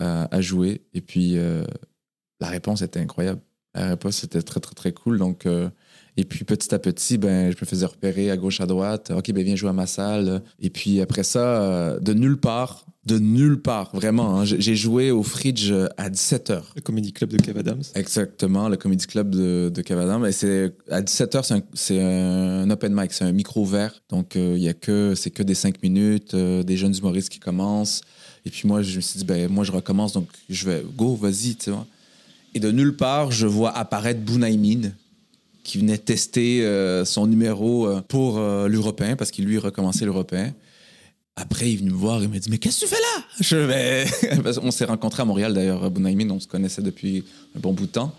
à, 0.00 0.34
à 0.34 0.40
jouer 0.40 0.82
et 0.94 1.00
puis 1.00 1.36
euh, 1.36 1.64
la 2.40 2.48
réponse 2.48 2.82
était 2.82 3.00
incroyable. 3.00 3.40
La 3.74 3.88
réponse 3.88 4.24
était 4.24 4.42
très 4.42 4.60
très 4.60 4.74
très 4.74 4.92
cool 4.92 5.18
donc 5.18 5.44
euh, 5.46 5.68
et 6.16 6.24
puis 6.24 6.44
petit 6.44 6.74
à 6.74 6.78
petit 6.78 7.18
ben 7.18 7.52
je 7.52 7.56
me 7.60 7.66
faisais 7.66 7.86
repérer 7.86 8.30
à 8.30 8.36
gauche 8.36 8.60
à 8.60 8.66
droite. 8.66 9.12
OK, 9.14 9.30
ben 9.32 9.44
viens 9.44 9.56
jouer 9.56 9.70
à 9.70 9.74
ma 9.74 9.86
salle 9.86 10.42
et 10.60 10.70
puis 10.70 11.00
après 11.00 11.22
ça 11.22 11.62
euh, 11.62 12.00
de 12.00 12.14
nulle 12.14 12.38
part, 12.38 12.86
de 13.06 13.18
nulle 13.18 13.62
part 13.62 13.94
vraiment, 13.94 14.40
hein, 14.40 14.44
j'ai 14.44 14.74
joué 14.74 15.10
au 15.12 15.22
Fridge 15.22 15.72
à 15.96 16.10
17h. 16.10 16.62
Le 16.74 16.80
Comedy 16.80 17.12
Club 17.12 17.30
de 17.30 17.36
Kev 17.36 17.58
Adams. 17.58 17.82
Exactement, 17.94 18.68
le 18.68 18.76
Comedy 18.76 19.06
Club 19.06 19.30
de, 19.30 19.70
de 19.72 19.82
Cavadam. 19.82 20.26
Et 20.26 20.32
c'est 20.32 20.74
à 20.90 21.00
17h, 21.02 21.62
c'est 21.74 22.02
un, 22.02 22.62
un 22.62 22.70
open 22.70 22.92
mic, 22.92 23.12
c'est 23.12 23.24
un 23.24 23.32
micro 23.32 23.62
ouvert. 23.62 24.02
Donc 24.08 24.34
euh, 24.34 24.54
il 24.56 24.62
y 24.62 24.68
a 24.68 24.74
que 24.74 25.14
c'est 25.14 25.30
que 25.30 25.44
des 25.44 25.54
5 25.54 25.82
minutes, 25.82 26.34
euh, 26.34 26.64
des 26.64 26.76
jeunes 26.76 26.96
humoristes 26.96 27.28
qui 27.28 27.38
commencent. 27.38 28.00
Et 28.46 28.50
puis 28.50 28.66
moi, 28.66 28.80
je 28.80 28.96
me 28.96 29.00
suis 29.00 29.18
dit 29.18 29.24
ben 29.24 29.50
moi 29.50 29.64
je 29.64 29.72
recommence 29.72 30.12
donc 30.12 30.28
je 30.48 30.64
vais 30.64 30.82
go, 30.96 31.16
vas-y, 31.16 31.56
tu 31.56 31.70
vois. 31.70 31.86
Et 32.54 32.60
de 32.60 32.70
nulle 32.70 32.96
part, 32.96 33.32
je 33.32 33.46
vois 33.46 33.76
apparaître 33.76 34.20
Bounaïmin 34.20 34.92
qui 35.64 35.78
venait 35.78 35.98
tester 35.98 36.64
euh, 36.64 37.04
son 37.04 37.26
numéro 37.26 37.88
euh, 37.88 38.00
pour 38.06 38.38
euh, 38.38 38.68
l'européen 38.68 39.16
parce 39.16 39.32
qu'il 39.32 39.44
lui 39.44 39.58
recommençait 39.58 40.04
l'européen. 40.04 40.54
Après, 41.34 41.68
il 41.68 41.74
est 41.74 41.76
venu 41.78 41.90
me 41.90 41.96
voir 41.96 42.22
et 42.22 42.28
m'a 42.28 42.38
dit 42.38 42.48
Mais 42.48 42.58
qu'est-ce 42.58 42.82
que 42.82 42.86
tu 42.86 42.94
fais 42.94 43.00
là? 43.00 44.52
Qu'on 44.60 44.70
s'est 44.70 44.84
rencontrés 44.84 45.22
à 45.22 45.24
Montréal 45.26 45.52
d'ailleurs, 45.52 45.90
Bounaïmin, 45.90 46.30
on 46.30 46.40
se 46.40 46.46
connaissait 46.46 46.82
depuis 46.82 47.24
un 47.56 47.60
bon 47.60 47.72
bout 47.72 47.86
de 47.86 47.92
temps. 47.92 48.14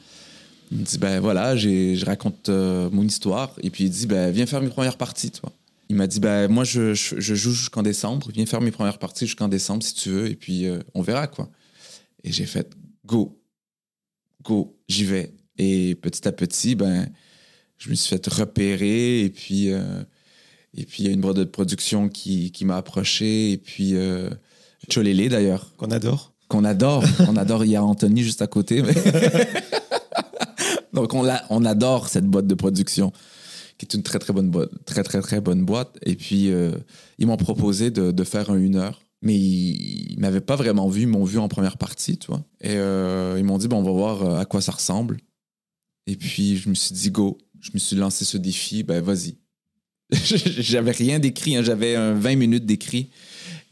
Il 0.71 0.79
me 0.79 0.83
dit 0.83 0.97
Ben 0.97 1.21
voilà, 1.21 1.55
je 1.55 2.05
raconte 2.05 2.49
mon 2.49 3.03
histoire. 3.03 3.53
Et 3.63 3.69
puis 3.69 3.85
il 3.85 3.89
dit 3.89 4.05
Ben 4.05 4.29
viens 4.29 4.45
faire 4.45 4.61
mes 4.61 4.69
premières 4.69 4.97
parties, 4.97 5.31
toi. 5.31 5.51
Il 5.89 5.95
m'a 5.95 6.07
dit 6.07 6.19
Ben 6.19 6.47
moi, 6.49 6.63
je, 6.63 6.93
je, 6.93 7.19
je 7.19 7.35
joue 7.35 7.51
jusqu'en 7.53 7.83
décembre. 7.83 8.29
Viens 8.33 8.45
faire 8.45 8.61
mes 8.61 8.71
premières 8.71 8.99
parties 8.99 9.25
jusqu'en 9.25 9.47
décembre 9.47 9.83
si 9.83 9.93
tu 9.93 10.09
veux. 10.09 10.27
Et 10.29 10.35
puis 10.35 10.65
euh, 10.65 10.79
on 10.93 11.01
verra, 11.01 11.27
quoi. 11.27 11.49
Et 12.23 12.31
j'ai 12.31 12.45
fait 12.45 12.73
Go, 13.05 13.39
go, 14.43 14.77
j'y 14.89 15.05
vais. 15.05 15.33
Et 15.57 15.95
petit 15.95 16.27
à 16.27 16.31
petit, 16.31 16.75
ben, 16.75 17.07
je 17.77 17.89
me 17.89 17.95
suis 17.95 18.09
fait 18.09 18.25
repérer. 18.27 19.21
Et 19.23 19.29
puis. 19.29 19.71
euh, 19.71 20.03
et 20.79 20.85
puis, 20.85 21.01
il 21.01 21.05
y 21.07 21.09
a 21.09 21.13
une 21.13 21.21
boîte 21.21 21.37
de 21.37 21.43
production 21.45 22.07
qui, 22.07 22.51
qui 22.51 22.63
m'a 22.65 22.77
approché. 22.77 23.53
Et 23.53 23.57
puis, 23.57 23.95
euh, 23.95 24.29
Cholélé, 24.91 25.27
d'ailleurs, 25.27 25.73
Qu'on 25.77 25.89
adore. 25.89 26.33
qu'on 26.49 26.63
adore. 26.65 27.03
on 27.27 27.35
adore. 27.35 27.65
Il 27.65 27.71
y 27.71 27.75
a 27.75 27.83
Anthony 27.83 28.21
juste 28.21 28.43
à 28.43 28.47
côté. 28.47 28.83
mais- 28.83 28.93
Donc, 30.93 31.13
on, 31.15 31.23
la- 31.23 31.43
on 31.49 31.65
adore 31.65 32.09
cette 32.09 32.25
boîte 32.25 32.45
de 32.47 32.53
production, 32.53 33.11
qui 33.77 33.85
est 33.85 33.93
une 33.93 34.03
très, 34.03 34.19
très 34.19 34.33
bonne 34.33 34.49
boîte. 34.49 34.71
Très, 34.85 35.03
très, 35.03 35.21
très 35.21 35.41
bonne 35.41 35.63
boîte. 35.63 35.97
Et 36.05 36.15
puis, 36.15 36.49
euh, 36.49 36.71
ils 37.19 37.27
m'ont 37.27 37.37
proposé 37.37 37.91
de, 37.91 38.23
faire 38.23 38.49
un 38.49 38.57
une 38.57 38.75
heure. 38.75 39.01
Mais 39.21 39.35
ils 39.35 40.15
ne 40.15 40.21
m'avaient 40.21 40.41
pas 40.41 40.55
vraiment 40.55 40.87
vu. 40.87 41.01
Ils 41.01 41.07
m'ont 41.07 41.23
vu 41.23 41.39
en 41.39 41.47
première 41.47 41.77
partie, 41.77 42.17
tu 42.17 42.27
vois. 42.27 42.43
Et 42.61 42.75
euh, 42.75 43.35
ils 43.37 43.43
m'ont 43.43 43.57
dit, 43.57 43.67
bon, 43.67 43.77
on 43.77 43.83
va 43.83 43.91
voir 43.91 44.23
euh, 44.23 44.39
à 44.39 44.45
quoi 44.45 44.61
ça 44.61 44.71
ressemble. 44.71 45.17
Et 46.05 46.15
puis, 46.15 46.57
je 46.57 46.69
me 46.69 46.75
suis 46.75 46.93
dit, 46.93 47.11
go. 47.11 47.37
Je 47.59 47.71
me 47.73 47.79
suis 47.79 47.95
lancé 47.95 48.25
ce 48.25 48.37
défi. 48.37 48.83
Ben, 48.83 49.01
vas-y. 49.03 49.37
J'avais 50.11 50.91
rien 50.91 51.19
d'écrit. 51.19 51.55
hein. 51.55 51.63
J'avais 51.63 51.95
un 51.95 52.13
20 52.13 52.35
minutes 52.35 52.65
d'écrit. 52.65 53.09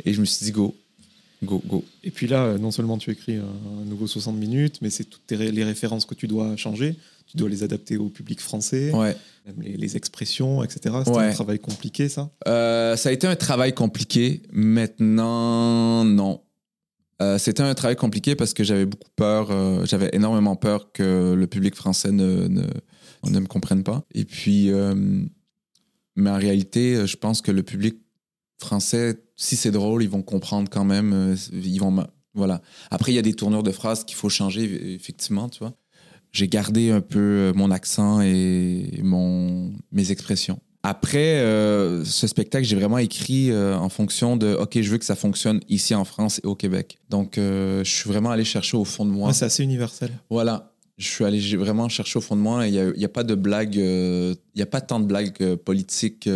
Et 0.03 0.13
je 0.13 0.19
me 0.19 0.25
suis 0.25 0.45
dit, 0.45 0.51
go. 0.51 0.75
Go, 1.43 1.61
go. 1.67 1.83
Et 2.03 2.11
puis 2.11 2.27
là, 2.27 2.57
non 2.57 2.71
seulement 2.71 2.97
tu 2.97 3.11
écris 3.11 3.35
un, 3.35 3.85
nouveau 3.85 4.07
60 4.07 4.35
minutes, 4.37 4.79
mais 4.81 4.89
c'est 4.89 5.03
toutes 5.03 5.25
tes 5.27 5.37
les 5.37 5.63
références 5.63 6.05
que 6.05 6.15
tu 6.15 6.27
dois 6.27 6.55
changer. 6.55 6.95
Tu 7.27 7.37
dois 7.37 7.49
les 7.49 7.63
adapter 7.63 7.97
au 7.97 8.09
public 8.09 8.39
français, 8.39 8.91
Ouais. 8.93 9.15
même 9.45 9.61
les, 9.61 9.75
les 9.77 9.97
expressions, 9.97 10.63
etc. 10.63 10.95
C'est 11.05 11.11
Ouais. 11.11 11.25
un 11.25 11.31
travail 11.33 11.59
compliqué, 11.59 12.07
ça? 12.07 12.29
Euh, 12.47 12.95
ça 12.95 13.09
a 13.09 13.11
été 13.11 13.27
un 13.27 13.35
travail 13.35 13.73
compliqué. 13.73 14.41
Maintenant, 14.51 16.05
non. 16.05 16.41
Euh, 17.21 17.37
C'était 17.37 17.63
un 17.63 17.73
travail 17.73 17.95
compliqué 17.95 18.35
parce 18.35 18.53
que 18.53 18.63
j'avais 18.63 18.85
beaucoup 18.85 19.09
peur. 19.15 19.49
euh, 19.51 19.85
j'avais 19.85 20.09
énormément 20.13 20.55
peur 20.55 20.91
que 20.91 21.33
le 21.33 21.47
public 21.47 21.75
français 21.75 22.11
ne, 22.11 22.47
ne, 22.47 22.63
ne 23.29 23.39
me 23.39 23.47
comprenne 23.47 23.83
pas. 23.83 24.03
Et 24.13 24.25
puis, 24.25 24.69
mais 26.15 26.29
en 26.29 26.37
réalité, 26.37 27.05
je 27.07 27.17
pense 27.17 27.41
que 27.41 27.51
le 27.51 27.63
public 27.63 27.95
français, 28.59 29.15
si 29.35 29.55
c'est 29.55 29.71
drôle, 29.71 30.03
ils 30.03 30.09
vont 30.09 30.21
comprendre 30.21 30.69
quand 30.69 30.85
même. 30.85 31.13
euh, 31.13 31.35
Ils 31.53 31.79
vont, 31.79 32.05
voilà. 32.33 32.61
Après, 32.91 33.11
il 33.11 33.15
y 33.15 33.19
a 33.19 33.21
des 33.23 33.33
tournures 33.33 33.63
de 33.63 33.71
phrases 33.71 34.03
qu'il 34.03 34.15
faut 34.15 34.29
changer, 34.29 34.93
effectivement, 34.95 35.49
tu 35.49 35.59
vois. 35.59 35.73
J'ai 36.31 36.47
gardé 36.49 36.91
un 36.91 37.01
peu 37.01 37.19
euh, 37.19 37.53
mon 37.55 37.71
accent 37.71 38.21
et 38.21 38.99
mon, 39.03 39.71
mes 39.91 40.11
expressions. 40.11 40.59
Après, 40.83 41.39
euh, 41.39 42.03
ce 42.05 42.27
spectacle, 42.27 42.65
j'ai 42.65 42.75
vraiment 42.75 42.99
écrit 42.99 43.49
euh, 43.51 43.75
en 43.75 43.89
fonction 43.89 44.37
de 44.37 44.53
OK, 44.53 44.79
je 44.79 44.89
veux 44.91 44.97
que 44.99 45.05
ça 45.05 45.15
fonctionne 45.15 45.59
ici 45.67 45.95
en 45.95 46.05
France 46.05 46.39
et 46.43 46.47
au 46.47 46.53
Québec. 46.55 46.99
Donc, 47.09 47.37
euh, 47.37 47.83
je 47.83 47.89
suis 47.89 48.07
vraiment 48.09 48.29
allé 48.29 48.43
chercher 48.43 48.77
au 48.77 48.85
fond 48.85 49.03
de 49.05 49.09
moi. 49.09 49.29
Ouais, 49.29 49.33
c'est 49.33 49.45
assez 49.45 49.63
universel. 49.63 50.11
Voilà. 50.29 50.73
Je 50.97 51.07
suis 51.07 51.25
allé 51.25 51.39
vraiment 51.55 51.89
chercher 51.89 52.19
au 52.19 52.21
fond 52.21 52.35
de 52.35 52.41
moi. 52.41 52.67
Il 52.67 52.93
n'y 52.97 53.05
a, 53.05 53.09
pas 53.09 53.23
de 53.23 53.33
blagues, 53.35 53.79
euh, 53.79 54.35
il 54.53 54.57
n'y 54.59 54.61
a 54.61 54.67
pas 54.67 54.79
tant 54.79 54.99
de 54.99 55.05
blagues 55.05 55.55
politiques 55.55 56.29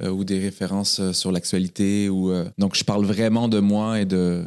ou 0.00 0.24
des 0.24 0.38
références 0.40 1.00
euh, 1.00 1.12
sur 1.12 1.30
l'actualité. 1.32 2.08
Ou, 2.08 2.30
euh, 2.30 2.44
donc, 2.58 2.74
je 2.74 2.84
parle 2.84 3.04
vraiment 3.04 3.48
de 3.48 3.60
moi 3.60 4.00
et 4.00 4.04
de. 4.04 4.44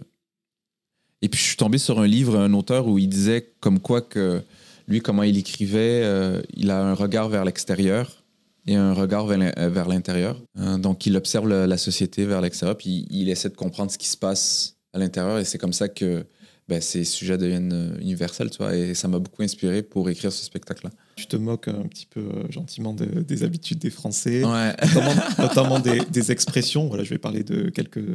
Et 1.22 1.30
puis, 1.30 1.40
je 1.40 1.46
suis 1.46 1.58
tombé 1.58 1.78
sur 1.78 2.00
un 2.00 2.08
livre, 2.08 2.38
un 2.38 2.54
auteur, 2.54 2.88
où 2.88 2.98
il 2.98 3.08
disait 3.10 3.54
comme 3.60 3.80
quoi 3.80 4.02
que 4.02 4.42
lui, 4.88 5.02
comment 5.02 5.24
il 5.24 5.38
écrivait, 5.38 6.02
euh, 6.04 6.42
il 6.56 6.70
a 6.72 6.84
un 6.84 6.94
regard 6.94 7.30
vers 7.30 7.44
l'extérieur 7.44 8.24
et 8.68 8.76
un 8.76 8.94
regard 8.94 9.26
vers 9.26 9.38
l'in- 9.38 9.54
euh, 9.58 9.70
vers 9.70 9.88
l'intérieur. 9.88 10.42
Euh, 10.60 10.78
donc, 10.78 11.06
il 11.06 11.16
observe 11.18 11.48
la 11.48 11.78
société 11.78 12.26
vers 12.26 12.42
l'extérieur, 12.42 12.78
puis 12.78 13.06
il 13.10 13.30
essaie 13.30 13.50
de 13.50 13.56
comprendre 13.56 13.92
ce 13.92 13.98
qui 13.98 14.08
se 14.08 14.18
passe 14.18 14.76
à 14.94 15.00
l'intérieur. 15.00 15.40
Et 15.40 15.46
c'est 15.46 15.58
comme 15.58 15.74
ça 15.74 15.88
que 15.90 16.26
ben, 16.68 16.82
ces 16.82 17.04
sujets 17.04 17.38
deviennent 17.38 17.74
euh, 17.74 18.00
universels, 18.00 18.50
tu 18.50 18.58
vois. 18.58 18.76
Et 18.76 18.94
ça 18.94 19.08
m'a 19.08 19.20
beaucoup 19.20 19.42
inspiré 19.42 19.82
pour 19.82 20.10
écrire 20.10 20.32
ce 20.32 20.44
spectacle-là. 20.44 20.92
Tu 21.18 21.26
te 21.26 21.36
moques 21.36 21.68
un 21.68 21.88
petit 21.88 22.06
peu 22.06 22.20
euh, 22.22 22.44
gentiment 22.52 22.94
de- 22.94 23.06
des 23.22 23.44
habitudes 23.44 23.80
des 23.80 23.90
Français, 23.90 24.44
Ouais. 24.46 24.74
notamment, 24.94 25.14
notamment 25.40 25.80
des, 25.80 26.00
des 26.12 26.32
expressions. 26.32 26.88
Voilà, 26.88 27.04
je 27.04 27.10
vais 27.10 27.18
parler 27.18 27.44
de 27.44 27.70
quelques 27.70 28.06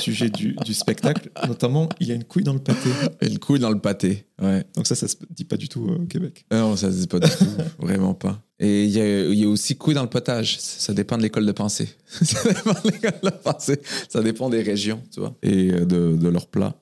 sujets 0.00 0.28
du, 0.30 0.56
du 0.64 0.74
spectacle. 0.74 1.30
Notamment, 1.46 1.88
il 2.00 2.08
y 2.08 2.12
a 2.12 2.14
une 2.14 2.24
couille 2.24 2.42
dans 2.42 2.52
le 2.52 2.58
pâté. 2.58 2.90
Une 3.22 3.38
couille 3.38 3.60
dans 3.60 3.70
le 3.70 3.78
pâté. 3.78 4.26
Ouais. 4.42 4.64
Donc 4.74 4.86
ça, 4.88 4.96
ça 4.96 5.06
se 5.06 5.14
dit 5.30 5.44
pas 5.44 5.56
du 5.56 5.68
tout 5.68 5.86
euh, 5.88 6.02
au 6.02 6.06
Québec. 6.06 6.44
Ah 6.50 6.58
Non, 6.58 6.76
ça 6.76 6.90
se 6.90 6.96
dit 6.98 7.06
pas 7.06 7.20
du 7.20 7.30
tout. 7.30 7.46
Vraiment 7.78 8.14
pas. 8.14 8.42
Et 8.58 8.84
il 8.84 8.90
y 8.90 9.00
a, 9.00 9.24
il 9.26 9.38
y 9.38 9.44
a 9.44 9.48
aussi 9.48 9.76
couille 9.76 9.94
dans 9.94 10.02
le 10.02 10.10
potage. 10.10 10.58
Ça 10.58 10.92
dépend 10.92 11.16
de 11.16 11.22
l'école 11.22 11.46
de 11.46 11.52
pensée. 11.52 11.88
ça 12.22 12.42
dépend 12.48 12.72
de 12.72 12.90
l'école 12.90 13.20
de 13.22 13.30
pensée. 13.30 13.80
Ça 14.08 14.22
dépend 14.22 14.50
des 14.50 14.62
régions, 14.62 15.00
tu 15.12 15.20
vois, 15.20 15.36
et 15.42 15.70
euh, 15.72 15.84
de, 15.84 16.16
de 16.16 16.28
leurs 16.28 16.48
plats. 16.48 16.74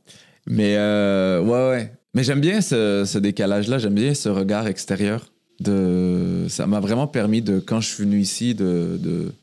Mais 0.47 0.77
euh, 0.79 1.41
ouais, 1.43 1.71
ouais. 1.71 1.93
Mais 2.15 2.25
j'aime 2.25 2.41
bien 2.41 2.61
ce, 2.61 3.05
ce 3.07 3.19
décalage-là. 3.19 3.79
J'aime 3.79 3.95
bien 3.95 4.13
ce 4.15 4.29
regard 4.29 4.67
extérieur. 4.67 5.32
De, 5.63 6.47
ça 6.49 6.67
m'a 6.67 6.81
vraiment 6.81 7.07
permis, 7.07 7.41
de, 7.43 7.59
quand 7.61 7.81
je 7.81 7.89
suis 7.89 8.05
venu 8.05 8.21
ici, 8.21 8.55
de, 8.55 8.99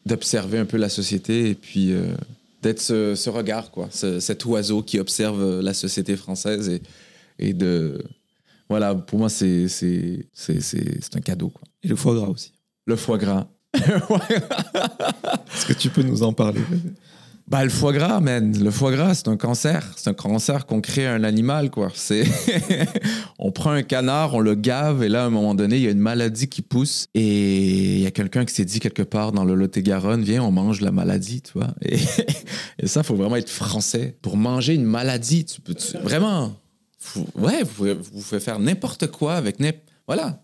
d'observer 0.06 0.58
un 0.60 0.66
peu 0.66 0.78
la 0.78 0.90
société 0.90 1.50
et 1.50 1.56
puis 1.56 1.92
euh, 1.94 2.14
d'être 2.62 2.82
ce, 2.82 3.16
ce 3.16 3.30
regard, 3.30 3.72
quoi. 3.72 3.88
Ce- 3.92 4.20
cet 4.20 4.46
oiseau 4.46 4.84
qui 4.84 5.00
observe 5.00 5.60
la 5.62 5.74
société 5.74 6.16
française 6.16 6.70
et, 6.70 6.82
et 7.40 7.54
de. 7.54 8.04
Voilà, 8.70 8.94
pour 8.94 9.18
moi, 9.20 9.30
c'est, 9.30 9.68
c'est, 9.68 10.28
c'est, 10.34 10.62
c'est, 10.62 11.00
c'est 11.02 11.16
un 11.16 11.22
cadeau, 11.22 11.50
quoi. 11.50 11.64
Et 11.84 11.88
le 11.88 11.96
foie 11.96 12.14
gras 12.16 12.28
aussi. 12.28 12.52
Le 12.86 12.96
foie 12.96 13.18
gras. 13.18 13.48
Est-ce 13.74 15.66
que 15.66 15.74
tu 15.74 15.90
peux 15.90 16.02
nous 16.04 16.24
en 16.24 16.34
parler? 16.34 16.62
Bah, 17.50 17.64
le 17.64 17.72
foie 17.72 17.94
gras, 17.94 18.20
man. 18.20 18.56
Le 18.64 18.70
foie 18.70 18.92
gras, 18.92 19.16
c'est 19.16 19.28
un 19.28 19.36
cancer. 19.36 19.84
C'est 19.96 20.08
un 20.08 20.14
cancer 20.14 20.68
qu'on 20.68 20.82
crée 20.82 21.08
à 21.08 21.14
un 21.16 21.24
animal, 21.24 21.72
quoi. 21.72 21.92
C'est... 21.96 22.24
on 23.40 23.52
prend 23.52 23.72
un 23.72 23.82
canard, 23.82 24.36
on 24.36 24.40
le 24.40 24.54
gave, 24.54 25.02
et 25.02 25.10
là, 25.10 25.24
à 25.24 25.26
un 25.26 25.32
moment 25.32 25.56
donné, 25.56 25.78
il 25.78 25.82
y 25.82 25.88
a 25.88 25.90
une 25.90 25.98
maladie 25.98 26.48
qui 26.48 26.62
pousse, 26.62 27.08
et 27.16 27.96
il 27.96 28.02
y 28.02 28.06
a 28.06 28.12
quelqu'un 28.12 28.46
qui 28.46 28.54
s'est 28.54 28.66
dit 28.66 28.80
quelque 28.80 29.02
part 29.02 29.32
dans 29.32 29.46
le 29.46 29.56
Lot-et-Garonne, 29.56 30.22
viens, 30.22 30.44
on 30.44 30.52
mange 30.52 30.82
la 30.82 30.92
maladie, 30.92 31.42
tu 31.42 31.54
vois. 31.54 31.70
Et, 31.82 31.98
et 32.84 32.86
ça, 32.86 33.02
faut 33.02 33.16
vraiment 33.16 33.38
être 33.38 33.50
français. 33.50 34.16
Pour 34.22 34.38
manger 34.38 34.76
une 34.76 34.86
maladie, 34.86 35.46
tu 35.46 35.60
peux... 35.60 35.74
Vraiment? 36.04 36.56
Ouais, 37.34 37.64
vous 37.64 37.74
pouvez, 37.74 37.94
vous 37.96 38.22
pouvez 38.22 38.40
faire 38.40 38.60
n'importe 38.60 39.08
quoi 39.08 39.34
avec... 39.34 39.58
Voilà. 40.06 40.44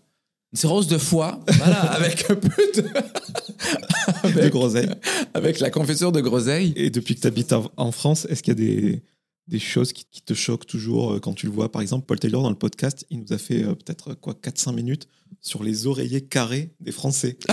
Cirrhose 0.56 0.88
de 0.88 0.98
foie, 0.98 1.40
voilà, 1.58 1.80
avec 1.92 2.30
un 2.30 2.34
peu 2.34 2.62
de... 2.74 4.40
de 4.40 4.48
groseille 4.48 4.88
avec 5.34 5.60
la 5.60 5.70
confiture 5.70 6.12
de 6.12 6.20
groseille. 6.20 6.72
Et 6.76 6.90
depuis 6.90 7.14
que 7.14 7.20
tu 7.20 7.26
habites 7.26 7.54
en 7.76 7.92
France, 7.92 8.26
est-ce 8.30 8.42
qu'il 8.42 8.52
y 8.52 8.56
a 8.56 8.66
des, 8.66 9.02
des 9.48 9.58
choses 9.58 9.92
qui, 9.92 10.04
qui 10.10 10.22
te 10.22 10.34
choquent 10.34 10.66
toujours 10.66 11.14
euh, 11.14 11.20
quand 11.20 11.34
tu 11.34 11.46
le 11.46 11.52
vois? 11.52 11.70
Par 11.70 11.82
exemple, 11.82 12.06
Paul 12.06 12.18
Taylor, 12.18 12.42
dans 12.42 12.50
le 12.50 12.56
podcast, 12.56 13.06
il 13.10 13.20
nous 13.20 13.32
a 13.32 13.38
fait 13.38 13.62
euh, 13.62 13.74
peut-être 13.74 14.14
quoi 14.14 14.34
4-5 14.34 14.74
minutes 14.74 15.08
sur 15.40 15.62
les 15.62 15.86
oreillers 15.86 16.22
carrés 16.22 16.70
des 16.80 16.92
Français. 16.92 17.36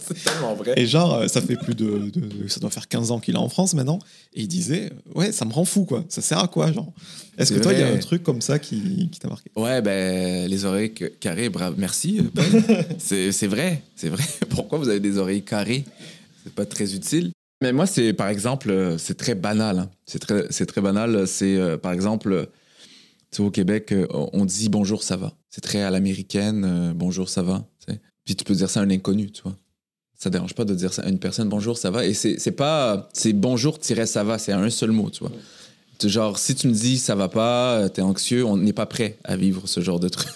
c'est 0.00 0.22
tellement 0.24 0.54
vrai. 0.54 0.74
Et 0.76 0.86
genre, 0.86 1.14
euh, 1.14 1.28
ça 1.28 1.40
fait 1.40 1.56
plus 1.56 1.74
de, 1.74 2.10
de- 2.10 2.48
Ça 2.48 2.60
doit 2.60 2.70
faire 2.70 2.88
15 2.88 3.10
ans 3.10 3.18
qu'il 3.20 3.34
est 3.34 3.38
en 3.38 3.48
France 3.48 3.74
maintenant. 3.74 3.98
Et 4.34 4.42
il 4.42 4.48
disait 4.48 4.90
euh, 4.92 5.18
Ouais, 5.18 5.32
ça 5.32 5.44
me 5.44 5.52
rend 5.52 5.64
fou, 5.64 5.84
quoi. 5.84 6.04
Ça 6.08 6.20
sert 6.22 6.38
à 6.38 6.48
quoi, 6.48 6.70
genre? 6.72 6.92
Est-ce 7.38 7.52
que 7.52 7.58
toi, 7.60 7.72
il 7.72 7.80
y 7.80 7.82
a 7.82 7.88
un 7.88 7.98
truc 7.98 8.22
comme 8.22 8.40
ça 8.42 8.58
qui, 8.58 9.08
qui 9.10 9.18
t'a 9.18 9.28
marqué? 9.28 9.50
Ouais, 9.56 9.80
ben, 9.82 10.48
les 10.48 10.64
oreilles 10.64 10.92
carrées, 11.20 11.48
bravo, 11.48 11.74
merci. 11.78 12.20
euh, 12.20 12.82
c'est 12.98 13.46
vrai, 13.46 13.82
c'est 13.96 14.08
vrai. 14.10 14.22
Pourquoi 14.50 14.78
vous 14.78 14.88
avez 14.88 15.00
des 15.00 15.18
oreilles 15.18 15.42
carrées? 15.42 15.84
C'est 16.44 16.54
pas 16.54 16.66
très 16.66 16.94
utile. 16.94 17.30
Mais 17.62 17.72
moi, 17.72 17.86
c'est 17.86 18.12
par 18.12 18.28
exemple, 18.28 18.70
euh, 18.70 18.98
c'est 18.98 19.16
très 19.16 19.34
banal. 19.34 19.78
hein. 19.78 19.90
C'est 20.06 20.18
très, 20.18 20.48
très 20.48 20.80
banal. 20.80 21.26
C'est 21.26 21.56
euh, 21.56 21.76
par 21.78 21.92
exemple, 21.92 22.48
au 23.40 23.50
Québec, 23.50 23.92
euh, 23.92 24.06
on 24.10 24.44
dit 24.44 24.68
bonjour, 24.68 25.02
ça 25.02 25.16
va. 25.16 25.32
C'est 25.48 25.60
très 25.60 25.82
à 25.82 25.90
l'américaine, 25.90 26.64
euh, 26.64 26.92
bonjour, 26.94 27.28
ça 27.28 27.42
va. 27.42 27.66
Puis 28.24 28.36
tu 28.36 28.44
peux 28.44 28.54
dire 28.54 28.70
ça 28.70 28.80
à 28.80 28.84
un 28.84 28.90
inconnu, 28.90 29.30
tu 29.32 29.42
vois. 29.42 29.56
Ça 30.16 30.30
dérange 30.30 30.54
pas 30.54 30.64
de 30.64 30.74
dire 30.74 30.92
ça 30.92 31.02
à 31.02 31.08
une 31.08 31.18
personne, 31.18 31.48
bonjour, 31.48 31.76
ça 31.76 31.90
va. 31.90 32.06
Et 32.06 32.14
c'est 32.14 32.52
pas, 32.52 33.08
c'est 33.12 33.32
bonjour-ça 33.32 34.22
va, 34.22 34.38
c'est 34.38 34.52
un 34.52 34.70
seul 34.70 34.92
mot, 34.92 35.10
tu 35.10 35.20
vois. 35.20 35.32
Genre, 36.04 36.38
si 36.38 36.54
tu 36.54 36.68
me 36.68 36.72
dis 36.72 36.98
ça 36.98 37.14
va 37.14 37.28
pas, 37.28 37.78
euh, 37.78 37.88
t'es 37.88 38.02
anxieux, 38.02 38.44
on 38.44 38.56
n'est 38.56 38.72
pas 38.72 38.86
prêt 38.86 39.18
à 39.24 39.36
vivre 39.36 39.66
ce 39.66 39.80
genre 39.80 40.00
de 40.00 40.08
truc. 40.08 40.28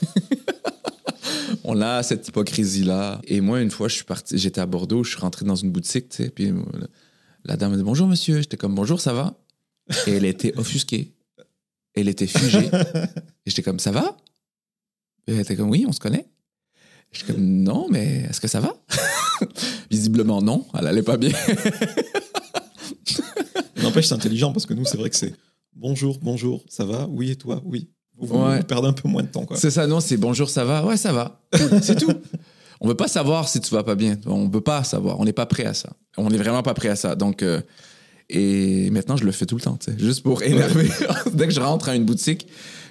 on 1.64 1.80
a 1.80 2.02
cette 2.02 2.26
hypocrisie-là. 2.28 3.20
Et 3.26 3.40
moi, 3.40 3.60
une 3.60 3.70
fois, 3.70 3.88
je 3.88 3.96
suis 3.96 4.04
parti, 4.04 4.38
j'étais 4.38 4.60
à 4.60 4.66
Bordeaux, 4.66 5.02
je 5.02 5.10
suis 5.10 5.20
rentré 5.20 5.44
dans 5.44 5.56
une 5.56 5.70
boutique, 5.70 6.08
tu 6.08 6.24
sais, 6.24 6.28
puis 6.30 6.52
la 7.44 7.56
dame 7.56 7.72
m'a 7.72 7.76
dit 7.76 7.82
bonjour 7.82 8.06
monsieur. 8.06 8.40
J'étais 8.40 8.56
comme 8.56 8.74
bonjour, 8.74 9.00
ça 9.00 9.12
va 9.12 9.34
Et 10.06 10.12
elle 10.12 10.24
était 10.24 10.56
offusquée. 10.56 11.15
Elle 11.96 12.08
était 12.08 12.26
figée. 12.26 12.70
Et 13.46 13.50
j'étais 13.50 13.62
comme 13.62 13.78
ça 13.80 13.90
va? 13.90 14.16
Et 15.26 15.32
elle 15.32 15.40
était 15.40 15.56
comme 15.56 15.70
oui, 15.70 15.84
on 15.88 15.92
se 15.92 15.98
connaît. 16.00 16.26
J'étais 17.12 17.32
comme 17.32 17.42
non, 17.44 17.86
mais 17.90 18.26
est-ce 18.28 18.40
que 18.40 18.48
ça 18.48 18.60
va? 18.60 18.76
Visiblement 19.90 20.42
non, 20.42 20.66
elle 20.78 20.86
allait 20.86 21.02
pas 21.02 21.16
bien. 21.16 21.32
N'empêche, 23.82 24.06
c'est 24.06 24.14
intelligent 24.14 24.52
parce 24.52 24.66
que 24.66 24.74
nous, 24.74 24.84
c'est 24.84 24.98
vrai 24.98 25.10
que 25.10 25.16
c'est 25.16 25.34
Bonjour, 25.74 26.18
bonjour, 26.22 26.64
ça 26.68 26.84
va? 26.84 27.06
Oui, 27.10 27.30
et 27.32 27.36
toi? 27.36 27.60
Oui. 27.64 27.90
Vous, 28.16 28.34
Ouais. 28.38 28.58
vous 28.58 28.64
perdez 28.64 28.88
un 28.88 28.92
peu 28.94 29.08
moins 29.08 29.22
de 29.22 29.28
temps. 29.28 29.46
C'est 29.54 29.70
ça, 29.70 29.86
non, 29.86 30.00
c'est 30.00 30.16
bonjour, 30.16 30.48
ça 30.48 30.64
va? 30.64 30.84
Ouais, 30.86 30.96
ça 30.96 31.12
va. 31.12 31.42
C'est 31.82 31.96
tout. 31.96 32.12
On 32.80 32.88
veut 32.88 32.94
pas 32.94 33.08
savoir 33.08 33.46
si 33.48 33.60
tu 33.60 33.74
vas 33.74 33.82
pas 33.84 33.94
bien. 33.94 34.18
On 34.26 34.48
veut 34.48 34.60
pas 34.62 34.82
savoir. 34.84 35.20
On 35.20 35.24
n'est 35.24 35.32
pas 35.34 35.44
prêt 35.46 35.64
à 35.66 35.74
ça. 35.74 35.90
On 36.16 36.30
n'est 36.30 36.38
vraiment 36.38 36.62
pas 36.62 36.72
prêt 36.74 36.88
à 36.88 36.96
ça. 36.96 37.14
Donc, 37.14 37.42
euh, 37.42 37.60
et 38.28 38.90
maintenant, 38.90 39.16
je 39.16 39.24
le 39.24 39.32
fais 39.32 39.46
tout 39.46 39.54
le 39.56 39.60
temps, 39.60 39.76
tu 39.76 39.92
sais, 39.92 39.98
juste 39.98 40.22
pour 40.22 40.42
énerver. 40.42 40.88
Dès 41.32 41.46
que 41.46 41.52
je 41.54 41.60
rentre 41.60 41.88
à 41.88 41.94
une 41.94 42.04
boutique, 42.04 42.48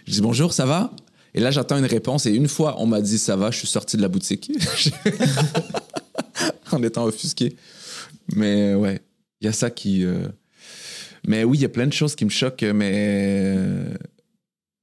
je 0.07 0.13
dis 0.13 0.21
bonjour, 0.21 0.53
ça 0.53 0.65
va? 0.65 0.93
Et 1.33 1.41
là, 1.41 1.51
j'attends 1.51 1.77
une 1.77 1.85
réponse. 1.85 2.25
Et 2.25 2.31
une 2.33 2.47
fois, 2.47 2.75
on 2.79 2.85
m'a 2.85 3.01
dit 3.01 3.19
ça 3.19 3.35
va, 3.35 3.51
je 3.51 3.57
suis 3.57 3.67
sorti 3.67 3.97
de 3.97 4.01
la 4.01 4.07
boutique. 4.07 4.51
en 6.71 6.81
étant 6.83 7.05
offusqué. 7.05 7.55
Mais 8.35 8.73
ouais, 8.73 9.01
il 9.41 9.45
y 9.45 9.47
a 9.47 9.51
ça 9.51 9.69
qui. 9.69 10.03
euh, 10.05 10.27
Mais 11.27 11.43
oui, 11.43 11.57
il 11.57 11.61
y 11.61 11.65
a 11.65 11.69
plein 11.69 11.87
de 11.87 11.93
choses 11.93 12.15
qui 12.15 12.25
me 12.25 12.29
choquent, 12.29 12.63
mais 12.63 12.91
euh, 13.57 13.93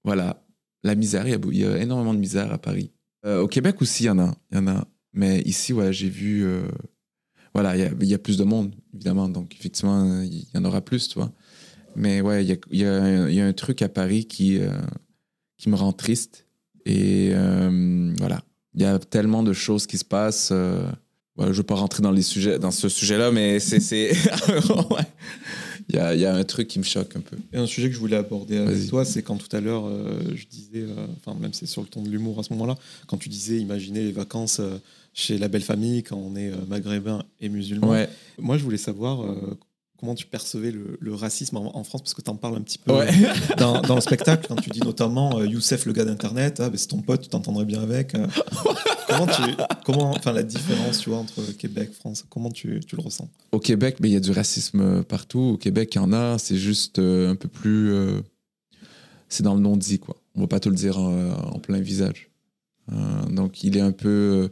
voilà, 0.05 0.43
la 0.85 0.95
misère, 0.95 1.27
il 1.27 1.31
y, 1.31 1.35
a, 1.35 1.39
il 1.51 1.59
y 1.59 1.65
a 1.65 1.79
énormément 1.79 2.15
de 2.15 2.19
misère 2.19 2.53
à 2.53 2.59
Paris. 2.59 2.91
Euh, 3.25 3.41
au 3.41 3.49
Québec 3.49 3.81
aussi, 3.81 4.05
il 4.05 4.07
y 4.07 4.11
en 4.11 4.19
a, 4.19 4.35
il 4.51 4.59
y 4.59 4.61
en 4.61 4.67
a. 4.69 4.85
Mais 5.15 5.41
ici, 5.43 5.73
ouais, 5.73 5.93
j'ai 5.93 6.09
vu. 6.09 6.45
euh, 6.45 6.63
Voilà, 7.55 7.77
il 7.77 7.81
y 7.81 7.85
a, 7.85 7.91
il 8.01 8.07
y 8.09 8.15
a 8.15 8.19
plus 8.19 8.37
de 8.39 8.45
monde, 8.45 8.75
évidemment. 8.95 9.29
Donc, 9.29 9.55
effectivement, 9.59 10.23
il 10.23 10.47
y 10.55 10.59
en 10.59 10.65
aura 10.65 10.81
plus, 10.81 11.09
tu 11.09 11.19
vois. 11.19 11.31
Mais 11.95 12.21
ouais, 12.23 12.43
il 12.45 12.49
y 12.49 12.53
a, 12.53 12.57
il 12.71 12.79
y 12.81 12.85
a 12.87 12.95
un- 13.03 13.29
il 13.29 13.35
y 13.35 13.41
a 13.41 13.47
un 13.47 13.53
truc 13.53 13.83
à 13.83 13.89
Paris 13.89 14.25
qui, 14.25 14.59
euh, 14.59 14.71
qui 15.59 15.69
me 15.69 15.77
rend 15.77 15.93
triste. 15.93 16.47
Et 16.87 17.31
euh, 17.35 18.13
voilà, 18.19 18.43
il 18.75 18.81
y 18.83 18.85
a 18.85 18.99
tellement 18.99 19.43
de 19.43 19.53
choses 19.53 19.87
qui 19.87 19.99
se 19.99 20.05
passent. 20.05 20.49
euh, 20.53 20.85
je 21.39 21.45
ne 21.47 21.53
veux 21.53 21.63
pas 21.63 21.75
rentrer 21.75 22.03
dans, 22.03 22.11
les 22.11 22.23
sujets, 22.23 22.59
dans 22.59 22.71
ce 22.71 22.89
sujet-là, 22.89 23.31
mais 23.31 23.61
c'est. 23.61 24.13
ouais. 24.91 25.07
Il 25.89 25.97
y, 25.97 25.99
a, 25.99 26.15
il 26.15 26.21
y 26.21 26.25
a 26.27 26.35
un 26.35 26.45
truc 26.45 26.69
qui 26.69 26.79
me 26.79 26.85
choque 26.85 27.17
un 27.17 27.21
peu. 27.21 27.37
Et 27.53 27.59
un 27.59 27.67
sujet 27.67 27.89
que 27.89 27.95
je 27.95 27.99
voulais 28.01 28.17
aborder 28.17 28.57
avec 28.59 28.87
toi, 28.89 29.05
c'est 29.05 29.23
quand 29.23 29.37
tout 29.37 29.55
à 29.55 29.61
l'heure, 29.61 29.85
je 30.35 30.47
disais, 30.47 30.87
enfin, 31.17 31.37
même 31.39 31.53
c'est 31.53 31.67
sur 31.67 31.83
le 31.83 31.89
ton 31.89 32.03
de 32.03 32.09
l'humour 32.09 32.39
à 32.39 32.43
ce 32.45 32.53
moment-là, 32.53 32.77
quand 33.09 33.17
tu 33.19 33.29
disais, 33.29 33.59
imaginez 33.59 34.01
les 34.05 34.13
vacances 34.13 34.61
chez 35.15 35.39
la 35.39 35.49
belle 35.49 35.63
famille 35.63 36.03
quand 36.03 36.17
on 36.17 36.35
est 36.37 36.51
euh, 36.51 36.57
maghrébin 36.69 37.23
et 37.41 37.49
musulman. 37.49 37.89
Ouais. 37.91 38.09
Moi, 38.39 38.57
je 38.59 38.65
voulais 38.65 38.79
savoir 38.79 39.23
euh, 39.23 39.59
comment 39.99 40.15
tu 40.15 40.27
percevais 40.27 40.71
le, 40.71 40.97
le 41.01 41.15
racisme 41.15 41.57
en, 41.59 41.77
en 41.77 41.85
France, 41.85 42.03
parce 42.03 42.15
que 42.15 42.23
tu 42.23 42.31
en 42.31 42.37
parles 42.37 42.57
un 42.57 42.61
petit 42.63 42.79
peu 42.79 42.93
Ouais. 42.93 43.09
euh, 43.09 43.55
dans, 43.59 43.83
dans 43.83 43.95
le 43.95 44.01
spectacle, 44.01 44.47
quand 44.49 44.57
tu 44.57 44.71
dis 44.71 44.81
notamment 44.81 45.39
euh, 45.39 45.47
Youssef, 45.47 45.85
le 45.87 45.93
gars 45.93 46.05
d'Internet, 46.05 46.61
ah, 46.61 46.71
ben, 46.71 46.77
c'est 46.77 46.89
ton 46.89 47.03
pote, 47.03 47.23
tu 47.23 47.29
t'entendrais 47.29 47.65
bien 47.67 47.83
avec. 47.83 48.13
comment 49.09 49.27
tu, 49.27 49.43
comment, 49.85 50.11
enfin, 50.11 50.33
la 50.33 50.43
différence, 50.43 51.01
tu 51.01 51.11
vois, 51.11 51.19
entre 51.19 51.43
Québec, 51.59 51.93
France, 51.93 52.25
comment 52.29 52.51
tu, 52.51 52.81
tu 52.87 52.97
le 52.97 53.03
ressens? 53.03 53.29
Au 53.53 53.59
Québec, 53.61 53.97
mais 54.01 54.09
il 54.09 54.13
y 54.13 54.17
a 54.17 54.21
du 54.21 54.33
racisme 54.33 55.05
partout. 55.05 55.41
Au 55.55 55.57
Québec, 55.59 55.95
il 55.95 55.99
y 55.99 56.01
en 56.01 56.13
a. 56.13 56.39
C'est 56.39 56.57
juste 56.57 56.99
un 56.99 57.35
peu 57.37 57.49
plus. 57.49 57.93
c'est 59.29 59.43
dans 59.43 59.55
le 59.55 59.61
non-dit, 59.61 59.99
quoi. 59.99 60.17
On 60.35 60.41
va 60.41 60.47
pas 60.47 60.61
te 60.61 60.71
le 60.71 60.75
dire 60.75 60.99
en, 60.99 61.33
en 61.33 61.59
plein 61.59 61.79
visage. 61.81 62.31
Donc, 63.31 63.63
il 63.63 63.77
est 63.77 63.81
un 63.83 63.93
peu, 63.93 64.51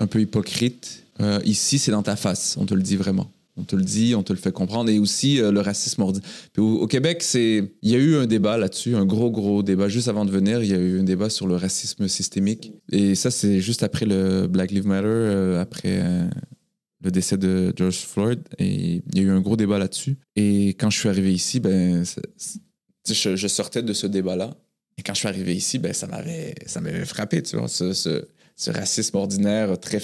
un 0.00 0.06
peu 0.06 0.20
hypocrite. 0.20 1.04
Euh, 1.20 1.38
ici, 1.44 1.78
c'est 1.78 1.92
dans 1.92 2.02
ta 2.02 2.16
face. 2.16 2.56
On 2.58 2.66
te 2.66 2.74
le 2.74 2.82
dit 2.82 2.96
vraiment. 2.96 3.30
On 3.56 3.62
te 3.62 3.76
le 3.76 3.82
dit, 3.82 4.14
on 4.14 4.22
te 4.22 4.32
le 4.32 4.38
fait 4.38 4.52
comprendre. 4.52 4.90
Et 4.90 4.98
aussi, 4.98 5.40
euh, 5.40 5.52
le 5.52 5.60
racisme 5.60 6.02
ordi. 6.02 6.20
Puis 6.52 6.62
au, 6.62 6.86
Québec, 6.86 7.22
c'est, 7.22 7.72
il 7.82 7.90
y 7.90 7.94
a 7.94 7.98
eu 7.98 8.16
un 8.16 8.26
débat 8.26 8.56
là-dessus, 8.56 8.96
un 8.96 9.04
gros, 9.04 9.30
gros 9.30 9.62
débat. 9.62 9.88
Juste 9.88 10.08
avant 10.08 10.24
de 10.24 10.30
venir, 10.30 10.62
il 10.62 10.70
y 10.70 10.74
a 10.74 10.78
eu 10.78 10.98
un 10.98 11.04
débat 11.04 11.28
sur 11.28 11.46
le 11.46 11.56
racisme 11.56 12.08
systémique. 12.08 12.72
Et 12.90 13.14
ça, 13.14 13.30
c'est 13.30 13.60
juste 13.60 13.82
après 13.82 14.06
le 14.06 14.46
Black 14.46 14.70
Lives 14.70 14.86
Matter, 14.86 15.06
euh, 15.06 15.60
après 15.60 16.02
le 17.02 17.10
décès 17.10 17.36
de 17.36 17.72
George 17.76 17.98
Floyd. 17.98 18.40
Et 18.58 19.02
il 19.12 19.16
y 19.16 19.20
a 19.20 19.22
eu 19.24 19.30
un 19.30 19.40
gros 19.40 19.56
débat 19.56 19.78
là-dessus. 19.78 20.16
Et 20.36 20.68
quand 20.68 20.88
je 20.88 20.98
suis 20.98 21.08
arrivé 21.10 21.32
ici, 21.34 21.60
ben, 21.60 22.02
je, 23.06 23.48
sortais 23.48 23.82
de 23.82 23.92
ce 23.92 24.06
débat-là. 24.06 24.56
Et 24.96 25.02
quand 25.02 25.12
je 25.12 25.18
suis 25.18 25.28
arrivé 25.28 25.54
ici, 25.54 25.78
ben, 25.78 25.92
ça 25.92 26.06
m'avait 26.06 26.54
ça 26.66 26.80
m'avait 26.80 27.04
frappé, 27.04 27.42
tu 27.42 27.56
vois, 27.56 27.68
ce 28.60 28.70
racisme 28.70 29.16
ordinaire 29.16 29.80
très... 29.80 30.00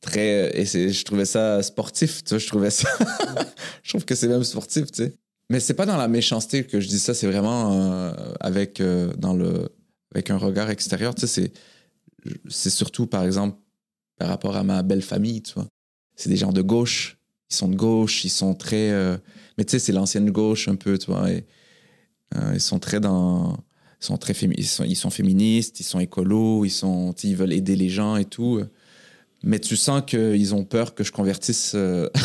très 0.00 0.60
et 0.60 0.64
je 0.66 1.04
trouvais 1.04 1.24
ça 1.24 1.62
sportif, 1.62 2.22
tu 2.22 2.30
vois, 2.30 2.38
je 2.38 2.46
trouvais 2.46 2.70
ça... 2.70 2.88
je 3.82 3.88
trouve 3.88 4.04
que 4.04 4.14
c'est 4.14 4.28
même 4.28 4.44
sportif, 4.44 4.92
tu 4.92 5.04
sais. 5.04 5.14
Mais 5.50 5.58
c'est 5.58 5.74
pas 5.74 5.86
dans 5.86 5.96
la 5.96 6.08
méchanceté 6.08 6.64
que 6.64 6.80
je 6.80 6.88
dis 6.88 6.98
ça, 6.98 7.14
c'est 7.14 7.26
vraiment 7.26 7.72
euh, 7.72 8.12
avec, 8.40 8.80
euh, 8.80 9.14
dans 9.16 9.32
le, 9.32 9.70
avec 10.14 10.30
un 10.30 10.36
regard 10.36 10.68
extérieur, 10.68 11.14
tu 11.14 11.26
sais, 11.26 11.26
c'est, 11.26 11.52
c'est 12.50 12.70
surtout, 12.70 13.06
par 13.06 13.24
exemple, 13.24 13.56
par 14.18 14.28
rapport 14.28 14.56
à 14.56 14.64
ma 14.64 14.82
belle 14.82 15.02
famille, 15.02 15.40
tu 15.40 15.54
vois. 15.54 15.66
C'est 16.14 16.28
des 16.28 16.36
gens 16.36 16.52
de 16.52 16.60
gauche, 16.60 17.16
ils 17.50 17.56
sont 17.56 17.68
de 17.68 17.76
gauche, 17.76 18.24
ils 18.24 18.30
sont 18.30 18.54
très... 18.54 18.90
euh, 18.90 19.16
mais 19.56 19.64
tu 19.64 19.70
sais, 19.70 19.78
c'est 19.78 19.92
l'ancienne 19.92 20.30
gauche 20.30 20.68
un 20.68 20.76
peu, 20.76 20.98
tu 20.98 21.10
vois, 21.10 21.30
et 21.30 21.46
ils 22.52 22.60
sont 22.60 22.78
très 22.78 23.00
dans... 23.00 23.56
Sont 24.00 24.16
très 24.16 24.32
ils 24.32 24.66
sont, 24.66 24.84
ils 24.84 24.96
féministes, 25.10 25.80
ils 25.80 25.84
sont 25.84 25.98
écolos, 25.98 26.64
ils, 26.64 26.70
sont, 26.70 27.12
ils 27.24 27.34
veulent 27.34 27.52
aider 27.52 27.74
les 27.74 27.88
gens 27.88 28.16
et 28.16 28.24
tout. 28.24 28.62
Mais 29.42 29.58
tu 29.58 29.76
sens 29.76 30.02
qu'ils 30.06 30.54
ont 30.54 30.64
peur 30.64 30.94
que 30.94 31.02
je 31.02 31.12
convertisse. 31.12 31.72
euh, 31.74 32.08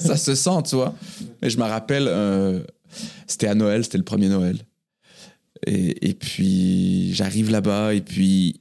ça 0.00 0.16
se 0.16 0.34
sent, 0.34 0.62
tu 0.68 0.76
vois. 0.76 0.94
Mais 1.40 1.50
je 1.50 1.58
me 1.58 1.64
rappelle, 1.64 2.06
euh, 2.08 2.60
c'était 3.26 3.48
à 3.48 3.54
Noël, 3.54 3.84
c'était 3.84 3.98
le 3.98 4.04
premier 4.04 4.28
Noël. 4.28 4.58
Et, 5.66 6.10
et 6.10 6.14
puis, 6.14 7.14
j'arrive 7.14 7.50
là-bas 7.50 7.94
et 7.94 8.02
puis, 8.02 8.60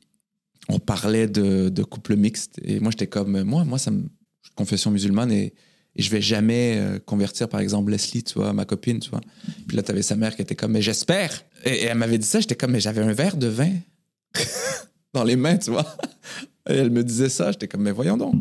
on 0.69 0.79
parlait 0.79 1.27
de, 1.27 1.69
de 1.69 1.83
couple 1.83 2.15
mixte. 2.15 2.59
Et 2.63 2.79
moi, 2.79 2.91
j'étais 2.91 3.07
comme, 3.07 3.43
moi, 3.43 3.65
moi, 3.65 3.77
ça 3.77 3.91
me. 3.91 4.03
confession 4.55 4.91
musulmane 4.91 5.31
et, 5.31 5.53
et 5.95 6.01
je 6.01 6.11
vais 6.11 6.21
jamais 6.21 6.77
euh, 6.77 6.99
convertir, 6.99 7.47
par 7.47 7.61
exemple, 7.61 7.91
Leslie, 7.91 8.23
tu 8.23 8.33
vois, 8.33 8.51
ma 8.51 8.65
copine, 8.65 8.99
tu 8.99 9.09
vois. 9.09 9.21
Puis 9.67 9.77
là, 9.77 9.83
tu 9.83 9.91
avais 9.91 10.01
sa 10.01 10.15
mère 10.15 10.35
qui 10.35 10.41
était 10.41 10.55
comme, 10.55 10.73
mais 10.73 10.81
j'espère. 10.81 11.45
Et, 11.63 11.83
elle 11.83 11.97
m'avait 11.97 12.17
dit 12.17 12.27
ça, 12.27 12.41
j'étais 12.41 12.55
comme, 12.55 12.71
mais 12.71 12.81
j'avais 12.81 13.01
un 13.01 13.13
verre 13.13 13.37
de 13.37 13.47
vin 13.47 13.71
dans 15.13 15.23
les 15.23 15.37
mains, 15.37 15.57
tu 15.57 15.71
vois. 15.71 15.85
Et 16.69 16.73
elle 16.73 16.89
me 16.89 17.03
disait 17.03 17.29
ça, 17.29 17.51
j'étais 17.51 17.67
comme, 17.67 17.81
mais 17.81 17.91
voyons 17.91 18.17
donc. 18.17 18.35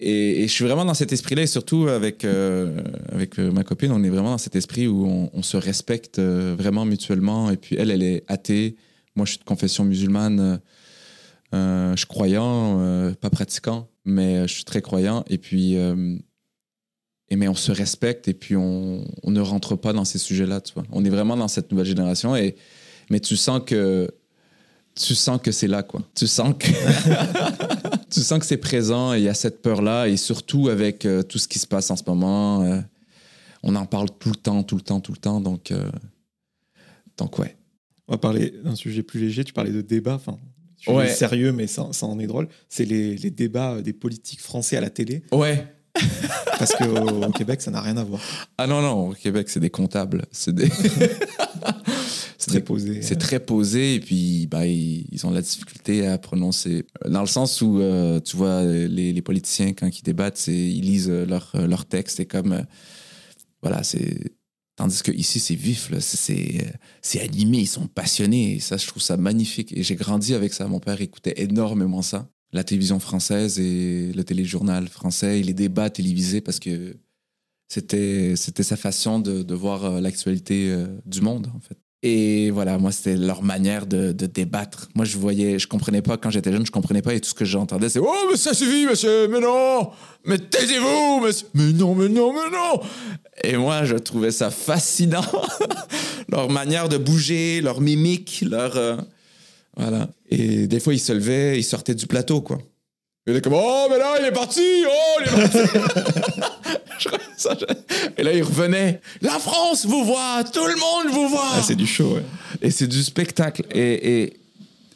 Et, 0.00 0.42
je 0.42 0.52
suis 0.52 0.64
vraiment 0.64 0.86
dans 0.86 0.94
cet 0.94 1.12
esprit-là, 1.12 1.42
et 1.42 1.46
surtout 1.46 1.86
avec, 1.88 2.24
euh, 2.24 2.80
avec 3.12 3.38
euh, 3.38 3.52
ma 3.52 3.62
copine, 3.62 3.92
on 3.92 4.02
est 4.02 4.10
vraiment 4.10 4.30
dans 4.30 4.38
cet 4.38 4.56
esprit 4.56 4.86
où 4.86 5.28
on, 5.32 5.42
se 5.42 5.58
respecte 5.58 6.18
vraiment 6.18 6.86
mutuellement. 6.86 7.50
Et 7.50 7.58
puis 7.58 7.76
elle, 7.76 7.90
elle 7.90 8.02
est 8.02 8.24
athée. 8.26 8.76
Moi, 9.16 9.26
je 9.26 9.32
suis 9.32 9.38
de 9.38 9.44
confession 9.44 9.84
musulmane. 9.84 10.60
je 11.52 11.94
suis 11.94 12.06
croyant, 12.06 13.14
pas 13.20 13.30
pratiquant, 13.30 13.88
mais 14.06 14.48
je 14.48 14.54
suis 14.54 14.64
très 14.64 14.80
croyant. 14.82 15.24
Et 15.28 15.38
puis, 15.38 15.76
et 17.30 17.36
mais 17.36 17.48
on 17.48 17.54
se 17.54 17.72
respecte 17.72 18.28
et 18.28 18.34
puis 18.34 18.56
on, 18.56 19.04
on 19.22 19.30
ne 19.30 19.40
rentre 19.40 19.74
pas 19.76 19.92
dans 19.92 20.04
ces 20.04 20.18
sujets-là, 20.18 20.60
tu 20.60 20.74
vois. 20.74 20.84
On 20.92 21.04
est 21.04 21.10
vraiment 21.10 21.36
dans 21.36 21.48
cette 21.48 21.70
nouvelle 21.72 21.86
génération. 21.86 22.36
Et, 22.36 22.56
mais 23.10 23.20
tu 23.20 23.36
sens 23.36 23.60
que 23.66 24.08
tu 24.94 25.14
sens 25.14 25.40
que 25.42 25.52
c'est 25.52 25.66
là, 25.66 25.82
quoi. 25.82 26.02
Tu 26.14 26.26
sens 26.26 26.54
que 26.58 26.68
tu 28.10 28.20
sens 28.20 28.38
que 28.38 28.46
c'est 28.46 28.56
présent 28.56 29.12
et 29.14 29.18
il 29.18 29.24
y 29.24 29.28
a 29.28 29.34
cette 29.34 29.60
peur-là 29.60 30.06
et 30.08 30.16
surtout 30.16 30.68
avec 30.68 31.04
euh, 31.04 31.22
tout 31.22 31.38
ce 31.38 31.48
qui 31.48 31.58
se 31.58 31.66
passe 31.66 31.90
en 31.90 31.96
ce 31.96 32.02
moment. 32.06 32.62
euh, 32.62 32.80
on 33.62 33.74
en 33.74 33.86
parle 33.86 34.08
tout 34.18 34.28
le 34.30 34.36
temps, 34.36 34.62
tout 34.62 34.76
le 34.76 34.82
temps, 34.82 35.00
tout 35.00 35.12
le 35.12 35.18
temps. 35.18 35.40
Donc, 35.40 35.70
euh, 35.72 35.90
donc 37.16 37.38
ouais. 37.38 37.56
On 38.08 38.12
va 38.12 38.18
parler 38.18 38.52
d'un 38.64 38.76
sujet 38.76 39.02
plus 39.02 39.18
léger. 39.20 39.42
Tu 39.44 39.52
parlais 39.52 39.72
de 39.72 39.80
débat, 39.80 40.14
enfin, 40.14 40.38
Ouais. 40.86 41.08
sérieux, 41.08 41.50
mais 41.50 41.66
ça, 41.66 41.88
ça 41.90 42.06
en 42.06 42.18
est 42.20 42.28
drôle. 42.28 42.46
C'est 42.68 42.84
les, 42.84 43.16
les 43.16 43.30
débats 43.30 43.82
des 43.82 43.92
politiques 43.92 44.40
français 44.40 44.76
à 44.76 44.80
la 44.80 44.90
télé, 44.90 45.24
Ouais. 45.32 45.66
parce 46.58 46.74
qu'au 46.74 46.84
au 47.24 47.30
Québec, 47.30 47.60
ça 47.62 47.70
n'a 47.70 47.80
rien 47.80 47.96
à 47.96 48.04
voir. 48.04 48.20
Ah 48.58 48.66
non, 48.66 48.80
non, 48.82 49.10
au 49.10 49.12
Québec, 49.14 49.48
c'est 49.48 49.60
des 49.60 49.70
comptables. 49.70 50.24
C'est 50.32 50.54
des... 50.54 50.70
C'est 52.38 52.50
très 52.50 52.60
posé. 52.60 53.02
C'est 53.02 53.16
très 53.16 53.40
posé 53.40 53.94
et 53.96 54.00
puis 54.00 54.46
bah, 54.46 54.66
ils, 54.66 55.06
ils 55.10 55.26
ont 55.26 55.30
de 55.30 55.34
la 55.34 55.42
difficulté 55.42 56.06
à 56.06 56.16
prononcer. 56.16 56.84
Dans 57.04 57.22
le 57.22 57.26
sens 57.26 57.60
où, 57.60 57.80
euh, 57.80 58.20
tu 58.20 58.36
vois, 58.36 58.62
les, 58.62 59.12
les 59.12 59.22
politiciens, 59.22 59.72
quand 59.72 59.88
ils 59.98 60.02
débattent, 60.02 60.36
c'est, 60.36 60.52
ils 60.52 60.82
lisent 60.82 61.10
leur, 61.10 61.52
leur 61.54 61.86
texte 61.86 62.20
et 62.20 62.26
comme. 62.26 62.52
euh, 62.52 62.62
voilà, 63.62 63.82
c'est. 63.82 64.36
Tandis 64.76 65.02
que 65.02 65.10
ici, 65.10 65.40
c'est 65.40 65.54
vif, 65.54 65.90
là, 65.90 66.00
c'est, 66.00 66.76
c'est 67.00 67.20
animé, 67.20 67.58
ils 67.60 67.66
sont 67.66 67.86
passionnés. 67.86 68.56
Et 68.56 68.60
ça, 68.60 68.76
je 68.76 68.86
trouve 68.86 69.02
ça 69.02 69.16
magnifique. 69.16 69.72
Et 69.72 69.82
j'ai 69.82 69.96
grandi 69.96 70.34
avec 70.34 70.52
ça. 70.52 70.68
Mon 70.68 70.80
père 70.80 71.00
écoutait 71.00 71.34
énormément 71.38 72.02
ça. 72.02 72.28
La 72.56 72.64
télévision 72.64 72.98
française 72.98 73.60
et 73.60 74.12
le 74.14 74.24
téléjournal 74.24 74.88
français 74.88 75.40
et 75.40 75.42
les 75.42 75.52
débats 75.52 75.90
télévisés 75.90 76.40
parce 76.40 76.58
que 76.58 76.96
c'était, 77.68 78.32
c'était 78.34 78.62
sa 78.62 78.76
façon 78.78 79.20
de, 79.20 79.54
voir 79.54 79.84
euh, 79.84 80.00
l'actualité 80.00 80.70
euh, 80.70 80.86
du 81.04 81.20
monde, 81.20 81.48
en 81.54 81.60
fait. 81.60 81.76
Et 82.02 82.50
voilà, 82.50 82.78
moi, 82.78 82.92
c'était 82.92 83.16
leur 83.16 83.42
manière 83.42 83.86
de, 83.86 84.12
de 84.12 84.24
débattre. 84.24 84.88
Moi, 84.94 85.04
je 85.04 85.18
voyais, 85.18 85.58
je 85.58 85.66
comprenais 85.66 86.00
pas, 86.00 86.16
quand 86.16 86.30
j'étais 86.30 86.50
jeune, 86.50 86.64
je 86.64 86.70
comprenais 86.70 87.02
pas 87.02 87.12
et 87.12 87.20
tout 87.20 87.28
ce 87.28 87.34
que 87.34 87.44
j'entendais, 87.44 87.90
c'est 87.90 87.98
Oh, 87.98 88.28
mais 88.30 88.38
ça 88.38 88.54
suffit, 88.54 88.86
monsieur, 88.86 89.28
mais 89.28 89.40
non, 89.40 89.90
mais 90.24 90.38
taisez-vous, 90.38 91.20
monsieur, 91.20 91.48
mais 91.52 91.72
non, 91.72 91.94
mais 91.94 92.08
non, 92.08 92.32
mais 92.32 92.50
non. 92.50 92.80
Et 93.44 93.58
moi, 93.58 93.84
je 93.84 93.96
trouvais 93.96 94.30
ça 94.30 94.50
fascinant. 94.50 95.24
leur 96.30 96.48
manière 96.48 96.88
de 96.88 96.96
bouger, 96.96 97.60
leur 97.60 97.82
mimique, 97.82 98.44
leur. 98.48 99.04
Voilà. 99.76 100.08
Et 100.30 100.66
des 100.66 100.80
fois, 100.80 100.94
ils 100.94 100.98
se 101.00 101.12
levaient, 101.12 101.58
ils 101.58 101.64
sortaient 101.64 101.94
du 101.94 102.06
plateau, 102.06 102.40
quoi. 102.40 102.58
Il 103.26 103.32
était 103.32 103.42
comme 103.42 103.54
Oh, 103.60 103.86
mais 103.90 103.98
là, 103.98 104.16
il 104.20 104.26
est 104.26 104.32
parti, 104.32 104.60
oh, 104.86 105.20
il 105.20 105.26
est 105.26 105.30
parti. 105.42 105.58
Et 108.18 108.22
là, 108.22 108.32
il 108.32 108.42
revenait. 108.42 109.00
La 109.20 109.38
France 109.38 109.84
vous 109.86 110.04
voit, 110.04 110.42
tout 110.44 110.64
le 110.66 110.74
monde 110.76 111.12
vous 111.12 111.28
voit. 111.28 111.50
Ah, 111.54 111.62
c'est 111.62 111.74
du 111.74 111.86
show, 111.86 112.14
ouais. 112.14 112.22
Et 112.62 112.70
c'est 112.70 112.86
du 112.86 113.02
spectacle. 113.02 113.64
Et, 113.72 114.22
et, 114.22 114.36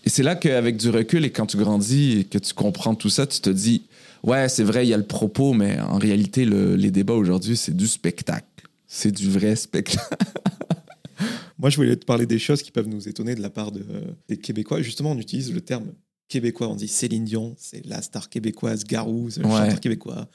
et 0.05 0.09
c'est 0.09 0.23
là 0.23 0.35
qu'avec 0.37 0.77
du 0.77 0.89
recul 0.91 1.25
et 1.25 1.31
quand 1.31 1.47
tu 1.47 1.57
grandis 1.59 2.21
et 2.21 2.25
que 2.25 2.39
tu 2.39 2.55
comprends 2.55 2.95
tout 2.95 3.11
ça, 3.11 3.27
tu 3.27 3.41
te 3.41 3.51
dis, 3.51 3.83
ouais, 4.23 4.49
c'est 4.49 4.65
vrai, 4.65 4.87
il 4.87 4.91
y 4.91 4.95
a 4.95 4.97
le 4.97 5.05
propos, 5.05 5.53
mais 5.53 5.79
en 5.81 5.99
réalité, 5.99 6.45
le- 6.45 6.75
les 6.77 6.91
débats 6.91 7.15
aujourd'hui, 7.15 7.57
c'est 7.57 7.77
du 7.77 7.87
spectacle. 7.87 8.47
C'est 8.89 9.13
du 9.13 9.29
vrai 9.31 9.55
spectacle. 9.57 10.15
Moi, 11.61 11.71
je 11.71 11.77
voulais 11.77 11.95
te 11.97 12.05
parler 12.07 12.27
des 12.27 12.39
choses 12.39 12.63
qui 12.63 12.71
peuvent 12.73 12.89
nous 12.89 13.09
étonner 13.09 13.35
de 13.35 13.43
la 13.43 13.51
part 13.51 13.71
de, 13.71 13.81
euh, 13.81 14.01
des 14.29 14.37
Québécois. 14.39 14.81
Justement, 14.83 15.13
on 15.13 15.19
utilise 15.19 15.53
le 15.53 15.61
terme 15.61 15.93
québécois. 16.29 16.69
On 16.69 16.75
dit 16.75 16.89
Céline 16.89 17.25
Dion, 17.25 17.55
c'est 17.59 17.85
la 17.87 18.01
star 18.03 18.29
québécoise, 18.31 18.85
Garou, 18.85 19.29
c'est 19.31 19.41
le 19.41 19.47
Ouais. 19.47 19.53
chanteur 19.59 19.81
québécois, 19.81 20.29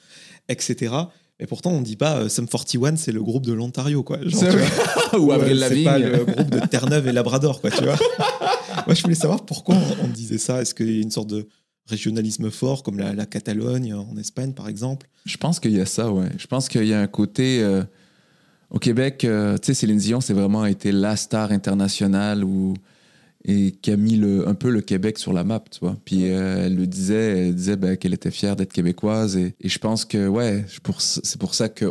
etc. 0.48 0.94
Mais 1.40 1.46
pourtant, 1.46 1.72
on 1.72 1.80
ne 1.80 1.84
dit 1.84 1.96
pas 1.96 2.18
euh, 2.18 2.28
Sum 2.28 2.46
41, 2.48 2.96
c'est 2.96 3.12
le 3.12 3.22
groupe 3.22 3.44
de 3.44 3.52
l'Ontario, 3.52 4.02
quoi. 4.02 4.18
Genre, 4.22 4.40
C'est 4.40 4.50
tu 4.50 4.56
vrai. 4.56 4.66
vois, 5.12 5.18
Ou 5.20 5.32
Avril 5.32 5.62
euh, 5.62 5.68
c'est 5.68 5.84
pas 5.84 5.98
Lavigne. 5.98 6.18
le 6.18 6.24
groupe 6.32 6.50
de 6.50 6.60
Terre-Neuve 6.66 7.08
et 7.08 7.12
Labrador, 7.12 7.60
quoi, 7.60 7.70
tu 7.70 7.82
vois. 7.84 7.96
Moi, 8.86 8.94
je 8.94 9.02
voulais 9.02 9.14
savoir 9.14 9.44
pourquoi 9.44 9.74
on, 9.74 10.04
on 10.04 10.08
disait 10.08 10.38
ça. 10.38 10.62
Est-ce 10.62 10.74
qu'il 10.74 10.90
y 10.94 10.98
a 10.98 11.02
une 11.02 11.10
sorte 11.10 11.28
de 11.28 11.46
régionalisme 11.86 12.50
fort, 12.50 12.82
comme 12.82 12.98
la, 12.98 13.12
la 13.14 13.26
Catalogne 13.26 13.92
en 13.94 14.16
Espagne, 14.16 14.52
par 14.52 14.68
exemple? 14.68 15.08
Je 15.24 15.36
pense 15.36 15.60
qu'il 15.60 15.72
y 15.72 15.80
a 15.80 15.86
ça, 15.86 16.10
ouais. 16.12 16.28
Je 16.38 16.46
pense 16.46 16.68
qu'il 16.68 16.86
y 16.86 16.94
a 16.94 17.00
un 17.00 17.06
côté. 17.06 17.60
euh, 17.62 17.82
au 18.70 18.78
Québec, 18.78 19.24
euh, 19.24 19.56
tu 19.58 19.66
sais, 19.66 19.74
Céline 19.74 19.98
Dion, 19.98 20.20
c'est 20.20 20.34
vraiment 20.34 20.66
été 20.66 20.90
la 20.90 21.16
star 21.16 21.52
internationale 21.52 22.44
et 23.44 23.70
qui 23.70 23.92
a 23.92 23.96
mis 23.96 24.20
un 24.44 24.54
peu 24.54 24.70
le 24.70 24.80
Québec 24.80 25.18
sur 25.18 25.32
la 25.32 25.44
map. 25.44 25.62
Puis 26.04 26.30
euh, 26.30 26.66
elle 26.66 26.74
le 26.74 26.86
disait, 26.86 27.46
elle 27.46 27.54
disait 27.54 27.76
ben, 27.76 27.96
qu'elle 27.96 28.14
était 28.14 28.32
fière 28.32 28.56
d'être 28.56 28.72
québécoise. 28.72 29.36
Et, 29.36 29.54
je 29.62 29.78
pense 29.78 30.04
que, 30.04 30.26
ouais, 30.26 30.64
c'est 30.68 31.38
pour 31.38 31.54
ça 31.54 31.68
que 31.68 31.86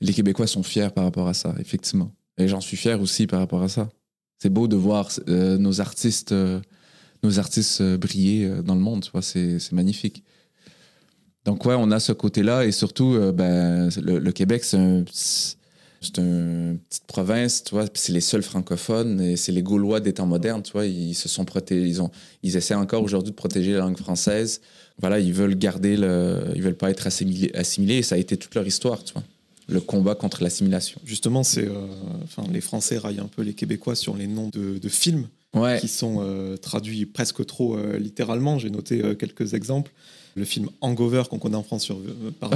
les 0.00 0.14
Québécois 0.14 0.46
sont 0.46 0.62
fiers 0.62 0.88
par 0.94 1.04
rapport 1.04 1.28
à 1.28 1.34
ça, 1.34 1.54
effectivement. 1.58 2.10
Et 2.38 2.48
j'en 2.48 2.62
suis 2.62 2.78
fier 2.78 3.00
aussi 3.00 3.26
par 3.26 3.40
rapport 3.40 3.62
à 3.62 3.68
ça. 3.68 3.90
C'est 4.38 4.48
beau 4.48 4.68
de 4.68 4.76
voir 4.76 5.10
euh, 5.28 5.58
nos 5.58 5.82
artistes, 5.82 6.34
nos 7.22 7.38
artistes 7.38 7.82
briller 7.82 8.48
dans 8.64 8.74
le 8.74 8.80
monde, 8.80 9.04
c'est 9.20 9.72
magnifique. 9.72 10.24
Donc 11.44 11.64
ouais, 11.64 11.74
on 11.76 11.90
a 11.90 12.00
ce 12.00 12.12
côté-là 12.12 12.66
et 12.66 12.72
surtout, 12.72 13.14
euh, 13.14 13.32
ben, 13.32 13.88
le, 14.02 14.18
le 14.18 14.32
Québec, 14.32 14.62
c'est 14.64 14.76
un, 14.76 15.04
c'est 15.12 16.18
une 16.18 16.78
petite 16.88 17.04
province, 17.06 17.64
tu 17.64 17.74
vois, 17.74 17.86
c'est 17.94 18.12
les 18.12 18.20
seuls 18.20 18.42
francophones 18.42 19.20
et 19.20 19.36
c'est 19.36 19.52
les 19.52 19.62
Gaulois 19.62 20.00
des 20.00 20.14
temps 20.14 20.26
modernes, 20.26 20.62
tu 20.62 20.72
vois, 20.72 20.86
ils 20.86 21.14
se 21.14 21.28
sont 21.28 21.44
protégés, 21.44 21.86
ils 21.86 22.02
ont, 22.02 22.10
ils 22.42 22.56
essaient 22.56 22.74
encore 22.74 23.02
aujourd'hui 23.02 23.30
de 23.30 23.36
protéger 23.36 23.72
la 23.72 23.80
langue 23.80 23.98
française. 23.98 24.60
Voilà, 24.98 25.18
ils 25.18 25.32
veulent 25.32 25.56
garder 25.56 25.96
le, 25.96 26.40
ils 26.54 26.62
veulent 26.62 26.76
pas 26.76 26.90
être 26.90 27.06
assimilés, 27.06 27.50
assimilés 27.54 27.96
et 27.96 28.02
ça 28.02 28.16
a 28.16 28.18
été 28.18 28.36
toute 28.36 28.54
leur 28.54 28.66
histoire, 28.66 29.02
tu 29.02 29.14
vois, 29.14 29.22
le 29.66 29.80
combat 29.80 30.14
contre 30.14 30.42
l'assimilation. 30.42 31.00
Justement, 31.04 31.42
c'est, 31.42 31.66
euh, 31.66 31.86
enfin, 32.24 32.44
les 32.52 32.60
Français 32.60 32.98
raillent 32.98 33.20
un 33.20 33.28
peu 33.28 33.42
les 33.42 33.54
Québécois 33.54 33.94
sur 33.94 34.16
les 34.16 34.26
noms 34.26 34.48
de, 34.48 34.78
de 34.78 34.88
films. 34.88 35.26
Ouais, 35.52 35.80
qui 35.80 35.88
sont 35.88 36.18
euh, 36.20 36.56
traduits 36.56 37.06
presque 37.06 37.44
trop 37.44 37.76
euh, 37.76 37.98
littéralement. 37.98 38.60
J'ai 38.60 38.70
noté 38.70 39.02
quelques 39.18 39.54
exemples. 39.54 39.90
Le 40.36 40.44
film 40.44 40.68
Hangover 40.80 41.22
qu'on 41.28 41.38
connaît 41.38 41.56
en 41.56 41.62
France 41.62 41.82
sur, 41.84 41.96
euh, 41.96 42.30
par. 42.38 42.50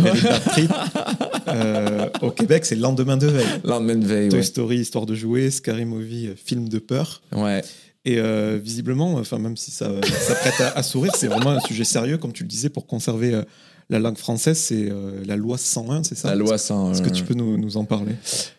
Euh, 1.48 2.08
au 2.22 2.30
Québec, 2.30 2.64
c'est 2.64 2.76
Lendemain 2.76 3.16
de 3.16 3.26
veille. 3.26 3.46
lendemain 3.64 3.96
de 3.96 4.06
veille, 4.06 4.28
Toy 4.28 4.38
ouais. 4.38 4.44
Story, 4.44 4.76
Histoire 4.78 5.06
de 5.06 5.14
jouer, 5.14 5.50
Scary 5.50 5.84
Movie, 5.84 6.28
euh, 6.28 6.34
film 6.42 6.68
de 6.68 6.78
peur. 6.78 7.22
ouais. 7.36 7.62
Et 8.06 8.18
euh, 8.18 8.58
visiblement, 8.62 9.14
enfin 9.14 9.38
même 9.38 9.56
si 9.56 9.70
ça, 9.70 9.90
ça 10.04 10.34
prête 10.34 10.60
à, 10.60 10.76
à 10.78 10.82
sourire, 10.82 11.12
c'est 11.16 11.26
vraiment 11.26 11.52
un 11.52 11.60
sujet 11.60 11.84
sérieux, 11.84 12.18
comme 12.18 12.34
tu 12.34 12.42
le 12.42 12.50
disais, 12.50 12.68
pour 12.68 12.86
conserver 12.86 13.32
euh, 13.32 13.42
la 13.88 13.98
langue 13.98 14.18
française, 14.18 14.58
c'est 14.58 14.90
euh, 14.90 15.22
la 15.24 15.36
loi 15.36 15.56
101, 15.56 16.02
c'est 16.04 16.14
ça? 16.14 16.28
La 16.28 16.34
loi 16.34 16.58
sans. 16.58 16.92
Est-ce 16.92 17.00
que 17.00 17.08
tu 17.08 17.24
peux 17.24 17.32
nous, 17.32 17.56
nous 17.56 17.78
en 17.78 17.84
parler? 17.86 18.12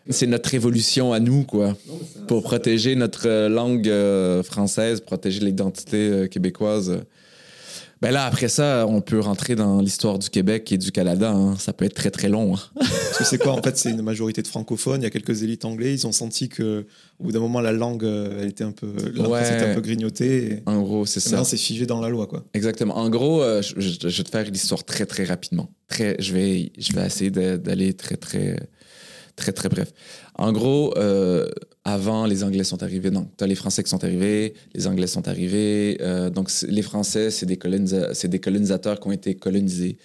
C'est 0.10 0.26
notre 0.26 0.50
révolution 0.50 1.14
à 1.14 1.20
nous, 1.20 1.44
quoi. 1.44 1.78
Pour 2.28 2.42
protéger 2.42 2.96
notre 2.96 3.48
langue 3.48 3.92
française, 4.42 5.00
protéger 5.02 5.42
l'identité 5.42 6.28
québécoise. 6.32 7.02
Ben 8.06 8.12
là, 8.12 8.26
après 8.26 8.50
ça, 8.50 8.86
on 8.88 9.02
peut 9.02 9.20
rentrer 9.20 9.56
dans 9.56 9.82
l'histoire 9.82 10.20
du 10.20 10.30
Québec 10.30 10.72
et 10.72 10.78
du 10.78 10.92
Canada. 10.92 11.32
hein. 11.32 11.56
Ça 11.58 11.74
peut 11.74 11.86
être 11.86 11.96
très, 11.96 12.12
très 12.12 12.30
long. 12.30 12.56
hein. 12.56 12.60
Parce 12.76 13.18
que 13.18 13.24
c'est 13.24 13.38
quoi 13.40 13.54
En 13.54 13.62
fait, 13.64 13.76
c'est 13.78 13.90
une 13.90 14.02
majorité 14.04 14.42
de 14.44 14.48
francophones. 14.48 15.02
Il 15.02 15.06
y 15.06 15.08
a 15.08 15.10
quelques 15.10 15.42
élites 15.42 15.66
anglais. 15.66 15.94
Ils 15.94 16.06
ont 16.06 16.12
senti 16.12 16.48
que, 16.48 16.86
au 17.20 17.24
bout 17.24 17.32
d'un 17.32 17.40
moment, 17.40 17.62
la 17.62 17.72
langue, 17.72 18.04
euh, 18.04 18.40
elle 18.42 18.50
était 18.50 18.64
un 18.64 18.72
peu, 18.72 18.88
Ouais. 19.18 19.42
Était 19.56 19.66
un 19.72 19.74
peu 19.74 19.82
grignotée. 19.82 20.62
En 20.68 20.82
gros, 20.82 21.06
c'est 21.08 21.20
ça. 21.20 21.44
c'est 21.44 21.58
figé 21.58 21.86
dans 21.88 22.00
la 22.00 22.10
loi, 22.10 22.28
quoi. 22.28 22.44
Exactement. 22.54 22.96
En 22.98 23.10
gros, 23.10 23.42
euh, 23.42 23.62
je, 23.64 23.80
je- 23.80 24.08
je 24.08 24.18
vais 24.18 24.24
te 24.24 24.30
faire 24.30 24.44
l'histoire 24.52 24.84
très, 24.84 25.06
très 25.08 25.24
rapidement. 25.24 25.72
Très, 25.88 26.16
je, 26.20 26.32
vais, 26.34 26.72
je 26.78 26.94
vais 26.94 27.06
essayer 27.08 27.32
d'aller 27.32 27.94
très, 27.96 28.18
très, 28.18 28.56
très, 29.36 29.52
très 29.52 29.70
bref. 29.70 29.92
En 30.36 30.52
gros, 30.52 30.94
euh, 30.98 31.48
avant, 31.86 32.26
les 32.26 32.44
Anglais 32.44 32.64
sont 32.64 32.82
arrivés. 32.82 33.12
Non, 33.12 33.30
tu 33.38 33.46
les 33.46 33.56
Français 33.56 33.84
qui 33.84 33.90
sont 33.92 34.04
arrivés, 34.04 34.56
les 34.74 34.88
Anglais 34.88 35.08
sont 35.08 35.28
arrivés. 35.28 35.98
euh, 36.02 36.30
donc, 36.32 36.50
les 36.68 36.82
Français, 36.82 37.30
c'est 37.30 37.46
des, 37.46 37.58
colonisa- 37.58 38.28
des 38.28 38.40
colonisateurs 38.40 39.00
qui 39.00 39.08
ont 39.08 39.12
été 39.12 39.36
colonisés. 39.36 39.98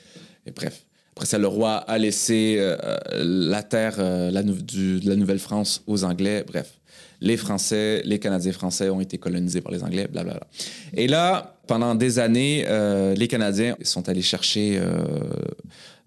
Et 0.46 0.50
bref. 0.50 0.84
Après 1.16 1.26
ça, 1.26 1.38
le 1.38 1.48
roi 1.48 1.76
a 1.76 1.98
laissé 1.98 2.56
euh, 2.58 2.76
la 3.24 3.62
terre 3.62 3.96
euh, 3.98 4.30
de 4.30 5.08
la 5.08 5.16
Nouvelle-France 5.16 5.82
aux 5.86 6.04
Anglais. 6.04 6.44
Bref. 6.46 6.78
Les 7.22 7.36
Français, 7.36 8.00
les 8.06 8.18
Canadiens 8.18 8.52
français 8.52 8.88
ont 8.88 9.00
été 9.00 9.18
colonisés 9.18 9.60
par 9.60 9.72
les 9.72 9.82
Anglais, 9.82 10.08
blablabla. 10.10 10.46
Et 10.94 11.06
là, 11.06 11.60
pendant 11.66 11.94
des 11.94 12.18
années, 12.18 12.64
euh, 12.66 13.14
les 13.14 13.28
Canadiens 13.28 13.76
sont 13.82 14.08
allés 14.08 14.22
chercher 14.22 14.78
euh, 14.78 15.02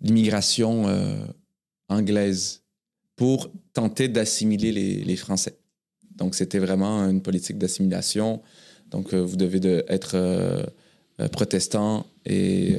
l'immigration 0.02 0.88
euh, 0.88 1.18
anglaise 1.88 2.64
pour 3.16 3.52
tenter 3.74 4.08
d'assimiler 4.08 4.72
les, 4.72 5.04
les 5.04 5.16
Français. 5.16 5.56
Donc, 6.18 6.36
c'était 6.36 6.60
vraiment 6.60 7.02
une 7.10 7.22
politique 7.22 7.58
d'assimilation. 7.58 8.42
Donc, 8.92 9.14
euh, 9.14 9.20
vous 9.20 9.36
devez 9.36 9.60
de, 9.60 9.84
être 9.88 10.12
euh, 10.16 10.64
euh, 11.20 11.28
protestant 11.28 12.06
et 12.26 12.78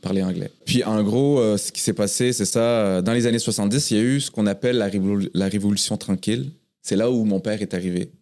parler 0.00 0.22
anglais. 0.22 0.50
Puis, 0.64 0.82
en 0.84 1.02
gros, 1.02 1.58
ce 1.58 1.70
qui 1.70 1.80
s'est 1.80 1.92
passé, 1.92 2.32
c'est 2.32 2.46
ça. 2.46 3.02
Dans 3.02 3.12
les 3.12 3.26
années 3.26 3.38
70, 3.38 3.90
il 3.90 3.96
y 3.96 4.00
a 4.00 4.02
eu 4.02 4.20
ce 4.20 4.30
qu'on 4.30 4.46
appelle 4.46 4.78
la, 4.78 4.88
révolu- 4.88 5.28
la 5.34 5.46
Révolution 5.46 5.98
tranquille. 5.98 6.52
C'est 6.80 6.96
là 6.96 7.10
où 7.10 7.24
mon 7.24 7.40
père 7.40 7.60
est 7.60 7.74
arrivé. 7.74 8.12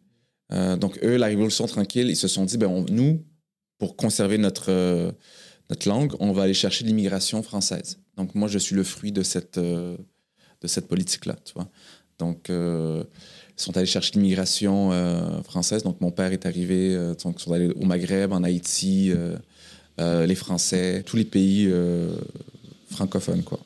Donc, 0.50 0.98
eux, 1.04 1.16
la 1.16 1.26
Révolution 1.26 1.66
tranquille, 1.66 2.08
ils 2.08 2.16
se 2.16 2.26
sont 2.26 2.44
dit, 2.44 2.58
ben, 2.58 2.84
nous, 2.90 3.22
pour 3.78 3.94
conserver 3.94 4.38
notre, 4.38 4.72
notre 5.70 5.88
langue, 5.88 6.14
on 6.18 6.32
va 6.32 6.42
aller 6.42 6.54
chercher 6.54 6.84
l'immigration 6.84 7.44
française. 7.44 8.00
Donc, 8.16 8.34
moi, 8.34 8.48
je 8.48 8.58
suis 8.58 8.74
le 8.74 8.82
fruit 8.82 9.12
de 9.12 9.22
cette, 9.22 9.60
cette 10.64 10.88
politique-là, 10.88 11.36
tu 11.44 11.52
vois. 11.54 11.68
Donc, 12.18 12.50
euh, 12.50 13.04
ils 13.56 13.62
sont 13.62 13.76
allés 13.76 13.86
chercher 13.86 14.12
l'immigration 14.14 14.92
euh, 14.92 15.42
française. 15.42 15.82
Donc, 15.82 16.00
mon 16.00 16.10
père 16.10 16.32
est 16.32 16.46
arrivé, 16.46 16.94
euh, 16.94 17.14
ils 17.18 17.40
sont 17.40 17.52
allés 17.52 17.68
au 17.68 17.84
Maghreb, 17.84 18.32
en 18.32 18.42
Haïti, 18.42 19.12
les 19.98 20.34
Français, 20.34 21.02
tous 21.04 21.16
les 21.16 21.24
pays 21.24 21.70
francophones, 22.90 23.42
quoi. 23.42 23.60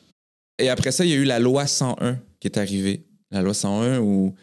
Et 0.59 0.69
après 0.69 0.91
ça, 0.91 1.03
il 1.05 1.09
y 1.09 1.13
a 1.13 1.17
eu 1.17 1.23
la 1.23 1.39
loi 1.39 1.65
101 1.65 2.19
qui 2.39 2.47
est 2.47 2.57
arrivée, 2.57 3.03
la 3.31 3.41
loi 3.41 3.53
101, 3.53 3.99
où 3.99 4.35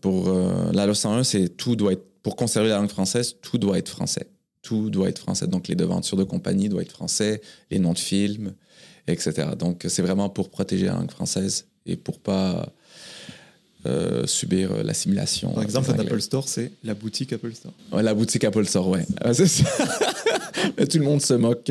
pour 0.00 0.30
la 0.72 0.86
loi 0.86 0.94
101, 0.94 1.24
c'est 1.24 1.48
tout 1.56 1.76
doit 1.76 1.92
être, 1.92 2.04
pour 2.22 2.36
conserver 2.36 2.68
la 2.68 2.76
langue 2.76 2.90
française, 2.90 3.36
tout 3.42 3.58
doit 3.58 3.78
être 3.78 3.88
français. 3.88 4.26
Tout 4.62 4.88
doit 4.88 5.08
être 5.08 5.18
français. 5.18 5.46
Donc 5.46 5.68
les 5.68 5.74
devantures 5.74 6.16
de 6.16 6.24
compagnie 6.24 6.68
doivent 6.68 6.82
être 6.82 6.92
français, 6.92 7.40
les 7.70 7.78
noms 7.78 7.94
de 7.94 7.98
films, 7.98 8.54
etc. 9.06 9.48
Donc 9.58 9.84
c'est 9.88 10.02
vraiment 10.02 10.28
pour 10.28 10.48
protéger 10.48 10.86
la 10.86 10.92
langue 10.92 11.10
française 11.10 11.66
et 11.86 11.96
pour 11.96 12.20
pas 12.20 12.72
euh, 13.86 14.26
subir 14.26 14.72
euh, 14.72 14.82
l'assimilation. 14.82 15.50
Par 15.52 15.62
exemple, 15.62 15.90
un. 15.90 15.98
Apple 15.98 16.20
Store, 16.20 16.46
c'est 16.48 16.72
la 16.84 16.94
boutique 16.94 17.32
Apple 17.32 17.52
Store. 17.54 17.72
Ouais, 17.92 18.02
la 18.02 18.14
boutique 18.14 18.44
Apple 18.44 18.66
Store, 18.66 18.88
ouais. 18.88 19.06
C'est 19.32 19.46
ça. 19.46 19.64
Mais 20.78 20.86
Tout 20.86 20.98
le 20.98 21.04
monde 21.04 21.22
se 21.22 21.34
moque. 21.34 21.70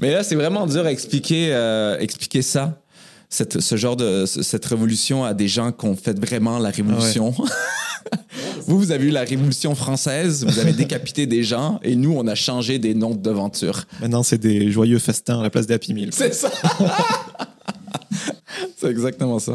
Mais 0.00 0.12
là, 0.12 0.24
c'est 0.24 0.34
vraiment 0.34 0.66
dur 0.66 0.84
à 0.84 0.90
expliquer, 0.90 1.48
euh, 1.52 1.98
expliquer 1.98 2.42
ça, 2.42 2.80
cette, 3.28 3.60
ce 3.60 3.76
genre 3.76 3.96
de 3.96 4.26
ce- 4.26 4.42
cette 4.42 4.64
révolution 4.64 5.24
à 5.24 5.34
des 5.34 5.48
gens 5.48 5.70
qui 5.72 5.86
ont 5.86 5.96
fait 5.96 6.18
vraiment 6.18 6.58
la 6.58 6.70
révolution. 6.70 7.32
vous, 8.66 8.78
vous 8.78 8.90
avez 8.90 9.06
eu 9.06 9.10
la 9.10 9.22
révolution 9.22 9.74
française, 9.74 10.44
vous 10.44 10.58
avez 10.58 10.72
décapité 10.72 11.26
des 11.26 11.42
gens, 11.44 11.78
et 11.84 11.94
nous, 11.96 12.12
on 12.16 12.26
a 12.26 12.34
changé 12.34 12.78
des 12.78 12.94
noms 12.94 13.14
de 13.14 13.22
devanture. 13.22 13.84
Maintenant, 14.00 14.22
c'est 14.24 14.38
des 14.38 14.70
joyeux 14.72 14.98
festins 14.98 15.38
à 15.38 15.42
la 15.42 15.50
place 15.50 15.66
des 15.66 15.74
Happy 15.74 15.94
Meal. 15.94 16.10
C'est 16.12 16.34
ça. 16.34 16.50
c'est 18.76 18.88
exactement 18.88 19.38
ça. 19.38 19.54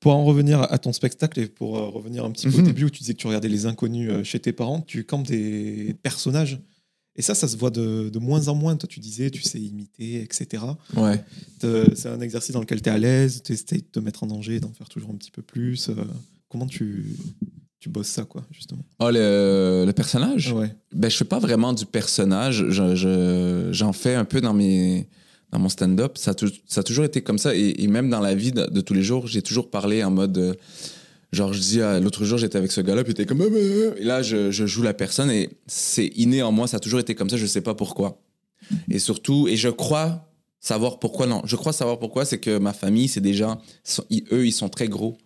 Pour 0.00 0.14
en 0.14 0.24
revenir 0.24 0.62
à 0.62 0.78
ton 0.78 0.92
spectacle 0.94 1.38
et 1.40 1.46
pour 1.46 1.76
euh, 1.78 1.88
revenir 1.88 2.24
un 2.24 2.30
petit 2.30 2.48
peu 2.48 2.54
au 2.56 2.60
Mhm. 2.60 2.66
début 2.66 2.84
où 2.84 2.90
tu 2.90 3.00
disais 3.00 3.12
que 3.14 3.18
tu 3.18 3.26
regardais 3.26 3.48
les 3.48 3.66
inconnus 3.66 4.10
euh, 4.10 4.24
chez 4.24 4.40
tes 4.40 4.52
parents, 4.52 4.80
tu 4.80 5.04
campes 5.04 5.26
des 5.26 5.94
personnages. 6.02 6.58
Et 7.16 7.22
ça, 7.22 7.34
ça 7.34 7.48
se 7.48 7.56
voit 7.58 7.70
de, 7.70 8.08
de 8.08 8.18
moins 8.18 8.48
en 8.48 8.54
moins. 8.54 8.76
Toi, 8.76 8.88
tu 8.88 8.98
disais, 9.00 9.30
tu 9.30 9.42
sais 9.42 9.58
imiter, 9.60 10.22
etc. 10.22 10.62
Ouais. 10.96 11.22
C'est 11.60 12.06
un 12.08 12.20
exercice 12.20 12.52
dans 12.54 12.60
lequel 12.60 12.80
tu 12.80 12.88
es 12.88 12.92
à 12.92 12.98
l'aise, 12.98 13.42
tu 13.44 13.52
essaies 13.52 13.76
de 13.76 13.80
te 13.92 14.00
mettre 14.00 14.22
en 14.22 14.26
danger, 14.26 14.58
d'en 14.58 14.72
faire 14.72 14.88
toujours 14.88 15.10
un 15.10 15.16
petit 15.16 15.30
peu 15.32 15.42
plus. 15.42 15.90
euh, 15.90 15.94
comment 16.48 16.66
tu, 16.66 17.04
tu 17.78 17.88
bosses 17.90 18.06
ça, 18.08 18.24
quoi, 18.24 18.46
justement? 18.52 18.82
Oh, 19.00 19.10
le, 19.10 19.84
le 19.86 19.92
personnage? 19.92 20.52
Ouais. 20.52 20.74
Ben, 20.94 21.10
je 21.10 21.16
fais 21.16 21.24
pas 21.26 21.40
vraiment 21.40 21.72
du 21.74 21.84
personnage. 21.84 22.64
Je- 22.70 22.94
je- 22.94 23.68
J'en 23.72 23.92
fais 23.92 24.14
un 24.14 24.24
peu 24.24 24.40
dans, 24.40 24.54
mes, 24.54 25.06
dans 25.52 25.58
mon 25.58 25.68
stand-up. 25.68 26.16
Ça, 26.16 26.32
a 26.32 26.82
toujours 26.82 27.04
été 27.04 27.22
comme 27.22 27.38
ça. 27.38 27.54
Et, 27.54 27.86
même 27.88 28.10
dans 28.10 28.20
la 28.20 28.34
vie 28.34 28.52
de, 28.52 28.80
tous 28.80 28.94
les 28.94 29.02
jours, 29.02 29.26
j'ai 29.26 29.42
toujours 29.42 29.70
parlé 29.70 30.04
en 30.04 30.10
mode. 30.10 30.38
euh, 30.38 30.54
genre, 31.32 31.52
je 31.52 31.60
dis, 31.60 31.80
ah, 31.80 32.00
l'autre 32.00 32.24
jour, 32.24 32.38
j'étais 32.38 32.58
avec 32.58 32.72
ce 32.72 32.80
gars-là, 32.80 33.02
puis 33.04 33.12
il 33.12 33.20
était 33.20 33.26
comme. 33.26 33.42
Ah, 33.42 33.50
bah, 33.50 33.58
ah. 33.58 33.98
Et 33.98 34.04
là, 34.04 34.22
je, 34.22 34.50
joue 34.50 34.82
la 34.82 34.94
personne 34.94 35.30
et 35.30 35.50
c'est 35.66 36.06
inné 36.16 36.42
en 36.42 36.52
moi. 36.52 36.66
Ça 36.66 36.76
a 36.76 36.80
toujours 36.80 37.00
été 37.00 37.14
comme 37.14 37.30
ça. 37.30 37.36
Je 37.36 37.46
sais 37.46 37.60
pas 37.60 37.74
pourquoi. 37.74 38.20
Et 38.88 38.98
surtout, 38.98 39.48
et 39.48 39.56
je 39.56 39.68
crois 39.68 40.28
savoir 40.60 40.98
pourquoi. 40.98 41.26
Non, 41.26 41.42
je 41.44 41.56
crois 41.56 41.72
savoir 41.72 41.98
pourquoi. 41.98 42.24
C'est 42.24 42.38
que 42.38 42.58
ma 42.58 42.72
famille, 42.72 43.08
c'est 43.08 43.20
des 43.20 43.34
eux, 44.32 44.46
ils 44.46 44.52
sont 44.52 44.68
très 44.68 44.88
gros. 44.88 45.18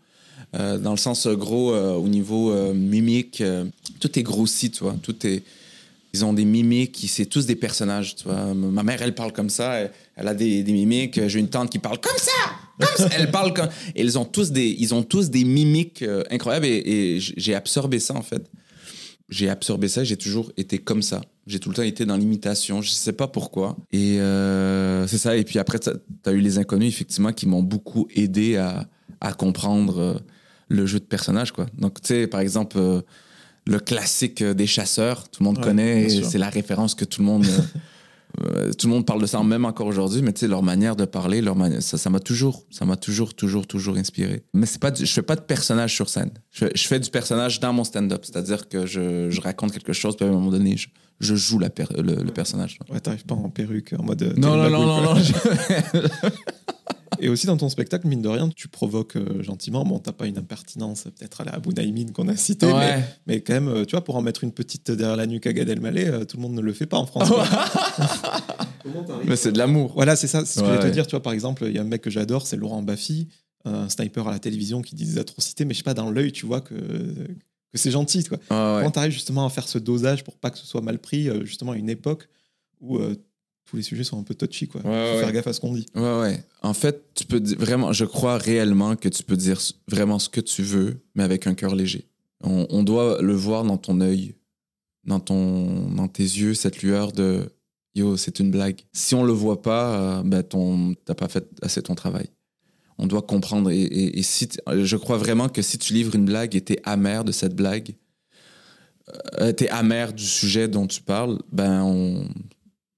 Euh, 0.55 0.79
dans 0.79 0.93
le 0.93 0.97
sens 0.97 1.27
euh, 1.27 1.35
gros 1.35 1.75
au 1.75 2.09
niveau 2.09 2.55
mimique. 2.72 3.43
tout 4.01 4.18
est 4.18 4.22
grossi, 4.22 4.70
tu 4.70 4.85
vois. 4.85 4.97
Tout 5.03 5.27
est. 5.27 5.43
Ils 6.15 6.25
ont 6.25 6.33
des 6.33 6.45
mimiques, 6.45 7.05
c'est 7.09 7.27
tous 7.27 7.45
des 7.45 7.57
personnages, 7.57 8.15
tu. 8.15 8.29
Ma 8.29 8.85
mère, 8.85 9.03
elle 9.03 9.17
parle 9.17 9.33
comme 9.33 9.51
ça, 9.51 9.81
elle, 10.15 10.29
a 10.29 10.33
des, 10.33 10.62
des 10.62 10.73
mimiques. 10.73 11.27
J'ai 11.27 11.41
une 11.41 11.49
tante 11.49 11.71
qui 11.71 11.81
parle 11.81 11.99
comme 11.99 12.17
ça, 12.17 12.31
comme 12.79 13.09
ça. 13.09 13.17
Elle 13.19 13.33
parle 13.33 13.53
comme. 13.53 13.69
Et 13.97 14.03
ils 14.03 14.17
ont 14.17 14.25
tous 14.25 14.53
des, 14.53 14.77
ils 14.79 14.95
ont 14.95 15.03
tous 15.03 15.29
des 15.29 15.43
mimiques 15.43 16.03
euh, 16.03 16.23
incroyables 16.31 16.67
et, 16.67 17.19
j'ai 17.19 17.57
absorbé 17.57 17.99
ça 17.99 18.15
en 18.15 18.23
fait. 18.23 18.49
J'ai 19.29 19.51
absorbé 19.51 19.89
ça, 19.89 20.05
j'ai 20.05 20.17
toujours 20.17 20.53
été 20.57 20.79
comme 20.79 21.03
ça. 21.03 21.21
J'ai 21.49 21.59
tout 21.59 21.69
le 21.69 21.75
temps 21.75 21.83
été 21.83 22.07
dans 22.07 22.17
l'imitation, 22.17 22.81
je 22.81 22.91
sais 22.91 23.12
pas 23.12 23.27
pourquoi. 23.27 23.77
Et 23.91 24.21
euh, 24.21 25.09
c'est 25.09 25.19
ça. 25.19 25.37
Et 25.37 25.43
puis 25.43 25.59
après, 25.59 25.81
tu 25.81 25.91
as 25.91 26.31
eu 26.31 26.41
les 26.41 26.59
inconnus, 26.59 26.91
effectivement, 26.95 27.33
qui 27.33 27.49
m'ont 27.49 27.65
beaucoup 27.65 28.07
aidé 28.15 28.57
à, 28.57 28.87
à 29.21 29.33
comprendre 29.33 29.99
euh, 29.99 30.15
le 30.69 30.87
jeu 30.87 31.01
de 31.01 31.07
personnage, 31.07 31.51
quoi. 31.51 31.67
Donc, 31.77 32.01
tu 32.01 32.07
sais, 32.07 32.29
par 32.29 32.39
exemple, 32.39 33.03
le 33.67 33.79
classique 33.79 34.43
euh, 34.43 34.55
des 34.55 34.67
chasseurs, 34.67 35.29
tout 35.29 35.43
le 35.43 35.45
monde 35.47 35.59
Ouais, 35.59 35.65
connaît, 35.65 36.09
c'est 36.09 36.39
la 36.39 36.49
référence 36.51 36.95
que 36.95 37.05
tout 37.05 37.21
le 37.23 37.27
monde. 37.27 37.47
euh, 37.49 37.61
euh, 38.43 38.73
tout 38.73 38.89
le 38.89 38.93
monde 38.93 39.07
parle 39.07 39.21
de 39.23 39.27
ça, 39.27 39.41
même 39.45 39.65
encore 39.65 39.87
aujourd'hui, 39.87 40.21
mais 40.21 40.33
tu 40.33 40.41
sais, 40.41 40.49
leur 40.49 40.62
manière 40.65 40.97
de 40.97 41.05
parler, 41.05 41.41
leur 41.41 41.55
mani- 41.55 41.81
ça 41.81 42.11
m'a 42.11 42.19
toujours, 42.19 42.65
ça 42.69 42.85
m'a 42.85 42.97
toujours, 42.97 43.33
toujours, 43.33 43.65
toujours 43.67 43.97
inspiré. 43.97 44.43
Mais 44.55 44.67
c'est 44.67 44.81
pas 44.81 44.91
du- 44.91 45.07
je 45.07 45.12
fais 45.12 45.23
pas 45.23 45.37
de 45.37 45.41
personnage 45.43 45.95
sur 45.95 46.09
scène. 46.09 46.33
Je, 46.51 46.65
fais- 46.67 46.73
je 46.75 46.87
fais 46.89 46.99
du 46.99 47.11
personnage 47.11 47.61
dans 47.61 47.73
mon 47.73 47.85
stand-up, 47.85 48.23
c'est-à-dire 48.25 48.69
que 48.69 48.87
je, 48.87 49.31
je 49.31 49.41
raconte 49.41 49.71
quelque 49.73 49.93
chose, 49.93 50.17
puis 50.17 50.27
à 50.27 50.29
un 50.29 50.33
moment 50.33 50.51
donné, 50.51 50.77
je, 50.77 50.89
je 51.21 51.37
joue 51.37 51.61
la 51.61 51.71
per- 51.71 51.85
le, 51.97 52.17
le 52.25 52.33
personnage. 52.33 52.81
Ouais, 52.91 52.99
t'arrives 52.99 53.25
pas 53.25 53.37
en 53.37 53.51
perruque, 53.51 53.95
en 53.97 54.03
mode. 54.03 54.35
Non, 54.37 54.57
non, 54.57 54.69
non, 54.69 54.85
non, 54.85 55.03
magouille, 55.15 55.33
non. 55.95 56.01
Et 57.21 57.29
aussi 57.29 57.47
dans 57.47 57.57
ton 57.57 57.69
spectacle, 57.69 58.07
mine 58.07 58.23
de 58.23 58.29
rien, 58.29 58.49
tu 58.49 58.69
provoques 58.69 59.17
euh, 59.17 59.43
gentiment. 59.43 59.85
Bon, 59.85 59.99
t'as 59.99 60.12
pas 60.12 60.27
une 60.27 60.39
impertinence 60.39 61.05
peut-être 61.05 61.41
à 61.41 61.45
la 61.45 61.55
Abou 61.55 61.73
Naïmine 61.73 62.12
qu'on 62.12 62.29
a 62.29 62.37
cité, 62.37 62.67
mais, 62.67 62.73
Ouais. 62.73 63.05
mais 63.27 63.41
quand 63.41 63.55
même, 63.55 63.69
euh, 63.69 63.85
tu 63.85 63.93
vois, 63.93 64.03
pour 64.05 64.17
en 64.17 64.23
mettre 64.23 64.45
une 64.45 64.53
petite 64.53 64.91
derrière 64.91 65.17
la 65.17 65.27
nuque 65.27 65.47
à 65.47 65.53
Gad 65.53 65.69
Elmaleh, 65.69 66.07
euh, 66.09 66.25
tout 66.25 66.37
le 66.37 66.43
monde 66.43 66.55
ne 66.55 66.61
le 66.61 66.73
fait 66.73 66.87
pas 66.87 66.99
en 66.99 67.07
France. 67.07 67.31
Mais 69.27 69.37
c'est 69.37 69.53
de 69.53 69.59
l'amour. 69.59 69.93
Voilà, 69.95 70.17
c'est 70.17 70.27
ça. 70.27 70.45
C'est 70.45 70.59
ce 70.59 70.61
que 70.61 70.67
je 70.67 70.71
voulais 70.73 70.89
te 70.89 70.93
dire. 70.93 71.07
Tu 71.07 71.12
vois, 71.12 71.23
par 71.23 71.33
exemple, 71.33 71.65
il 71.67 71.75
y 71.75 71.79
a 71.79 71.83
un 71.83 71.87
mec 71.87 72.03
que 72.03 72.11
j'adore, 72.11 72.47
c'est 72.47 72.57
Laurent 72.57 72.83
Baffy, 72.83 73.29
un 73.65 73.89
sniper 73.89 74.29
à 74.29 74.31
la 74.31 74.39
télévision 74.39 74.83
qui 74.83 74.95
dit 74.95 75.05
des 75.07 75.19
atrocités, 75.19 75.65
mais 75.65 75.73
je 75.73 75.79
sais 75.79 75.85
pas, 75.85 75.95
dans 75.95 76.11
l'œil, 76.11 76.33
tu 76.33 76.45
vois 76.47 76.61
que, 76.61 76.75
que 76.75 77.79
c'est 77.79 77.91
gentil. 77.91 78.25
Quoi. 78.25 78.39
Ouais, 78.51 78.57
ouais. 78.57 78.79
Comment 78.81 78.91
t'arrives 78.91 79.12
justement 79.12 79.47
à 79.47 79.51
faire 79.51 79.67
ce 79.69 79.79
dosage 79.79 80.23
pour 80.25 80.37
pas 80.37 80.51
que 80.51 80.59
ce 80.59 80.67
soit 80.67 80.83
mal 80.83 80.99
pris, 80.99 81.29
euh, 81.29 81.45
justement, 81.47 81.73
à 81.73 81.77
une 81.77 81.89
époque 81.89 82.29
où 82.81 82.99
euh, 82.99 83.17
tous 83.75 83.79
les 83.79 83.83
sujets 83.83 84.05
sont 84.05 84.20
un 84.20 84.22
peu 84.22 84.35
touchy, 84.37 84.68
quoi. 84.68 84.81
Ouais, 84.83 84.87
Faut 84.87 85.14
ouais. 85.16 85.20
faire 85.20 85.33
gaffe 85.33 85.47
à 85.49 85.53
ce 85.53 85.61
qu'on 85.61 85.75
dit. 85.75 85.87
Ouais, 85.97 86.20
ouais. 86.20 86.45
En 86.62 86.75
fait, 86.75 87.11
tu 87.16 87.25
peux 87.25 87.43
vraiment, 87.59 87.93
je 87.93 88.05
crois 88.05 88.39
réellement 88.39 88.95
que 88.95 89.09
tu 89.09 89.25
peux 89.25 89.37
dire 89.37 89.59
vraiment 89.89 90.20
ce 90.20 90.29
que 90.29 90.41
tu 90.41 90.62
veux, 90.62 91.01
mais 91.16 91.25
avec 91.25 91.49
un 91.49 91.55
cœur 91.55 91.75
léger. 91.75 92.07
On, 92.45 92.66
on 92.70 92.85
doit 92.85 93.20
le 93.20 93.33
voir 93.35 93.64
dans 93.64 93.77
ton 93.77 94.01
œil, 94.01 94.37
dans, 95.05 95.18
ton, 95.18 95.91
dans 95.91 96.07
tes 96.07 96.22
yeux, 96.22 96.55
cette 96.55 96.83
lueur 96.83 97.11
de 97.11 97.51
yo, 97.97 98.16
c'est 98.16 98.39
une 98.39 98.53
blague. 98.53 98.81
Si 98.93 99.16
on 99.16 99.25
le 99.25 99.33
voit 99.33 99.61
pas, 99.61 100.18
euh, 100.18 100.22
ben 100.25 100.43
ton, 100.45 100.95
t'as 101.05 101.14
pas 101.14 101.27
fait 101.29 101.47
assez 101.62 101.83
ton 101.83 101.97
travail. 101.97 102.29
On 102.99 103.09
doit 103.09 103.22
comprendre. 103.22 103.70
Et, 103.72 103.81
et- 103.83 104.18
et 104.20 104.22
si 104.22 104.47
t- 104.47 104.61
je 104.85 104.97
crois 104.97 105.16
vraiment 105.18 105.49
que 105.49 105.62
si 105.62 105.79
tu 105.79 105.95
livres 105.95 106.14
une 106.14 106.27
blague 106.27 106.55
et 106.55 106.61
t'es 106.61 106.81
amer 106.85 107.25
de 107.25 107.33
cette 107.33 107.57
blague, 107.57 107.97
euh, 109.41 109.53
t'es 109.53 109.68
amer 109.68 110.12
du 110.12 110.25
sujet 110.25 110.68
dont 110.68 110.87
tu 110.87 111.03
parles, 111.03 111.39
ben 111.53 111.83
on, 111.83 112.29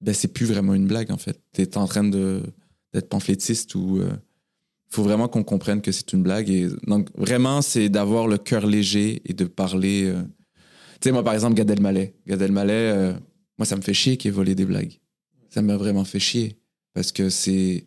ben 0.01 0.13
c'est 0.13 0.27
plus 0.27 0.45
vraiment 0.45 0.73
une 0.73 0.87
blague 0.87 1.11
en 1.11 1.17
fait. 1.17 1.39
T'es 1.53 1.77
en 1.77 1.87
train 1.87 2.03
d'être 2.03 3.09
pamphlétiste 3.09 3.75
ou 3.75 4.01
il 4.89 4.95
faut 4.95 5.03
vraiment 5.03 5.27
qu'on 5.27 5.43
comprenne 5.43 5.81
que 5.81 5.91
c'est 5.91 6.13
une 6.13 6.23
blague 6.23 6.49
et 6.49 6.67
donc 6.85 7.09
vraiment 7.15 7.61
c'est 7.61 7.89
d'avoir 7.89 8.27
le 8.27 8.37
cœur 8.37 8.65
léger 8.65 9.21
et 9.25 9.33
de 9.33 9.45
parler. 9.45 10.05
euh, 10.05 10.21
Tu 11.01 11.09
sais 11.09 11.11
moi 11.11 11.23
par 11.23 11.33
exemple 11.33 11.55
Gad 11.55 11.69
Elmaleh, 11.69 12.13
Gad 12.25 12.41
Elmaleh, 12.41 12.73
euh, 12.73 13.13
moi 13.57 13.65
ça 13.65 13.75
me 13.75 13.81
fait 13.81 13.93
chier 13.93 14.17
qu'il 14.17 14.29
ait 14.29 14.33
volé 14.33 14.55
des 14.55 14.65
blagues. 14.65 14.99
Ça 15.49 15.61
m'a 15.61 15.75
vraiment 15.77 16.05
fait 16.05 16.19
chier 16.19 16.57
parce 16.93 17.11
que 17.11 17.29
c'est 17.29 17.85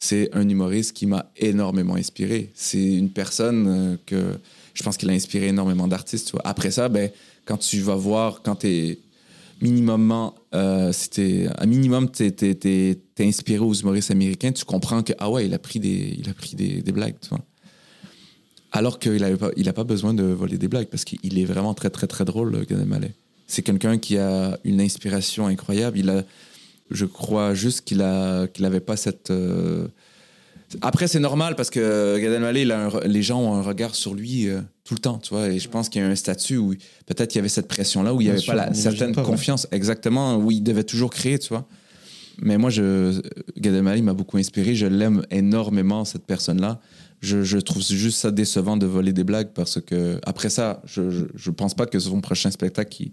c'est 0.00 0.28
un 0.34 0.46
humoriste 0.48 0.92
qui 0.92 1.06
m'a 1.06 1.30
énormément 1.36 1.94
inspiré. 1.94 2.50
C'est 2.54 2.94
une 2.94 3.10
personne 3.10 3.66
euh, 3.66 3.96
que 4.04 4.38
je 4.74 4.82
pense 4.82 4.96
qu'il 4.96 5.08
a 5.08 5.12
inspiré 5.12 5.48
énormément 5.48 5.86
d'artistes. 5.88 6.30
tu. 6.30 6.36
Après 6.44 6.70
ça, 6.72 6.88
ben, 6.88 7.10
quand 7.46 7.56
tu 7.58 7.80
vas 7.80 7.94
voir, 7.94 8.42
quand 8.42 8.56
tu 8.56 8.66
es 8.66 8.98
minimumement, 9.60 10.34
euh, 10.54 10.92
t'es- 11.10 11.48
un 11.58 11.66
minimum, 11.66 12.10
tu 12.10 12.24
es, 12.24 12.98
inspiré 13.20 13.60
aux 13.60 13.74
humoristes 13.74 14.10
américains, 14.10 14.52
tu 14.52 14.64
comprends 14.64 15.02
que, 15.02 15.12
ah 15.18 15.30
ouais, 15.30 15.46
il 15.46 15.54
a 15.54 15.58
pris 15.58 15.80
des, 15.80 16.16
il 16.18 16.28
a 16.28 16.34
pris 16.34 16.56
des, 16.56 16.82
des 16.82 16.92
blagues. 16.92 17.14
Alors 18.72 18.98
qu'il 18.98 19.22
n'a 19.22 19.36
pas, 19.36 19.72
pas 19.72 19.84
besoin 19.84 20.14
de 20.14 20.24
voler 20.24 20.58
des 20.58 20.68
blagues 20.68 20.88
parce 20.88 21.04
qu'il 21.04 21.38
est 21.38 21.44
vraiment 21.44 21.74
très, 21.74 21.90
très, 21.90 22.06
très 22.08 22.24
drôle, 22.24 22.50
le 22.50 22.64
Gad. 22.64 23.12
C'est 23.46 23.62
quelqu'un 23.62 23.98
qui 23.98 24.18
a 24.18 24.58
une 24.64 24.80
inspiration 24.80 25.46
incroyable. 25.46 25.98
Il 25.98 26.10
a, 26.10 26.24
je 26.90 27.04
crois 27.04 27.54
juste 27.54 27.82
qu'il 27.82 28.02
a 28.02 28.48
qu'il 28.48 28.64
avait 28.64 28.80
pas 28.80 28.96
cette 28.96 29.30
euh, 29.30 29.86
après 30.82 31.06
c'est 31.08 31.18
normal 31.20 31.54
parce 31.56 31.70
que 31.70 32.18
Gad 32.18 32.32
Elmaleh 32.32 32.62
il 32.62 32.72
a 32.72 32.84
un 32.86 32.88
re- 32.88 33.06
les 33.06 33.22
gens 33.22 33.40
ont 33.40 33.54
un 33.54 33.62
regard 33.62 33.94
sur 33.94 34.14
lui 34.14 34.48
euh, 34.48 34.60
tout 34.84 34.94
le 34.94 35.00
temps 35.00 35.18
tu 35.18 35.34
vois 35.34 35.48
et 35.48 35.58
je 35.58 35.68
pense 35.68 35.88
qu'il 35.88 36.00
y 36.02 36.04
a 36.04 36.08
un 36.08 36.14
statut 36.14 36.56
où 36.56 36.74
peut-être 37.06 37.30
qu'il 37.30 37.38
y 37.38 37.40
avait 37.40 37.48
cette 37.48 37.68
pression 37.68 38.02
là 38.02 38.12
où 38.14 38.20
il 38.20 38.24
y 38.24 38.26
Bien 38.26 38.32
avait 38.34 38.42
sûr, 38.42 38.54
pas 38.54 38.66
la 38.66 38.74
certaine 38.74 39.12
pas, 39.14 39.20
ouais. 39.22 39.26
confiance 39.26 39.66
exactement 39.72 40.36
où 40.36 40.50
il 40.50 40.62
devait 40.62 40.84
toujours 40.84 41.10
créer 41.10 41.38
tu 41.38 41.48
vois 41.48 41.66
mais 42.42 42.58
moi 42.58 42.70
je 42.70 43.20
Gad 43.58 43.74
Elmaleh 43.74 44.02
m'a 44.02 44.12
beaucoup 44.14 44.36
inspiré 44.38 44.74
je 44.74 44.86
l'aime 44.86 45.24
énormément 45.30 46.04
cette 46.04 46.24
personne 46.26 46.60
là 46.60 46.80
je, 47.24 47.58
trouve 47.58 47.82
juste 47.82 48.18
ça 48.18 48.30
décevant 48.30 48.76
de 48.76 48.86
voler 48.86 49.12
des 49.12 49.24
blagues 49.24 49.52
parce 49.54 49.80
que 49.80 50.20
après 50.24 50.50
ça 50.50 50.82
je, 50.84 51.26
je, 51.34 51.50
pense 51.50 51.74
pas 51.74 51.86
que 51.86 51.98
son 51.98 52.20
prochain 52.20 52.50
spectacle 52.50 53.02
il, 53.02 53.12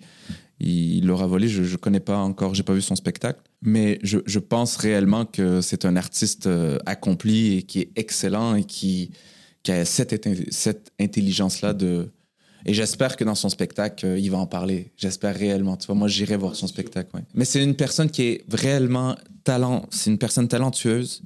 il 0.62 1.05
l'aura 1.05 1.28
volé. 1.28 1.47
Je 1.47 1.62
ne 1.62 1.78
connais 1.78 1.99
pas 1.99 2.18
encore, 2.18 2.53
j'ai 2.53 2.64
pas 2.64 2.74
vu 2.74 2.82
son 2.82 2.95
spectacle. 2.95 3.41
Mais 3.62 3.99
je, 4.03 4.39
pense 4.39 4.78
réellement 4.78 5.26
que 5.26 5.62
c'est 5.62 5.86
un 5.86 5.95
artiste 5.95 6.47
euh, 6.47 6.78
accompli 6.86 7.57
et 7.57 7.64
qui 7.64 7.80
est 7.80 7.91
excellent 7.95 8.55
et 8.55 8.64
qui, 8.64 9.12
qui 9.64 9.72
a 9.72 9.86
cette, 9.86 10.28
cette 10.51 10.91
intelligence-là 10.99 11.74
de. 11.74 12.09
Et 12.66 12.76
j'espère 12.76 13.18
que 13.18 13.24
dans 13.24 13.34
son 13.34 13.49
spectacle, 13.49 14.05
euh, 14.05 14.20
il 14.20 14.30
va 14.30 14.38
en 14.38 14.45
parler. 14.45 14.91
J'espère 14.97 15.36
réellement. 15.36 15.78
Tu 15.78 15.88
vois, 15.88 15.95
moi, 15.95 16.07
j'irai 16.07 16.38
voir 16.38 16.55
son 16.55 16.68
spectacle. 16.68 17.09
Mais 17.34 17.45
c'est 17.45 17.64
une 17.64 17.76
personne 17.76 18.09
qui 18.09 18.24
est 18.24 18.45
réellement 18.51 19.16
talent. 19.43 19.88
C'est 19.89 20.12
une 20.12 20.20
personne 20.20 20.47
talentueuse 20.47 21.24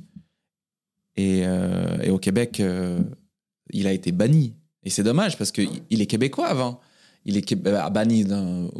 Et, 1.17 1.41
euh, 1.45 1.97
et 2.03 2.09
au 2.09 2.17
Québec, 2.17 2.59
euh, 2.59 2.99
il 3.71 3.87
a 3.87 3.93
été 3.93 4.11
banni. 4.11 4.53
Et 4.83 4.89
c'est 4.89 5.03
dommage 5.03 5.37
parce 5.37 5.51
qu'il 5.51 5.69
il 5.89 6.01
est 6.01 6.05
québécois 6.05 6.47
avant. 6.47 6.79
Il 7.25 7.37
est 7.37 7.67
euh, 7.67 7.89
banni, 7.89 8.25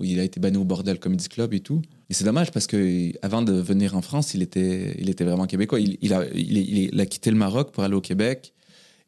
il 0.04 0.20
a 0.20 0.24
été 0.24 0.40
banni 0.40 0.58
au 0.58 0.66
Bordel 0.66 1.00
Comedy 1.00 1.28
Club 1.30 1.54
et 1.54 1.62
tout. 1.62 1.82
Et 2.10 2.14
c'est 2.14 2.26
dommage 2.26 2.52
parce 2.52 2.68
que 2.68 3.12
avant 3.26 3.42
de 3.42 3.54
venir 3.54 3.96
en 3.96 4.02
France, 4.02 4.36
il 4.36 4.44
était, 4.44 5.16
vraiment 5.22 5.48
québécois. 5.48 5.80
Il, 5.80 6.14
a, 6.14 7.06
quitté 7.06 7.32
le 7.32 7.38
Maroc 7.38 7.72
pour 7.72 7.84
aller 7.84 7.96
au 7.96 8.02
Québec 8.02 8.54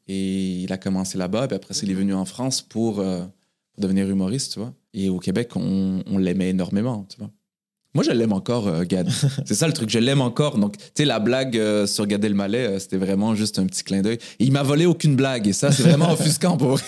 et 0.08 0.64
il 0.64 0.74
a 0.74 0.78
commencé 0.78 1.18
là-bas. 1.18 1.48
Puis 1.48 1.56
après, 1.56 1.76
il 1.84 1.92
est 1.92 1.96
venu 1.96 2.16
en 2.16 2.26
France 2.26 2.64
pour, 2.64 2.96
pour 2.96 3.04
devenir 3.78 4.10
humoriste, 4.10 4.54
tu 4.54 4.60
vois. 4.60 4.74
Et 4.96 5.10
au 5.10 5.20
Québec, 5.20 5.56
on, 5.56 6.02
on 6.08 6.18
l'aimait 6.18 6.50
énormément, 6.50 7.06
tu 7.08 7.20
vois. 7.20 7.30
Moi, 7.98 8.04
je 8.04 8.12
l'aime 8.12 8.32
encore, 8.32 8.68
euh, 8.68 8.84
Gad. 8.84 9.10
c'est 9.48 9.56
ça 9.56 9.66
le 9.66 9.74
truc, 9.74 9.90
je 9.90 9.98
l'aime 9.98 10.22
encore. 10.22 10.60
Donc, 10.60 10.78
tu 10.78 10.84
sais, 10.98 11.06
la 11.06 11.18
blague 11.18 11.58
euh, 11.58 11.88
sur 11.88 12.06
Gad 12.06 12.24
Elmaleh, 12.24 12.58
euh, 12.60 12.78
c'était 12.80 12.98
vraiment 12.98 13.34
juste 13.34 13.58
un 13.58 13.66
petit 13.66 13.84
clin 13.84 14.04
d'œil. 14.04 14.20
Et 14.40 14.44
il 14.44 14.52
m'a 14.52 14.62
volé 14.62 14.86
aucune 14.86 15.16
blague. 15.16 15.48
Et 15.48 15.54
ça, 15.54 15.72
c'est 15.72 15.82
vraiment 15.82 16.12
offusquant 16.14 16.58
pour. 16.58 16.80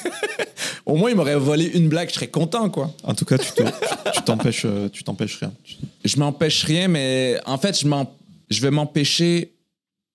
Au 0.86 0.95
moins, 0.97 1.10
il 1.10 1.16
m'aurait 1.16 1.36
volé 1.36 1.66
une 1.74 1.89
blague, 1.89 2.10
je 2.10 2.14
serais 2.14 2.28
content, 2.28 2.70
quoi. 2.70 2.93
En 3.03 3.16
tout 3.16 3.26
cas, 3.26 3.39
tu 3.39 3.51
te- 3.53 3.64
tu 4.14 4.22
t'empêches 4.24 4.66
euh, 4.66 4.88
tu 4.89 5.03
t'empêches 5.03 5.38
rien. 5.39 5.51
Je 6.05 6.18
m'empêche 6.20 6.64
rien, 6.64 6.88
mais 6.88 7.39
en 7.47 7.57
fait, 7.57 7.80
je, 7.80 7.88
m'en- 7.88 8.16
je 8.51 8.62
vais 8.62 8.70
m'empêcher. 8.70 9.53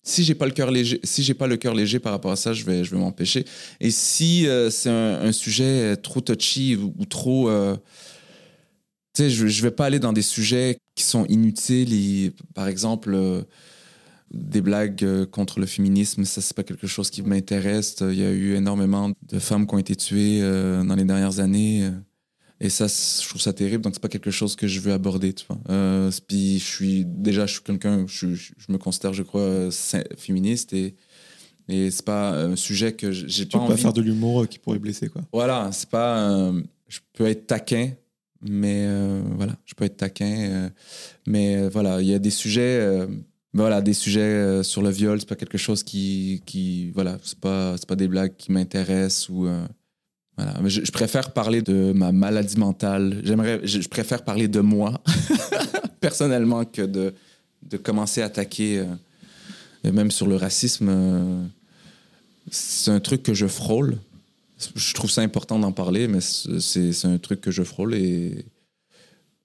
Si 0.04 0.22
j'ai 0.22 0.36
pas 0.36 0.46
le 0.46 0.52
cœur 0.52 0.70
léger, 0.70 1.00
si 1.02 1.24
j'ai 1.24 1.34
pas 1.34 1.48
le 1.48 1.56
cœur 1.56 1.74
léger 1.74 1.98
par 1.98 2.12
rapport 2.12 2.30
à 2.30 2.36
ça, 2.36 2.52
je 2.52 2.64
vais, 2.64 2.84
je 2.84 2.92
vais 2.92 2.98
m'empêcher. 2.98 3.44
Et 3.80 3.90
si 3.90 4.46
c'est 4.70 4.90
un, 4.90 5.22
un 5.22 5.32
sujet 5.32 5.96
trop 5.96 6.20
touchy 6.20 6.76
ou, 6.76 6.94
ou 7.00 7.04
trop, 7.04 7.50
tu 9.14 9.22
sais, 9.22 9.30
je, 9.30 9.46
je 9.46 9.62
vais 9.62 9.70
pas 9.70 9.86
aller 9.86 9.98
dans 10.00 10.12
des 10.12 10.22
sujets 10.22 10.76
qui 10.94 11.04
sont 11.04 11.24
inutiles. 11.26 11.92
Et, 11.92 12.32
par 12.54 12.66
exemple, 12.68 13.12
euh, 13.14 13.42
des 14.32 14.60
blagues 14.60 15.04
euh, 15.04 15.26
contre 15.26 15.60
le 15.60 15.66
féminisme, 15.66 16.24
ça 16.24 16.40
c'est 16.40 16.56
pas 16.56 16.64
quelque 16.64 16.86
chose 16.86 17.10
qui 17.10 17.22
m'intéresse. 17.22 17.96
Il 18.00 18.18
y 18.18 18.24
a 18.24 18.30
eu 18.32 18.54
énormément 18.54 19.12
de 19.28 19.38
femmes 19.38 19.66
qui 19.66 19.74
ont 19.74 19.78
été 19.78 19.94
tuées 19.96 20.40
euh, 20.42 20.82
dans 20.82 20.96
les 20.96 21.04
dernières 21.04 21.38
années. 21.38 21.90
et 22.60 22.70
ça, 22.70 22.86
je 22.88 23.28
trouve 23.28 23.40
ça 23.40 23.52
terrible. 23.52 23.82
Donc, 23.84 23.94
c'est 23.94 24.02
pas 24.02 24.08
quelque 24.08 24.30
chose 24.30 24.56
que 24.56 24.66
je 24.66 24.80
veux 24.80 24.92
aborder, 24.92 25.32
tu 25.32 25.44
vois. 25.48 25.58
Puis, 26.26 26.58
je 26.58 26.64
suis, 26.64 27.04
déjà, 27.04 27.46
je 27.46 27.54
suis 27.54 27.62
quelqu'un, 27.62 28.06
je, 28.08 28.34
je- 28.34 28.52
je 28.56 28.72
me 28.72 28.78
considère, 28.78 29.12
je 29.12 29.22
crois, 29.22 29.68
féministe 30.16 30.72
et, 30.72 30.94
et 31.68 31.90
c'est 31.90 32.04
pas 32.04 32.30
un 32.32 32.56
sujet 32.56 32.92
que 32.92 33.10
j'ai 33.12 33.44
Tu 33.46 33.50
pas 33.52 33.58
peux 33.58 33.66
pas 33.66 33.72
envie. 33.72 33.82
faire 33.82 33.92
de 33.92 34.02
l'humour 34.02 34.48
qui 34.48 34.58
pourrait 34.58 34.78
blesser, 34.78 35.08
quoi. 35.08 35.22
Voilà, 35.32 35.70
c'est 35.72 35.88
pas. 35.88 36.30
euh, 36.30 36.62
je 36.88 36.98
peux 37.14 37.26
être 37.26 37.46
taquin, 37.46 37.90
mais 38.44 38.84
euh, 38.86 39.22
voilà, 39.36 39.54
je 39.64 39.74
peux 39.74 39.84
être 39.84 39.96
taquin. 39.96 40.26
euh, 40.26 40.68
mais 41.26 41.56
euh, 41.56 41.68
voilà, 41.72 42.00
il 42.00 42.08
y 42.08 42.14
a 42.14 42.18
des 42.18 42.30
sujets. 42.30 42.78
euh, 42.80 43.06
voilà, 43.52 43.80
des 43.80 43.94
sujets 43.94 44.64
sur 44.64 44.82
le 44.82 44.90
viol, 44.90 45.20
c'est 45.20 45.28
pas 45.28 45.36
quelque 45.36 45.58
chose 45.58 45.82
qui. 45.84 46.42
qui 46.44 46.90
voilà, 46.90 47.18
c'est 47.22 47.38
pas, 47.38 47.76
pas 47.86 47.96
des 47.96 48.08
blagues 48.08 48.34
qui 48.36 48.50
m'intéressent 48.50 49.28
ou. 49.28 49.48
voilà. 50.36 50.54
Je, 50.66 50.90
préfère 50.90 51.32
parler 51.32 51.62
de 51.62 51.92
ma 51.92 52.10
maladie 52.10 52.58
mentale. 52.58 53.20
J'aimerais, 53.22 53.60
je, 53.64 53.86
préfère 53.88 54.24
parler 54.24 54.48
de 54.48 54.58
moi, 54.58 55.00
personnellement, 56.00 56.64
que 56.64 56.82
de, 56.82 57.14
de 57.62 57.76
commencer 57.76 58.22
à 58.22 58.24
attaquer, 58.24 58.84
même 59.84 60.10
sur 60.10 60.26
le 60.26 60.34
racisme. 60.34 61.48
c'est 62.50 62.90
un 62.90 62.98
truc 63.00 63.22
que 63.22 63.34
je 63.34 63.46
frôle. 63.46 63.98
Je 64.74 64.94
trouve 64.94 65.10
ça 65.10 65.22
important 65.22 65.58
d'en 65.58 65.72
parler, 65.72 66.08
mais 66.08 66.20
c'est 66.20 67.04
un 67.04 67.18
truc 67.18 67.40
que 67.40 67.50
je 67.50 67.62
frôle 67.62 67.94
et. 67.94 68.46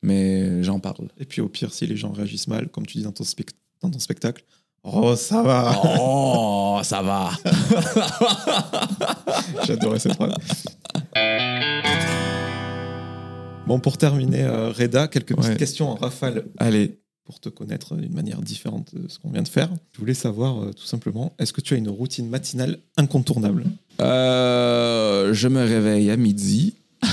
Mais 0.01 0.63
j'en 0.63 0.79
parle. 0.79 1.09
Et 1.17 1.25
puis 1.25 1.41
au 1.41 1.49
pire, 1.49 1.73
si 1.73 1.85
les 1.85 1.97
gens 1.97 2.11
réagissent 2.11 2.47
mal, 2.47 2.69
comme 2.69 2.85
tu 2.85 2.97
dis 2.97 3.03
dans 3.03 3.11
ton, 3.11 3.25
spec- 3.25 3.49
dans 3.81 3.89
ton 3.89 3.99
spectacle, 3.99 4.45
oh 4.83 5.15
ça 5.17 5.43
va, 5.43 5.75
Oh, 5.99 6.79
ça 6.83 7.01
va! 7.01 7.31
j'adorais 9.65 9.99
cette 9.99 10.13
phrase. 10.13 10.33
Bon, 13.67 13.79
pour 13.79 13.97
terminer, 13.97 14.43
euh, 14.43 14.71
Reda, 14.71 15.07
quelques 15.07 15.35
petites 15.35 15.57
questions 15.57 15.89
en 15.89 15.95
rafale 15.95 16.45
Allez. 16.57 16.99
Pour 17.29 17.39
te 17.39 17.49
connaître 17.49 17.95
d'une 17.95 18.11
manière 18.11 18.41
différente 18.41 18.95
de 18.95 19.07
ce 19.07 19.19
qu'on 19.19 19.29
vient 19.29 19.43
de 19.43 19.47
faire. 19.47 19.69
Je 19.93 19.99
voulais 19.99 20.15
savoir 20.15 20.63
euh, 20.63 20.73
tout 20.73 20.87
simplement, 20.87 21.31
est-ce 21.37 21.53
que 21.53 21.61
tu 21.61 21.75
as 21.75 21.77
une 21.77 21.87
routine 21.87 22.27
matinale 22.27 22.79
incontournable? 22.97 23.65
Euh, 24.01 25.31
je 25.31 25.47
me 25.47 25.63
réveille 25.63 26.09
à 26.09 26.17
midi. 26.17 26.73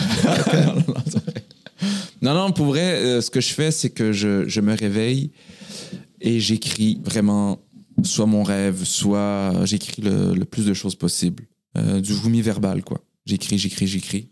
non, 2.23 2.33
non, 2.33 2.51
pour 2.51 2.65
vrai, 2.65 2.95
euh, 2.95 3.21
ce 3.21 3.29
que 3.31 3.43
je 3.43 3.53
fais, 3.53 3.71
c'est 3.71 3.91
que 3.91 4.13
je, 4.13 4.49
je 4.49 4.63
me 4.63 4.75
réveille 4.75 5.33
et 6.23 6.41
j'écris 6.41 6.99
vraiment 7.05 7.59
soit 8.03 8.25
mon 8.25 8.43
rêve, 8.43 8.85
soit 8.85 9.67
j'écris 9.67 10.01
le, 10.01 10.33
le 10.33 10.45
plus 10.47 10.65
de 10.65 10.73
choses 10.73 10.95
possible. 10.95 11.45
Du 12.01 12.15
vomi 12.15 12.41
verbal, 12.41 12.83
quoi. 12.83 13.03
J'écris, 13.27 13.59
j'écris, 13.59 13.87
j'écris. 13.87 14.31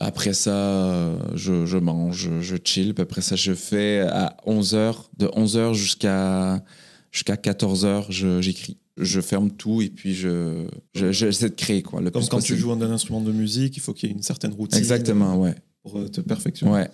Après 0.00 0.34
ça, 0.34 0.50
euh, 0.52 1.16
je, 1.34 1.66
je 1.66 1.78
mange, 1.78 2.30
je 2.40 2.56
chill. 2.62 2.94
Puis 2.94 3.02
après 3.02 3.20
ça, 3.22 3.36
je 3.36 3.52
fais 3.54 4.00
à 4.00 4.36
11h, 4.46 4.94
de 5.18 5.26
11h 5.26 5.74
jusqu'à 5.74 6.64
jusqu'à 7.12 7.36
14h, 7.36 8.06
je- 8.10 8.40
j'écris. 8.42 8.76
Je 8.96 9.20
ferme 9.20 9.50
tout 9.50 9.82
et 9.82 9.88
puis 9.90 10.14
je, 10.14 10.66
je- 10.94 11.10
j'essaie 11.12 11.48
de 11.48 11.54
créer, 11.54 11.82
quoi, 11.82 12.00
le 12.00 12.10
Comme 12.10 12.22
plus 12.22 12.28
quand 12.28 12.40
tu 12.40 12.56
joues 12.56 12.70
un 12.72 12.80
instrument 12.80 13.20
de 13.20 13.32
musique, 13.32 13.76
il 13.76 13.80
faut 13.80 13.92
qu'il 13.92 14.08
y 14.08 14.12
ait 14.12 14.14
une 14.14 14.22
certaine 14.22 14.52
routine 14.52 14.78
Exactement, 14.78 15.36
ouais. 15.40 15.54
pour 15.82 15.98
euh, 15.98 16.08
te 16.08 16.20
perfectionner. 16.20 16.72
Ouais. 16.72 16.88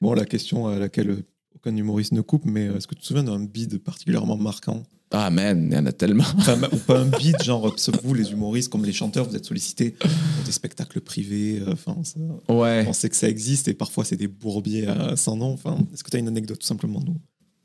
Bon, 0.00 0.14
la 0.14 0.24
question 0.24 0.66
à 0.68 0.78
laquelle 0.78 1.22
aucun 1.54 1.74
humoriste 1.76 2.12
ne 2.12 2.20
coupe, 2.22 2.44
mais 2.44 2.66
euh, 2.68 2.76
est-ce 2.76 2.86
que 2.88 2.94
tu 2.96 3.02
te 3.02 3.06
souviens 3.06 3.22
d'un 3.24 3.38
bid 3.40 3.78
particulièrement 3.78 4.36
marquant 4.36 4.82
Ah, 5.10 5.30
man, 5.30 5.68
il 5.70 5.74
y 5.74 5.78
en 5.78 5.86
a 5.86 5.92
tellement. 5.92 6.24
Enfin, 6.36 6.58
ou 6.70 6.76
pas 6.76 6.98
un 7.00 7.06
bid, 7.06 7.42
genre, 7.42 7.66
euh, 7.68 7.92
vous, 8.04 8.12
les 8.14 8.30
humoristes, 8.30 8.70
comme 8.70 8.84
les 8.84 8.92
chanteurs, 8.92 9.26
vous 9.26 9.34
êtes 9.36 9.46
sollicités 9.46 9.90
pour 9.92 10.10
des 10.44 10.52
spectacles 10.52 11.00
privés. 11.00 11.62
euh, 11.66 11.72
Enfin, 11.72 11.96
ça- 12.04 12.20
Ouais. 12.54 12.84
on 12.86 12.92
sait 12.92 13.08
que 13.08 13.16
ça 13.16 13.28
existe 13.28 13.68
et 13.68 13.74
parfois 13.74 14.04
c'est 14.04 14.16
des 14.16 14.28
bourbiers 14.28 14.86
euh, 14.86 15.16
sans 15.16 15.36
nom. 15.36 15.52
Enfin, 15.52 15.78
est-ce 15.94 16.04
que 16.04 16.10
tu 16.10 16.16
as 16.18 16.20
une 16.20 16.28
anecdote 16.28 16.58
tout 16.58 16.66
simplement 16.66 17.00
nous? 17.04 17.16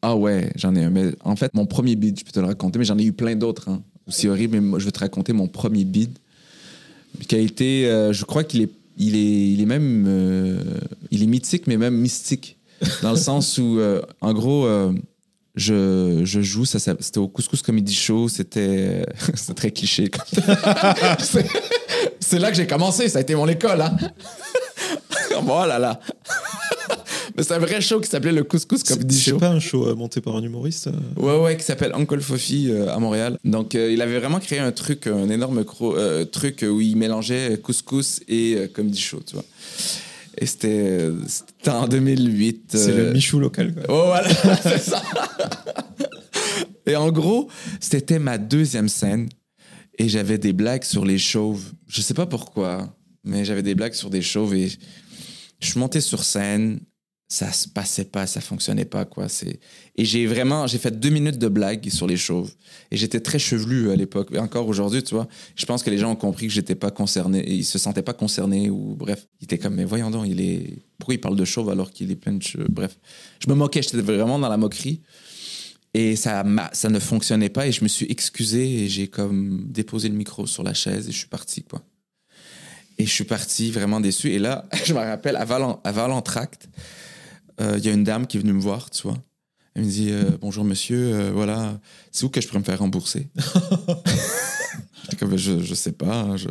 Ah 0.01 0.15
ouais, 0.15 0.51
j'en 0.55 0.73
ai 0.75 0.83
un. 0.85 0.89
Mais 0.89 1.11
en 1.23 1.35
fait, 1.35 1.53
mon 1.53 1.65
premier 1.65 1.95
bid, 1.97 2.17
je 2.17 2.23
peux 2.23 2.31
te 2.31 2.39
le 2.39 2.45
raconter, 2.45 2.79
mais 2.79 2.85
j'en 2.85 2.97
ai 2.97 3.03
eu 3.03 3.13
plein 3.13 3.35
d'autres. 3.35 3.67
Hein. 3.69 3.83
Aussi 4.07 4.27
horrible, 4.29 4.55
mais 4.55 4.61
moi, 4.61 4.79
je 4.79 4.85
vais 4.85 4.91
te 4.91 4.99
raconter 4.99 5.33
mon 5.33 5.47
premier 5.47 5.83
bid, 5.85 6.17
qui 7.27 7.35
a 7.35 7.39
été, 7.39 7.87
euh, 7.87 8.11
je 8.13 8.23
crois 8.25 8.43
qu'il 8.45 8.61
est, 8.61 8.69
il 8.97 9.15
est, 9.15 9.51
il 9.53 9.61
est 9.61 9.65
même, 9.65 10.05
euh, 10.07 10.61
il 11.11 11.23
est 11.23 11.27
mythique, 11.27 11.67
mais 11.67 11.77
même 11.77 11.95
mystique, 11.97 12.57
dans 13.01 13.11
le 13.11 13.17
sens 13.17 13.57
où, 13.57 13.79
euh, 13.79 14.01
en 14.21 14.33
gros, 14.33 14.65
euh, 14.65 14.93
je, 15.55 16.21
je 16.23 16.41
joue, 16.41 16.65
ça, 16.65 16.79
ça- 16.79 16.95
c'était 16.99 17.19
au 17.19 17.27
Couscous 17.27 17.61
Comedy 17.61 17.93
Show, 17.93 18.27
c'était, 18.27 19.05
très 19.55 19.71
cliché. 19.71 20.09
c'est, 21.19 21.45
c'est 22.19 22.39
là 22.39 22.49
que 22.49 22.57
j'ai 22.57 22.67
commencé, 22.67 23.07
ça 23.09 23.19
a 23.19 23.21
été 23.21 23.35
mon 23.35 23.47
école. 23.47 23.81
Hein. 23.81 23.95
oh 25.47 25.65
là 25.67 25.77
là. 25.79 25.99
Mais 27.35 27.41
c'est 27.43 27.53
un 27.53 27.59
vrai 27.59 27.81
show 27.81 27.99
qui 27.99 28.09
s'appelait 28.09 28.31
le 28.31 28.43
Couscous 28.43 28.83
Comedy 28.83 29.15
C'est 29.17 29.31
Show. 29.31 29.37
pas 29.37 29.49
un 29.49 29.59
show 29.59 29.87
euh, 29.87 29.95
monté 29.95 30.21
par 30.21 30.35
un 30.35 30.43
humoriste 30.43 30.87
euh 30.87 30.91
Ouais, 31.19 31.39
ouais, 31.43 31.57
qui 31.57 31.63
s'appelle 31.63 31.91
Uncle 31.95 32.19
Fofi 32.21 32.69
euh, 32.69 32.93
à 32.93 32.99
Montréal. 32.99 33.37
Donc, 33.43 33.73
il 33.73 33.99
avait 34.01 34.19
vraiment 34.19 34.39
créé 34.39 34.59
un 34.59 34.71
truc, 34.71 35.07
un 35.07 35.29
énorme 35.29 35.63
truc 36.31 36.63
où 36.69 36.79
il 36.81 36.95
mélangeait 36.95 37.57
couscous 37.57 38.21
et 38.27 38.69
comedy 38.73 38.99
show, 38.99 39.19
tu 39.25 39.33
vois. 39.35 39.45
Et 40.43 40.45
c'était 40.45 41.69
en 41.69 41.87
2008. 41.87 42.65
C'est 42.67 42.89
euh, 42.89 43.05
le 43.05 43.13
Michou 43.13 43.39
local. 43.39 43.73
quoi. 43.73 43.83
Oh, 43.87 44.03
voilà, 44.07 44.27
c'est 44.61 44.77
ça. 44.77 45.01
et 46.85 46.97
en 46.97 47.13
gros, 47.13 47.47
c'était 47.79 48.19
ma 48.19 48.37
deuxième 48.37 48.89
scène 48.89 49.29
et 49.97 50.09
j'avais 50.09 50.37
des 50.37 50.51
blagues 50.51 50.83
sur 50.83 51.05
les 51.05 51.17
chauves. 51.17 51.71
Je 51.87 52.01
sais 52.01 52.13
pas 52.13 52.25
pourquoi, 52.25 52.93
mais 53.23 53.45
j'avais 53.45 53.63
des 53.63 53.73
blagues 53.73 53.93
sur 53.93 54.09
des 54.09 54.21
chauves 54.21 54.53
et 54.53 54.69
je 55.61 55.79
monté 55.79 56.01
sur 56.01 56.25
scène. 56.25 56.81
Ça 57.33 57.51
se 57.51 57.67
passait 57.67 58.05
pas, 58.05 58.27
ça 58.27 58.41
fonctionnait 58.41 58.85
pas, 58.85 59.05
quoi. 59.05 59.27
C'est... 59.27 59.59
Et 59.95 60.05
j'ai 60.05 60.27
vraiment, 60.27 60.67
j'ai 60.67 60.77
fait 60.77 60.91
deux 60.91 61.09
minutes 61.09 61.39
de 61.39 61.47
blagues 61.47 61.89
sur 61.89 62.05
les 62.05 62.15
chauves. 62.15 62.53
Et 62.91 62.95
j'étais 62.95 63.21
très 63.21 63.39
chevelu 63.39 63.89
à 63.89 63.95
l'époque. 63.95 64.29
Et 64.33 64.37
encore 64.37 64.67
aujourd'hui, 64.67 65.01
tu 65.01 65.15
vois, 65.15 65.27
je 65.55 65.65
pense 65.65 65.81
que 65.81 65.89
les 65.89 65.97
gens 65.97 66.11
ont 66.11 66.15
compris 66.15 66.45
que 66.45 66.53
j'étais 66.53 66.75
pas 66.75 66.91
concerné. 66.91 67.43
Ils 67.51 67.65
se 67.65 67.79
sentaient 67.79 68.03
pas 68.03 68.13
concernés 68.13 68.69
ou 68.69 68.95
bref. 68.95 69.25
Ils 69.41 69.45
étaient 69.45 69.57
comme, 69.57 69.73
mais 69.73 69.83
voyons 69.83 70.11
donc, 70.11 70.27
il 70.27 70.41
est. 70.41 70.83
Pourquoi 70.99 71.15
il 71.15 71.21
parle 71.21 71.35
de 71.35 71.43
chauve 71.43 71.71
alors 71.71 71.89
qu'il 71.89 72.11
est 72.11 72.23
de 72.23 72.43
cheveux? 72.43 72.67
Bref. 72.69 72.99
Je 73.39 73.49
me 73.49 73.55
moquais, 73.55 73.81
j'étais 73.81 73.97
vraiment 73.97 74.37
dans 74.37 74.49
la 74.49 74.57
moquerie. 74.57 75.01
Et 75.95 76.15
ça, 76.15 76.45
ça 76.73 76.89
ne 76.89 76.99
fonctionnait 76.99 77.49
pas. 77.49 77.65
Et 77.65 77.71
je 77.71 77.83
me 77.83 77.89
suis 77.89 78.05
excusé 78.11 78.83
et 78.83 78.89
j'ai 78.89 79.07
comme 79.07 79.65
déposé 79.71 80.07
le 80.07 80.15
micro 80.15 80.45
sur 80.45 80.61
la 80.61 80.75
chaise 80.75 81.09
et 81.09 81.11
je 81.11 81.17
suis 81.17 81.29
parti, 81.29 81.63
quoi. 81.63 81.81
Et 82.99 83.07
je 83.07 83.11
suis 83.11 83.23
parti 83.23 83.71
vraiment 83.71 83.99
déçu. 83.99 84.29
Et 84.31 84.37
là, 84.37 84.65
je 84.85 84.93
me 84.93 84.99
rappelle, 84.99 85.35
à, 85.35 85.45
Valen- 85.45 85.79
à 85.83 85.91
Euh, 87.61 87.75
il 87.77 87.85
y 87.85 87.89
a 87.89 87.93
une 87.93 88.03
dame 88.03 88.25
qui 88.27 88.37
est 88.37 88.39
venue 88.39 88.53
me 88.53 88.61
voir, 88.61 88.89
tu 88.89 89.03
vois. 89.03 89.17
Elle 89.75 89.83
me 89.83 89.89
dit 89.89 90.09
euh, 90.11 90.31
Bonjour 90.41 90.63
monsieur, 90.63 91.13
euh, 91.13 91.31
voilà, 91.33 91.79
c'est 92.11 92.25
où 92.25 92.29
que 92.29 92.41
je 92.41 92.47
pourrais 92.47 92.59
me 92.59 92.63
faire 92.63 92.79
rembourser? 92.79 93.27
Comme 95.19 95.37
Je, 95.37 95.59
je 95.61 95.73
sais 95.73 95.91
pas, 95.91 96.35
je, 96.37 96.47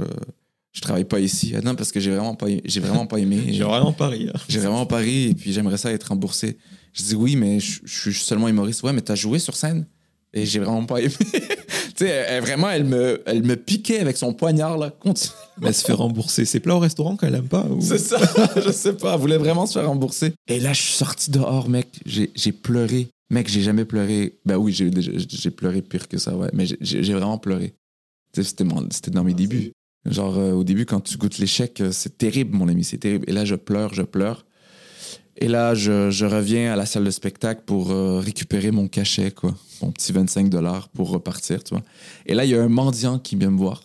je 0.73 0.81
travaille 0.81 1.05
pas 1.05 1.21
ici. 1.21 1.55
Ah 1.57 1.61
non, 1.63 1.75
parce 1.75 1.91
que 1.93 2.01
j'ai 2.01 2.11
vraiment 2.11 2.35
pas, 2.35 2.47
j'ai 2.65 2.81
vraiment 2.81 3.07
pas 3.07 3.19
aimé. 3.19 3.43
J'ai 3.51 3.65
vraiment 3.65 3.93
pari. 3.93 4.29
hein. 4.33 4.39
J'ai 4.49 4.59
vraiment 4.61 4.87
pari 4.87 5.29
et 5.31 5.35
puis 5.35 5.53
j'aimerais 5.53 5.77
ça 5.79 5.91
être 5.93 6.05
remboursé. 6.05 6.57
Je 6.93 7.03
dis 7.03 7.15
oui, 7.15 7.37
mais 7.37 7.59
je, 7.61 7.81
je 7.85 8.11
suis 8.11 8.15
seulement 8.15 8.49
humoriste. 8.49 8.83
Ouais, 8.83 8.93
mais 8.93 9.01
t'as 9.03 9.15
joué 9.15 9.39
sur 9.39 9.57
scène? 9.57 9.87
Et 10.35 10.47
j'ai 10.47 10.61
vraiment 10.61 10.85
pas 10.85 11.01
aimé. 11.01 11.13
Sais, 12.05 12.09
elle- 12.09 12.27
elle- 12.29 12.43
vraiment, 12.43 12.71
elle 12.71 12.85
me, 12.85 13.23
elle 13.27 13.43
me 13.43 13.57
piquait 13.57 13.99
avec 14.01 14.17
son 14.17 14.33
poignard, 14.33 14.79
là. 14.79 14.91
Continue. 14.91 15.33
Mais 15.61 15.69
elle 15.69 15.75
se 15.75 15.85
fait 15.85 15.93
rembourser 15.93 16.45
ses 16.45 16.61
plats 16.61 16.77
au 16.77 16.79
restaurant 16.81 17.17
qu'elle 17.17 17.35
aime 17.35 17.49
pas 17.49 17.65
ou- 17.67 17.81
C'est 17.81 17.99
ça, 17.99 18.19
je 18.65 18.71
sais 18.71 18.93
pas. 18.95 19.15
Elle 19.15 19.21
voulait 19.21 19.39
vraiment 19.39 19.67
se 19.67 19.79
faire 19.79 19.89
rembourser. 19.89 20.33
Et 20.49 20.61
là, 20.61 20.73
je 20.73 20.81
suis 20.83 20.93
sorti 20.95 21.31
dehors, 21.31 21.69
mec. 21.69 21.89
J'ai 22.07 22.53
pleuré. 22.53 23.09
Mec, 23.31 23.49
j'ai 23.49 23.63
jamais 23.63 23.85
pleuré. 23.87 24.39
Ben 24.45 24.57
oui, 24.57 24.73
j'ai 24.73 25.51
pleuré 25.51 25.81
pire 25.83 26.07
que 26.09 26.19
ça, 26.19 26.37
ouais. 26.37 26.51
Mais 26.53 26.67
j'ai- 26.81 27.03
vraiment 27.13 27.39
pleuré. 27.39 27.75
C'était 28.35 28.65
dans 29.11 29.25
mes 29.25 29.35
débuts. 29.35 29.73
Genre, 30.05 30.37
euh, 30.37 30.53
au 30.53 30.65
début, 30.65 30.85
quand 30.85 31.01
tu 31.01 31.17
goûtes 31.17 31.39
l'échec, 31.39 31.81
euh, 31.81 31.93
c'est 31.93 32.19
terrible, 32.19 32.57
mon 32.57 32.67
ami, 32.69 32.83
c'est 32.83 32.99
terrible. 32.99 33.25
Et 33.29 33.33
là, 33.33 33.45
je 33.45 33.55
pleure, 33.55 33.95
je 33.95 34.03
pleure. 34.03 34.45
Et 35.39 35.49
là, 35.49 35.75
je, 35.75 36.11
je 36.11 36.27
reviens 36.27 36.73
à 36.73 36.77
la 36.77 36.87
salle 36.87 37.05
de 37.05 37.11
spectacle 37.11 37.63
pour 37.65 37.91
euh, 37.91 38.21
récupérer 38.21 38.71
mon 38.71 38.87
cachet, 38.89 39.31
quoi. 39.31 39.55
Mon 39.81 39.91
petit 39.91 40.13
25 40.13 40.49
dollars 40.49 40.89
pour 40.89 41.11
repartir, 41.11 41.65
tu 41.65 41.75
vois. 41.75 41.83
Et 42.27 42.35
là, 42.35 42.45
il 42.45 42.51
y 42.51 42.55
a 42.55 42.63
un 42.63 42.69
mendiant 42.69 43.19
qui 43.19 43.37
vient 43.37 43.51
me 43.51 43.59
voir. 43.59 43.83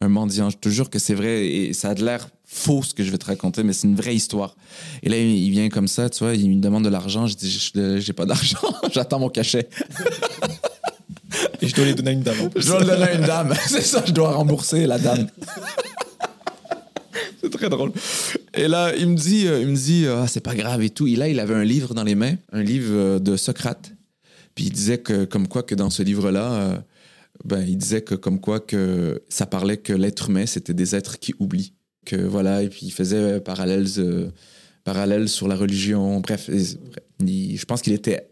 Un 0.00 0.08
mendiant, 0.08 0.50
je 0.50 0.58
te 0.58 0.68
jure 0.68 0.90
que 0.90 0.98
c'est 0.98 1.14
vrai, 1.14 1.46
et 1.46 1.72
ça 1.72 1.90
a 1.90 1.94
de 1.94 2.04
l'air 2.04 2.28
faux 2.44 2.82
ce 2.82 2.92
que 2.92 3.02
je 3.02 3.10
vais 3.10 3.18
te 3.18 3.26
raconter, 3.26 3.62
mais 3.62 3.72
c'est 3.72 3.86
une 3.86 3.96
vraie 3.96 4.14
histoire. 4.14 4.56
Et 5.02 5.08
là, 5.08 5.16
il 5.16 5.50
vient 5.50 5.68
comme 5.68 5.88
ça, 5.88 6.10
tu 6.10 6.24
vois, 6.24 6.34
il 6.34 6.50
me 6.50 6.60
demande 6.60 6.84
de 6.84 6.90
l'argent. 6.90 7.26
Je 7.26 7.34
dis, 7.34 7.72
j'ai 7.98 8.12
pas 8.12 8.26
d'argent, 8.26 8.58
j'attends 8.92 9.18
mon 9.18 9.30
cachet. 9.30 9.68
Et 11.60 11.68
je 11.68 11.74
dois 11.74 11.84
les 11.86 11.94
donner 11.94 12.10
à 12.10 12.12
une 12.12 12.22
dame. 12.22 12.50
Je 12.56 12.66
dois 12.66 12.80
le 12.80 12.86
donner 12.86 13.02
à 13.02 13.14
une 13.14 13.26
dame. 13.26 13.54
C'est 13.66 13.82
ça, 13.82 14.02
je 14.06 14.12
dois 14.12 14.32
rembourser 14.32 14.86
la 14.86 14.98
dame. 14.98 15.26
c'est 17.44 17.50
très 17.50 17.68
drôle. 17.68 17.92
Et 18.54 18.68
là, 18.68 18.94
il 18.96 19.08
me 19.08 19.16
dit, 19.16 19.46
euh, 19.46 19.60
il 19.60 19.68
me 19.68 19.76
dit 19.76 20.06
ah, 20.08 20.26
c'est 20.26 20.40
pas 20.40 20.54
grave 20.54 20.82
et 20.82 20.90
tout. 20.90 21.06
Et 21.06 21.16
là, 21.16 21.28
il 21.28 21.38
avait 21.40 21.54
un 21.54 21.64
livre 21.64 21.94
dans 21.94 22.04
les 22.04 22.14
mains, 22.14 22.36
un 22.52 22.62
livre 22.62 22.92
euh, 22.94 23.18
de 23.18 23.36
Socrate. 23.36 23.92
Puis 24.54 24.66
il 24.66 24.72
disait 24.72 24.98
que, 24.98 25.24
comme 25.24 25.48
quoi, 25.48 25.62
que 25.62 25.74
dans 25.74 25.90
ce 25.90 26.02
livre-là, 26.02 26.52
euh, 26.52 26.76
ben, 27.44 27.62
il 27.66 27.76
disait 27.76 28.02
que, 28.02 28.14
comme 28.14 28.40
quoi, 28.40 28.60
que 28.60 29.22
ça 29.28 29.46
parlait 29.46 29.76
que 29.76 29.92
l'être 29.92 30.30
humain, 30.30 30.46
c'était 30.46 30.74
des 30.74 30.94
êtres 30.94 31.18
qui 31.18 31.34
oublient. 31.38 31.74
Que 32.06 32.16
voilà, 32.16 32.62
et 32.62 32.68
puis 32.68 32.86
il 32.86 32.92
faisait 32.92 33.40
parallèles, 33.40 33.86
euh, 33.98 34.30
parallèles 34.84 35.28
sur 35.28 35.48
la 35.48 35.56
religion. 35.56 36.20
Bref, 36.20 36.50
je 36.50 37.64
pense 37.64 37.82
qu'il 37.82 37.94
était 37.94 38.28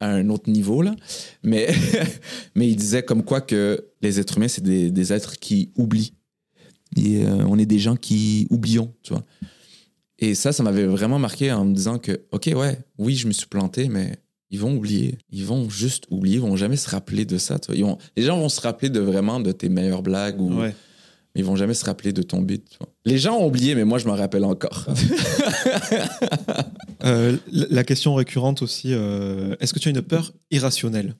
à 0.00 0.08
un 0.08 0.28
autre 0.28 0.50
niveau, 0.50 0.82
là. 0.82 0.94
Mais, 1.42 1.68
mais 2.54 2.68
il 2.68 2.76
disait 2.76 3.02
comme 3.02 3.22
quoi 3.22 3.40
que 3.40 3.86
les 4.02 4.20
êtres 4.20 4.36
humains, 4.36 4.48
c'est 4.48 4.62
des, 4.62 4.90
des 4.90 5.12
êtres 5.12 5.38
qui 5.38 5.70
oublient. 5.76 6.12
Et, 6.96 7.24
euh, 7.26 7.44
on 7.46 7.58
est 7.58 7.66
des 7.66 7.78
gens 7.78 7.96
qui 7.96 8.46
oublions, 8.50 8.94
tu 9.02 9.12
vois. 9.12 9.24
Et 10.18 10.34
ça, 10.34 10.52
ça 10.52 10.62
m'avait 10.62 10.86
vraiment 10.86 11.18
marqué 11.18 11.52
en 11.52 11.64
me 11.64 11.74
disant 11.74 11.98
que, 11.98 12.22
OK, 12.32 12.50
ouais, 12.54 12.78
oui, 12.98 13.16
je 13.16 13.26
me 13.26 13.32
suis 13.32 13.46
planté, 13.46 13.88
mais 13.88 14.16
ils 14.50 14.58
vont 14.60 14.74
oublier. 14.76 15.18
Ils 15.30 15.44
vont 15.44 15.68
juste 15.68 16.04
oublier. 16.10 16.36
Ils 16.36 16.40
vont 16.42 16.56
jamais 16.56 16.76
se 16.76 16.88
rappeler 16.88 17.24
de 17.24 17.36
ça. 17.36 17.58
tu 17.58 17.66
vois. 17.66 17.76
Ils 17.76 17.84
vont- 17.84 17.98
les 18.16 18.22
gens 18.22 18.38
vont 18.38 18.48
se 18.48 18.60
rappeler 18.60 18.88
de 18.88 19.00
vraiment 19.00 19.40
de 19.40 19.52
tes 19.52 19.68
meilleures 19.68 20.02
blagues 20.02 20.40
ou 20.40 20.54
Ouais. 20.60 20.74
mais 21.34 21.40
ils 21.42 21.44
vont 21.44 21.56
jamais 21.56 21.74
se 21.74 21.84
rappeler 21.84 22.12
de 22.14 22.22
ton 22.22 22.40
beat. 22.40 22.64
tu 22.70 22.78
vois. 22.78 22.88
Les 23.04 23.18
gens 23.18 23.36
ont 23.36 23.46
oublié, 23.46 23.74
mais 23.74 23.84
moi, 23.84 23.98
je 23.98 24.06
m'en 24.06 24.14
rappelle 24.16 24.44
encore. 24.44 24.86
Euh, 27.04 27.36
la 27.52 27.66
la 27.70 27.84
question 27.84 28.14
récurrente 28.14 28.62
aussi, 28.62 28.88
euh, 28.92 29.54
est-ce 29.60 29.72
que 29.72 29.78
tu 29.78 29.88
as 29.88 29.92
une 29.92 30.02
peur 30.02 30.32
irrationnelle? 30.50 31.14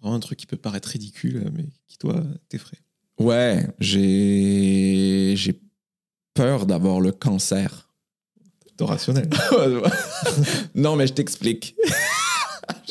Vraiment 0.00 0.16
un 0.16 0.20
truc 0.20 0.38
qui 0.38 0.46
peut 0.46 0.56
paraître 0.56 0.88
ridicule, 0.88 1.50
mais 1.52 1.64
qui, 1.88 1.98
toi, 1.98 2.22
t'effraie. 2.48 2.78
Ouais, 3.18 3.66
j'ai 3.80 5.34
j'ai 5.36 5.60
peur 6.34 6.66
d'avoir 6.66 7.00
le 7.00 7.12
cancer. 7.12 7.88
C'est 8.78 8.84
rationnel. 8.84 9.30
non, 10.74 10.96
mais 10.96 11.06
je 11.06 11.14
t'explique. 11.14 11.74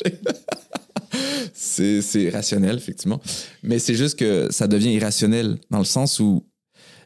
c'est 1.52 2.02
c'est 2.02 2.28
rationnel, 2.28 2.76
effectivement. 2.76 3.20
Mais 3.62 3.78
c'est 3.78 3.94
juste 3.94 4.18
que 4.18 4.48
ça 4.50 4.66
devient 4.66 4.92
irrationnel 4.92 5.58
dans 5.70 5.78
le 5.78 5.84
sens 5.84 6.18
où 6.18 6.44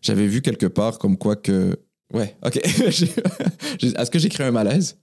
j'avais 0.01 0.27
vu 0.27 0.41
quelque 0.41 0.67
part 0.67 0.99
comme 0.99 1.19
quoi 1.19 1.37
que. 1.37 1.79
Ouais, 2.13 2.37
ok. 2.45 2.57
Est-ce 2.63 4.11
que 4.11 4.19
j'ai 4.19 4.29
créé 4.31 4.47
un 4.47 4.51
malaise? 4.51 4.97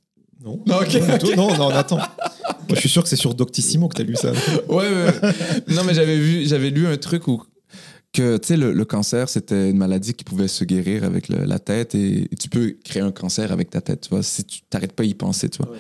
Non. 0.44 0.62
Non, 0.66 0.82
non, 0.82 1.36
non, 1.36 1.58
non, 1.58 1.66
on 1.68 1.70
attend. 1.70 1.98
Moi, 1.98 2.76
je 2.76 2.80
suis 2.80 2.90
sûr 2.90 3.02
que 3.02 3.10
c'est 3.10 3.16
sur 3.16 3.34
Doctissimo 3.34 3.88
que 3.88 3.96
tu 3.96 4.02
as 4.02 4.06
lu 4.06 4.16
ça. 4.16 4.32
Ouais, 4.68 4.86
ouais. 4.88 5.14
non, 5.70 5.84
mais 5.84 5.94
j'avais 5.94 6.18
vu, 6.18 6.46
j'avais 6.46 6.70
lu 6.70 6.86
un 6.86 6.98
truc 6.98 7.28
où 7.28 7.42
que 8.18 8.38
tu 8.38 8.48
sais 8.48 8.58
le, 8.58 8.74
le 8.74 8.86
cancer 8.86 9.30
c'était 9.30 9.70
une 9.70 9.78
maladie 9.78 10.14
qui 10.14 10.24
pouvait 10.24 10.48
se 10.48 10.64
guérir 10.64 11.04
avec 11.04 11.30
le- 11.30 11.46
la 11.46 11.60
tête 11.60 11.96
et, 11.96 12.28
et 12.32 12.36
tu 12.36 12.50
peux 12.50 12.76
créer 12.84 13.02
un 13.04 13.12
cancer 13.12 13.52
avec 13.52 13.70
ta 13.70 13.82
tête, 13.82 14.02
tu 14.02 14.10
vois, 14.10 14.24
si 14.24 14.44
tu 14.44 14.60
t'arrêtes 14.70 14.94
pas 14.94 15.04
à 15.04 15.06
y 15.06 15.14
penser, 15.14 15.50
tu 15.50 15.60
vois. 15.62 15.72
Ouais. 15.72 15.78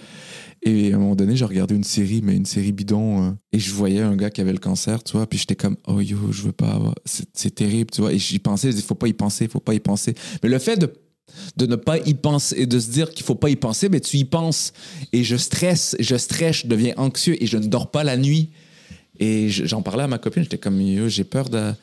Et 0.64 0.92
à 0.92 0.96
un 0.96 1.00
moment 1.00 1.16
donné, 1.16 1.36
j'ai 1.36 1.46
regardé 1.46 1.76
une 1.76 1.84
série, 1.84 2.22
mais 2.24 2.36
une 2.36 2.46
série 2.46 2.72
bidon, 2.72 3.28
euh, 3.28 3.32
et 3.54 3.60
je 3.60 3.72
voyais 3.72 4.02
un 4.02 4.16
gars 4.16 4.30
qui 4.32 4.42
avait 4.42 4.52
le 4.52 4.58
cancer, 4.58 5.04
tu 5.04 5.14
vois, 5.14 5.28
puis 5.28 5.38
j'étais 5.40 5.56
comme, 5.56 5.78
oh 5.88 6.02
yo, 6.02 6.18
je 6.32 6.42
veux 6.42 6.52
pas 6.52 6.72
avoir, 6.72 6.96
c'est 7.06 7.54
terrible, 7.54 7.92
tu 7.92 8.02
vois, 8.02 8.12
et 8.12 8.18
j'y 8.20 8.40
pensais, 8.40 8.72
je 8.72 8.78
dis, 8.78 8.82
faut 8.82 8.96
pas 8.96 9.08
y 9.08 9.14
penser, 9.14 9.48
faut 9.48 9.60
pas 9.60 9.76
y 9.76 9.80
penser. 9.80 10.16
Mais 10.44 10.50
le 10.50 10.60
fait 10.60 10.78
de 10.78 10.92
de 11.58 11.66
ne 11.66 11.76
pas 11.76 11.98
y 12.00 12.14
penser 12.14 12.56
et 12.58 12.66
de 12.66 12.80
se 12.80 12.90
dire 12.90 13.12
qu'il 13.12 13.26
faut 13.26 13.36
pas 13.36 13.50
y 13.50 13.56
penser, 13.58 13.90
mais 13.90 14.00
tu 14.00 14.16
y 14.18 14.24
penses. 14.26 14.72
Et 15.12 15.24
je 15.26 15.36
stresse, 15.36 15.96
je 16.00 16.16
stresse, 16.16 16.62
je 16.64 16.68
deviens 16.68 16.94
anxieux 16.98 17.36
et 17.44 17.46
je 17.46 17.58
ne 17.58 17.68
dors 17.68 17.92
pas 17.92 18.04
la 18.06 18.16
nuit. 18.16 18.50
Et 19.20 19.50
je- 19.50 19.66
j'en 19.66 19.82
parlais 19.82 20.04
à 20.04 20.08
ma 20.08 20.20
copine, 20.20 20.44
j'étais 20.44 20.58
comme, 20.58 20.80
j'ai 21.10 21.24
peur 21.26 21.50
de- 21.50 21.74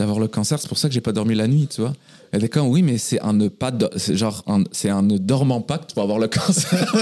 d'avoir 0.00 0.18
le 0.18 0.28
cancer, 0.28 0.58
c'est 0.60 0.68
pour 0.68 0.78
ça 0.78 0.88
que 0.88 0.94
j'ai 0.94 1.00
pas 1.00 1.12
dormi 1.12 1.34
la 1.34 1.46
nuit, 1.46 1.68
tu 1.68 1.80
vois. 1.80 1.92
Elle 2.32 2.40
était 2.44 2.48
comme, 2.48 2.68
oui, 2.68 2.82
mais 2.82 2.98
c'est 2.98 3.20
en 3.20 3.32
ne 3.32 3.48
pas, 3.48 3.72
c'est 3.96 4.16
genre, 4.16 4.42
en- 4.46 4.64
c'est 4.72 4.90
en 4.90 5.02
ne 5.02 5.18
dormant 5.18 5.60
pas 5.60 5.78
que 5.78 5.86
tu 5.86 5.94
vas 5.94 6.02
avoir 6.02 6.18
le 6.18 6.28
cancer. 6.36 6.92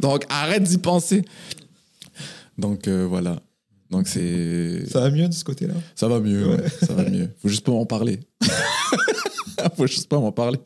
Donc 0.00 0.24
arrête 0.28 0.62
d'y 0.62 0.78
penser. 0.78 1.24
Donc 2.58 2.88
euh, 2.88 3.06
voilà. 3.08 3.40
Donc 3.90 4.08
c'est. 4.08 4.84
Ça 4.90 5.00
va 5.00 5.10
mieux 5.10 5.28
de 5.28 5.34
ce 5.34 5.44
côté-là? 5.44 5.74
Ça 5.94 6.08
va 6.08 6.20
mieux, 6.20 6.46
Ouais. 6.48 6.56
ouais, 6.62 6.68
ça 6.86 6.94
va 6.94 7.08
mieux. 7.08 7.28
Faut 7.40 7.48
juste 7.48 7.64
pas 7.64 7.72
m'en 7.72 7.84
parler. 7.86 8.20
Faut 9.76 9.86
juste 9.86 10.08
pas 10.08 10.18
m'en 10.18 10.32
parler. 10.32 10.58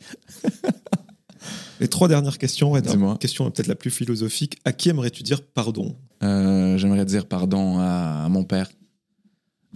Les 1.81 1.89
trois 1.89 2.09
dernières 2.09 2.39
questions, 2.39 2.72
ouais, 2.72 2.81
Dis-moi. 2.81 3.12
la 3.12 3.18
question 3.18 3.51
peut-être 3.51 3.66
la 3.66 3.74
plus 3.74 3.91
philosophique. 3.91 4.57
À 4.64 4.72
qui 4.72 4.89
aimerais-tu 4.89 5.22
dire 5.22 5.43
pardon? 5.43 5.95
Euh, 6.22 6.79
J'aimerais 6.79 7.05
dire 7.05 7.27
pardon 7.27 7.79
à, 7.79 8.24
à 8.24 8.29
mon 8.31 8.45
père. 8.45 8.70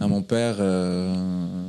À 0.01 0.09
mon 0.09 0.22
père, 0.22 0.57
euh, 0.61 1.68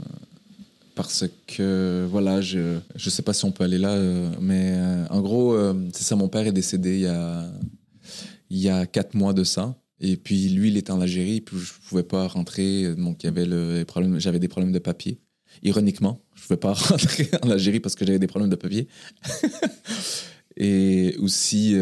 parce 0.96 1.26
que, 1.48 2.08
voilà, 2.10 2.40
je 2.40 2.80
je 2.96 3.10
sais 3.10 3.24
pas 3.24 3.34
si 3.34 3.44
on 3.44 3.52
peut 3.52 3.66
aller 3.66 3.78
là, 3.78 3.90
euh, 3.90 4.32
mais 4.40 4.72
euh, 4.74 5.06
en 5.10 5.20
gros, 5.20 5.58
c'est 5.92 6.04
ça, 6.04 6.16
mon 6.16 6.30
père 6.30 6.48
est 6.48 6.54
décédé 6.54 6.96
il 6.96 7.02
y 7.02 7.08
a, 7.08 7.52
il 8.50 8.58
y 8.58 8.70
a 8.70 8.86
quatre 8.86 9.16
mois 9.16 9.34
de 9.34 9.44
ça. 9.44 9.76
Et 10.00 10.16
puis 10.16 10.48
lui, 10.48 10.70
il 10.70 10.78
était 10.78 10.92
en 10.92 11.02
Algérie, 11.02 11.42
puis 11.42 11.58
je 11.60 11.74
pouvais 11.90 12.04
pas 12.04 12.26
rentrer, 12.28 12.96
donc 12.96 13.22
il 13.22 13.26
y 13.26 13.30
avait 13.30 13.46
le 13.46 13.76
les 13.76 13.86
problèmes, 13.86 14.18
j'avais 14.18 14.40
des 14.40 14.48
problèmes 14.48 14.72
de 14.72 14.80
papier. 14.80 15.20
Ironiquement, 15.62 16.22
je 16.34 16.44
pouvais 16.44 16.58
pas 16.58 16.74
rentrer 16.92 17.30
en 17.44 17.50
Algérie 17.50 17.82
parce 17.82 17.96
que 17.96 18.06
j'avais 18.06 18.18
des 18.18 18.28
problèmes 18.28 18.50
de 18.50 18.56
papier. 18.56 18.88
Et 20.58 21.16
aussi, 21.20 21.76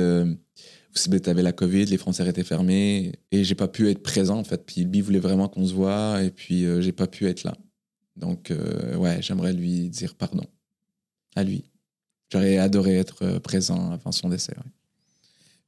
ben, 1.07 1.19
t'avais 1.19 1.41
la 1.43 1.51
Covid, 1.51 1.85
les 1.85 1.97
frontières 1.97 2.27
étaient 2.27 2.43
fermées 2.43 3.13
et 3.31 3.43
j'ai 3.43 3.55
pas 3.55 3.67
pu 3.67 3.89
être 3.89 4.01
présent 4.03 4.37
en 4.37 4.43
fait. 4.43 4.65
Puis 4.65 4.83
lui 4.83 5.01
voulait 5.01 5.19
vraiment 5.19 5.47
qu'on 5.47 5.65
se 5.65 5.73
voit 5.73 6.21
et 6.23 6.31
puis 6.31 6.65
euh, 6.65 6.81
j'ai 6.81 6.91
pas 6.91 7.07
pu 7.07 7.27
être 7.27 7.43
là. 7.43 7.55
Donc 8.15 8.51
euh, 8.51 8.95
ouais, 8.97 9.21
j'aimerais 9.21 9.53
lui 9.53 9.89
dire 9.89 10.15
pardon 10.15 10.45
à 11.35 11.43
lui. 11.43 11.63
J'aurais 12.31 12.57
adoré 12.57 12.97
être 12.97 13.23
euh, 13.23 13.39
présent 13.39 13.91
avant 13.91 14.11
son 14.11 14.29
décès. 14.29 14.53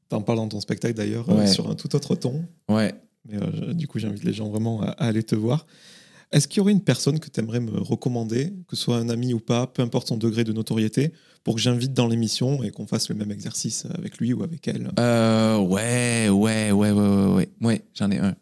T'en 0.10 0.22
parles 0.22 0.40
dans 0.40 0.48
ton 0.50 0.60
spectacle 0.60 0.94
d'ailleurs, 0.96 1.30
euh, 1.30 1.38
Ouais. 1.38 1.48
sur 1.48 1.70
un 1.70 1.76
tout 1.76 1.96
autre 1.96 2.16
ton. 2.16 2.44
Ouais. 2.68 2.76
ouais. 2.76 2.94
Mais 3.30 3.74
du 3.76 3.88
coup, 3.88 4.00
j'invite 4.00 4.24
les 4.24 4.34
gens 4.34 4.50
vraiment 4.50 4.82
à, 4.82 4.88
à 4.90 5.06
aller 5.08 5.24
te 5.24 5.36
voir. 5.36 5.66
Est-ce 6.32 6.48
qu'il 6.48 6.60
y 6.60 6.62
aurait 6.62 6.72
une 6.72 6.82
personne 6.82 7.20
que 7.20 7.30
tu 7.30 7.40
aimerais 7.42 7.60
me 7.60 7.78
recommander, 7.78 8.54
que 8.68 8.76
ce 8.76 8.84
soit 8.84 8.98
un 8.98 9.10
ami 9.10 9.34
ou 9.34 9.40
pas, 9.40 9.68
peu 9.68 9.82
importe 9.82 10.08
son 10.08 10.18
degré 10.18 10.44
de 10.44 10.54
notoriété, 10.54 11.12
pour 11.44 11.56
que 11.56 11.62
j'invite 11.62 11.94
dans 11.94 12.08
l'émission 12.08 12.64
et 12.64 12.72
qu'on 12.72 12.88
fasse 12.88 13.10
le 13.10 13.16
même 13.16 13.32
exercice 13.32 13.86
avec 13.98 14.18
lui 14.18 14.32
ou 14.32 14.44
avec 14.44 14.68
elle? 14.68 14.92
Euh, 15.00 15.58
ouais, 15.58 16.30
ouais, 16.30 16.72
ouais, 16.72 16.92
ouais, 16.92 16.92
ouais, 16.92 17.34
ouais. 17.34 17.50
Ouais, 17.62 17.82
j'en 17.94 18.12
ai 18.12 18.20
un. 18.20 18.36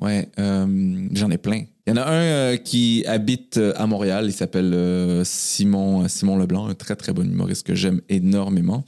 Ouais, 0.00 0.28
euh, 0.38 1.08
j'en 1.12 1.30
ai 1.30 1.38
plein. 1.38 1.64
Il 1.86 1.90
y 1.90 1.92
en 1.92 1.96
a 1.96 2.04
un 2.04 2.22
euh, 2.22 2.56
qui 2.56 3.04
habite 3.06 3.56
euh, 3.56 3.72
à 3.76 3.86
Montréal. 3.86 4.26
Il 4.26 4.32
s'appelle 4.32 5.22
Simon, 5.24 6.08
Simon 6.08 6.36
Leblanc, 6.36 6.66
un 6.66 6.74
très 6.74 6.96
très 6.96 7.12
bon 7.12 7.30
humoriste 7.30 7.66
que 7.66 7.74
j'aime 7.74 8.00
énormément. 8.08 8.84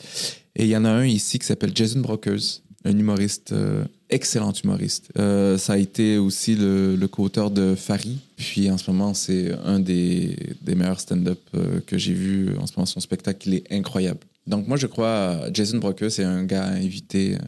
Et 0.56 0.64
il 0.64 0.70
y 0.70 0.76
en 0.76 0.84
a 0.84 0.90
un 0.90 1.06
ici 1.06 1.38
qui 1.38 1.46
s'appelle 1.46 1.72
Jason 1.74 2.00
Brokers, 2.00 2.62
un 2.88 2.98
humoriste, 2.98 3.52
euh, 3.52 3.84
excellent 4.08 4.52
humoriste. 4.52 5.10
Euh, 5.18 5.58
ça 5.58 5.74
a 5.74 5.76
été 5.76 6.16
aussi 6.16 6.54
le, 6.54 6.96
le 6.96 7.08
co-auteur 7.08 7.50
de 7.50 7.74
Fari. 7.74 8.18
Puis 8.36 8.70
en 8.70 8.78
ce 8.78 8.90
moment, 8.90 9.14
c'est 9.14 9.52
un 9.64 9.78
des, 9.78 10.36
des 10.62 10.74
meilleurs 10.74 11.00
stand-up 11.00 11.40
euh, 11.54 11.80
que 11.86 11.98
j'ai 11.98 12.14
vu. 12.14 12.56
En 12.58 12.66
ce 12.66 12.72
moment, 12.76 12.86
son 12.86 13.00
spectacle, 13.00 13.48
il 13.48 13.54
est 13.56 13.72
incroyable. 13.72 14.20
Donc 14.46 14.66
moi, 14.66 14.76
je 14.78 14.86
crois, 14.86 15.52
Jason 15.52 15.78
Brokers, 15.78 16.10
c'est 16.10 16.24
un 16.24 16.44
gars 16.44 16.72
euh, 16.74 17.38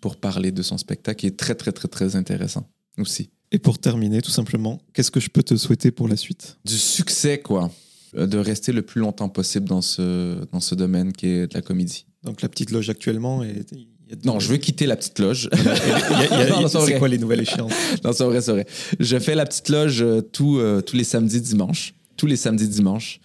pour 0.00 0.16
parler 0.16 0.52
de 0.52 0.62
son 0.62 0.76
spectacle 0.76 1.20
qui 1.20 1.26
est 1.26 1.36
très, 1.36 1.54
très, 1.54 1.72
très, 1.72 1.88
très 1.88 2.14
intéressant 2.14 2.68
aussi. 2.98 3.30
Et 3.52 3.58
pour 3.58 3.78
terminer, 3.78 4.20
tout 4.20 4.30
simplement, 4.30 4.80
qu'est-ce 4.92 5.10
que 5.10 5.20
je 5.20 5.30
peux 5.30 5.42
te 5.42 5.56
souhaiter 5.56 5.90
pour 5.90 6.08
la 6.08 6.16
suite? 6.16 6.58
Du 6.64 6.76
succès, 6.76 7.38
quoi. 7.38 7.70
De 8.12 8.38
rester 8.38 8.72
le 8.72 8.82
plus 8.82 9.00
longtemps 9.00 9.28
possible 9.28 9.68
dans 9.68 9.82
ce, 9.82 10.44
dans 10.52 10.60
ce 10.60 10.74
domaine 10.74 11.12
qui 11.12 11.26
est 11.26 11.46
de 11.46 11.54
la 11.54 11.62
comédie. 11.62 12.06
Donc 12.24 12.42
la 12.42 12.48
petite 12.48 12.70
loge 12.70 12.90
actuellement, 12.90 13.44
et 13.44 13.64
Non, 14.24 14.38
je 14.38 14.48
veux 14.48 14.56
quitter 14.56 14.86
la 14.86 14.96
petite 14.96 15.18
loge. 15.18 15.50
C'est 16.68 16.98
quoi 16.98 17.08
les 17.08 17.18
nouvelles 17.18 17.40
échéances? 17.40 17.72
Non, 18.04 18.12
c'est 18.12 18.24
vrai, 18.24 18.40
c'est 18.40 18.52
vrai. 18.52 18.66
Je 19.00 19.18
fais 19.18 19.34
la 19.34 19.44
petite 19.44 19.68
loge 19.68 20.00
euh, 20.00 20.20
tous, 20.20 20.58
euh, 20.58 20.80
tous 20.80 20.96
les 20.96 21.04
samedis, 21.04 21.40
dimanches. 21.40 21.94
Tous 22.16 22.26
les 22.26 22.36
samedis, 22.36 22.68
dimanches. 22.68 23.20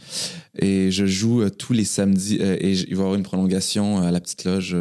Et 0.58 0.90
je 0.92 1.06
joue 1.06 1.44
euh, 1.44 1.50
tous 1.50 1.74
les 1.74 1.86
samedis. 1.86 2.36
et 2.36 2.72
il 2.72 2.96
va 2.96 3.04
y 3.04 3.06
avoir 3.06 3.16
une 3.16 3.24
prolongation 3.24 4.02
à 4.02 4.10
la 4.12 4.20
petite 4.20 4.44
loge 4.44 4.76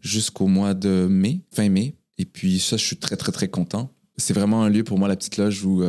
jusqu'au 0.00 0.46
mois 0.46 0.74
de 0.74 1.06
mai, 1.10 1.40
fin 1.50 1.68
mai. 1.68 1.96
Et 2.18 2.24
puis 2.24 2.60
ça, 2.60 2.76
je 2.76 2.84
suis 2.84 2.96
très, 2.96 3.16
très, 3.16 3.32
très 3.32 3.48
content. 3.48 3.92
C'est 4.16 4.34
vraiment 4.34 4.62
un 4.62 4.68
lieu 4.68 4.84
pour 4.84 4.98
moi, 4.98 5.08
la 5.08 5.16
petite 5.16 5.38
loge, 5.38 5.64
où 5.64 5.82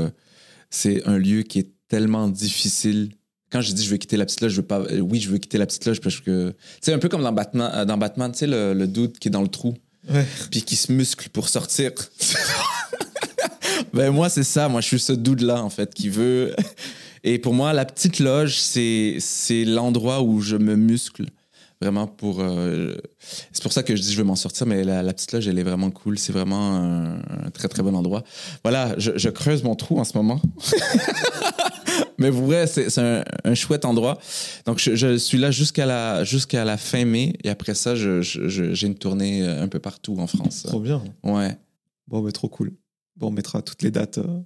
c'est 0.70 1.06
un 1.08 1.18
lieu 1.18 1.44
qui 1.44 1.60
est 1.60 1.70
tellement 1.88 2.28
difficile. 2.28 3.12
Quand 3.52 3.62
je 3.62 3.74
dis 3.74 3.84
je 3.84 3.90
veux 3.90 3.98
quitter 3.98 4.18
la 4.18 4.26
petite 4.26 4.42
loge, 4.42 4.52
je 4.52 4.58
veux 4.62 4.68
pas. 4.68 4.80
euh, 4.80 5.00
oui, 5.00 5.20
je 5.20 5.30
veux 5.30 5.38
quitter 5.38 5.58
la 5.58 5.66
petite 5.66 5.86
loge 5.86 6.00
parce 6.02 6.20
que. 6.20 6.54
C'est 6.82 6.94
un 6.94 7.00
peu 7.00 7.10
comme 7.10 7.24
dans 7.24 7.34
Batman, 7.34 7.72
euh, 7.74 7.86
dans 7.86 7.98
Batman 7.98 8.32
tu 8.32 8.40
sais, 8.40 8.48
le, 8.48 8.74
le 8.74 8.88
dude 8.88 9.18
qui 9.20 9.28
est 9.28 9.32
dans 9.32 9.42
le 9.42 9.48
trou 9.50 9.74
Ouais. 10.12 10.26
puis 10.50 10.64
qui 10.64 10.76
se 10.76 10.92
muscle 10.92 11.30
pour 11.30 11.48
sortir. 11.50 11.92
ben 13.94 14.10
moi, 14.12 14.30
c'est 14.30 14.44
ça. 14.44 14.68
Moi, 14.68 14.82
je 14.82 14.88
suis 14.88 15.00
ce 15.00 15.14
dude-là, 15.14 15.62
en 15.64 15.70
fait, 15.70 15.94
qui 15.94 16.10
veut. 16.10 16.56
Et 17.24 17.38
pour 17.38 17.54
moi, 17.54 17.72
la 17.74 17.86
petite 17.86 18.18
loge, 18.20 18.60
c'est, 18.60 19.18
c'est 19.20 19.64
l'endroit 19.64 20.24
où 20.24 20.42
je 20.42 20.56
me 20.56 20.76
muscle 20.76 21.26
vraiment 21.82 22.08
pour. 22.08 22.40
euh, 22.42 22.96
C'est 23.52 23.62
pour 23.62 23.74
ça 23.74 23.84
que 23.84 23.96
je 23.96 24.02
dis 24.02 24.12
je 24.14 24.18
veux 24.18 24.24
m'en 24.24 24.36
sortir, 24.36 24.66
mais 24.66 24.84
la, 24.84 25.04
la 25.04 25.14
petite 25.14 25.32
loge, 25.34 25.48
elle 25.48 25.60
est 25.60 25.64
vraiment 25.64 25.92
cool. 25.92 26.18
C'est 26.18 26.34
vraiment 26.34 26.76
un, 26.78 27.16
un 27.46 27.50
très, 27.54 27.68
très 27.68 27.84
bon 27.84 27.94
endroit. 27.96 28.24
Voilà, 28.64 28.96
je, 28.98 29.12
je 29.16 29.30
creuse 29.30 29.62
mon 29.64 29.76
trou 29.76 30.00
en 30.00 30.04
ce 30.04 30.18
moment. 30.18 30.42
mais 32.22 32.32
pour 32.32 32.44
vrai, 32.44 32.68
c'est, 32.68 32.98
un, 33.00 33.24
un 33.44 33.54
chouette 33.56 33.84
endroit. 33.86 34.18
Donc, 34.66 34.80
je, 34.80 34.96
je 34.96 35.18
suis 35.18 35.38
là 35.38 35.52
jusqu'à 35.52 35.86
la, 35.86 36.24
jusqu'à 36.24 36.64
la 36.64 36.78
fin 36.78 37.04
mai. 37.06 37.34
Et 37.44 37.50
après 37.50 37.74
ça, 37.74 37.96
j'ai 37.96 38.88
une 38.88 38.96
tournée 38.96 39.44
euh, 39.44 39.62
un 39.64 39.68
peu 39.68 39.80
partout 39.80 40.16
en 40.20 40.28
France. 40.28 40.64
Trop 40.68 40.80
bien. 40.80 41.04
Ouais. 41.24 41.58
Bon, 42.08 42.22
mais 42.22 42.32
trop 42.32 42.48
cool. 42.50 42.72
Bon, 43.18 43.28
on 43.28 43.32
mettra 43.32 43.62
toutes 43.62 43.84
les 43.84 43.92
dates 43.92 44.18
euh, 44.20 44.40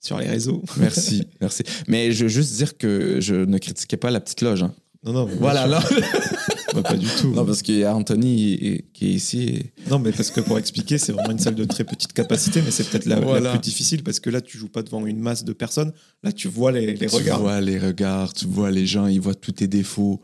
sur 0.00 0.18
les 0.18 0.26
réseaux. 0.28 0.62
Merci, 0.78 1.26
merci. 1.40 1.62
Mais 1.86 2.12
je 2.12 2.24
veux 2.24 2.28
juste 2.28 2.54
dire 2.56 2.76
que 2.76 3.20
je 3.20 3.34
ne 3.34 3.58
critiquais 3.58 3.96
pas 3.96 4.10
la 4.10 4.20
petite 4.20 4.40
loge. 4.42 4.62
hein. 4.62 4.74
Non, 5.04 5.12
non, 5.12 5.26
Voilà, 5.38 5.66
sûr. 5.80 5.96
Bah, 6.74 6.82
pas 6.82 6.96
du 6.96 7.06
tout. 7.20 7.30
non, 7.32 7.44
parce 7.44 7.62
qu'il 7.62 7.76
y 7.76 7.84
a 7.84 7.94
Anthony 7.94 8.82
qui 8.92 9.06
est 9.08 9.12
ici. 9.12 9.42
et- 9.42 9.72
Non, 9.90 9.98
mais 9.98 10.12
parce 10.12 10.30
que 10.30 10.40
pour 10.40 10.58
expliquer, 10.58 10.98
c'est 10.98 11.12
vraiment 11.12 11.30
une 11.32 11.38
salle 11.38 11.54
de 11.54 11.64
très 11.64 11.84
petite 11.84 12.12
capacité, 12.12 12.62
mais 12.62 12.70
c'est 12.70 12.88
peut-être 12.88 13.06
la, 13.06 13.18
la 13.40 13.50
plus 13.50 13.58
difficile 13.60 14.02
parce 14.02 14.20
que 14.20 14.30
là, 14.30 14.40
tu 14.40 14.56
joues 14.58 14.68
pas 14.68 14.82
devant 14.82 15.04
une 15.06 15.18
masse 15.20 15.44
de 15.44 15.52
personnes. 15.52 15.92
Là, 16.22 16.32
tu 16.32 16.48
vois 16.48 16.72
les, 16.72 16.94
les 16.94 17.06
Tu 17.08 17.14
regards. 17.16 17.40
vois 17.40 17.60
les 17.60 17.78
regards, 17.78 18.32
tu 18.32 18.46
vois 18.46 18.70
les 18.70 18.86
gens, 18.86 19.06
ils 19.06 19.20
voient 19.20 19.34
tous 19.34 19.52
tes 19.52 19.66
défauts. 19.68 20.20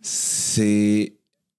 C'est 0.00 1.14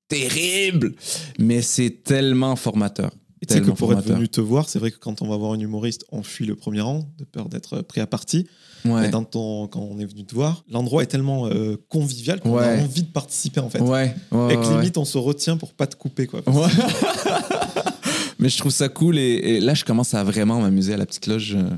terrible, 0.07 0.93
mais 1.37 1.61
c'est 1.61 2.03
tellement 2.03 2.55
formateur. 2.55 3.11
Et 3.41 3.45
tu 3.45 3.53
sais 3.53 3.61
que 3.61 3.65
pour 3.67 3.91
être 3.91 3.99
formateur. 3.99 4.15
venu 4.17 4.27
te 4.27 4.41
voir, 4.41 4.67
c'est 4.67 4.79
vrai 4.79 4.91
que 4.91 4.97
quand 4.97 5.21
on 5.21 5.27
va 5.29 5.37
voir 5.37 5.53
un 5.53 5.59
humoriste, 5.59 6.03
on 6.11 6.23
fuit 6.23 6.45
le 6.45 6.55
premier 6.55 6.81
rang 6.81 7.09
de 7.17 7.23
peur 7.23 7.47
d'être 7.47 7.81
pris 7.81 8.01
à 8.01 8.07
partie. 8.07 8.47
Ouais. 8.86 9.07
Et 9.07 9.09
dans 9.09 9.23
ton, 9.23 9.67
quand 9.67 9.82
on 9.82 9.99
est 9.99 10.05
venu 10.05 10.23
te 10.25 10.34
voir, 10.34 10.63
l'endroit 10.71 11.03
est 11.03 11.07
tellement 11.07 11.47
euh, 11.47 11.75
convivial 11.89 12.39
qu'on 12.39 12.57
Ouais. 12.57 12.80
a 12.80 12.84
envie 12.84 13.03
de 13.03 13.07
participer 13.11 13.59
en 13.59 13.69
fait. 13.69 13.80
Ouais, 13.82 14.15
Et 14.32 14.55
que 14.55 14.73
limite, 14.77 14.97
on 14.97 15.05
se 15.05 15.17
retient 15.17 15.57
pour 15.57 15.73
pas 15.73 15.88
te 15.88 15.95
couper 15.95 16.27
quoi. 16.27 16.41
Mais 18.39 18.47
je 18.49 18.57
trouve 18.57 18.71
ça 18.71 18.88
cool 18.88 19.17
et, 19.17 19.21
et 19.34 19.59
là, 19.59 19.73
je 19.73 19.84
commence 19.84 20.13
à 20.13 20.23
vraiment 20.23 20.61
m'amuser 20.61 20.93
à 20.93 20.97
la 20.97 21.05
petite 21.05 21.27
loge 21.27 21.55
euh, 21.55 21.69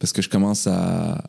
parce 0.00 0.12
que 0.12 0.22
je 0.22 0.28
commence 0.28 0.66
à. 0.66 1.22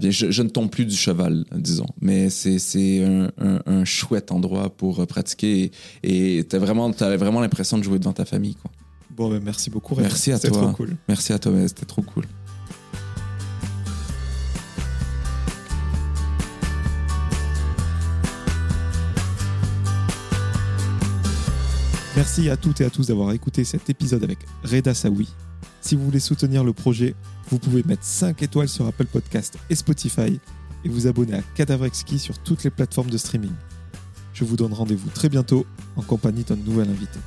bien, 0.00 0.10
je, 0.10 0.30
je 0.30 0.42
ne 0.42 0.48
tombe 0.48 0.70
plus 0.70 0.86
du 0.86 0.96
cheval, 0.96 1.44
disons. 1.54 1.86
Mais 2.00 2.30
c'est 2.30 2.58
c'est 2.58 3.04
un, 3.04 3.30
un- 3.38 3.60
un 3.66 3.84
chouette 3.84 4.32
endroit 4.32 4.70
pour 4.74 5.00
euh, 5.00 5.06
pratiquer 5.06 5.70
et 6.02 6.46
tu 6.48 6.56
as 6.56 6.58
vraiment, 6.58 6.90
vraiment 6.90 7.40
l'impression 7.40 7.76
de 7.76 7.82
jouer 7.82 7.98
devant 7.98 8.14
ta 8.14 8.24
famille. 8.24 8.54
Quoi. 8.54 8.70
Bon, 9.10 9.28
ben, 9.28 9.40
merci 9.44 9.68
beaucoup. 9.68 9.94
Rémi. 9.94 10.08
Merci 10.08 10.32
à 10.32 10.36
C'était 10.36 10.48
toi. 10.50 10.62
trop 10.62 10.72
cool. 10.72 10.96
Merci 11.08 11.32
à 11.34 11.38
toi, 11.38 11.52
mais 11.52 11.68
c'était 11.68 11.84
trop 11.86 12.02
cool. 12.02 12.24
Merci 22.18 22.50
à 22.50 22.56
toutes 22.56 22.80
et 22.80 22.84
à 22.84 22.90
tous 22.90 23.06
d'avoir 23.06 23.30
écouté 23.30 23.62
cet 23.62 23.88
épisode 23.90 24.24
avec 24.24 24.40
Reda 24.64 24.92
Saoui. 24.92 25.28
Si 25.80 25.94
vous 25.94 26.04
voulez 26.04 26.18
soutenir 26.18 26.64
le 26.64 26.72
projet, 26.72 27.14
vous 27.48 27.60
pouvez 27.60 27.84
mettre 27.84 28.02
5 28.02 28.42
étoiles 28.42 28.68
sur 28.68 28.88
Apple 28.88 29.06
Podcast 29.06 29.56
et 29.70 29.76
Spotify 29.76 30.40
et 30.84 30.88
vous 30.88 31.06
abonner 31.06 31.34
à 31.34 31.42
Cadavre 31.54 31.84
Exquis 31.84 32.18
sur 32.18 32.36
toutes 32.40 32.64
les 32.64 32.70
plateformes 32.70 33.08
de 33.08 33.18
streaming. 33.18 33.52
Je 34.34 34.42
vous 34.42 34.56
donne 34.56 34.72
rendez-vous 34.72 35.10
très 35.10 35.28
bientôt 35.28 35.64
en 35.94 36.02
compagnie 36.02 36.42
d'un 36.42 36.56
nouvel 36.56 36.90
invité. 36.90 37.20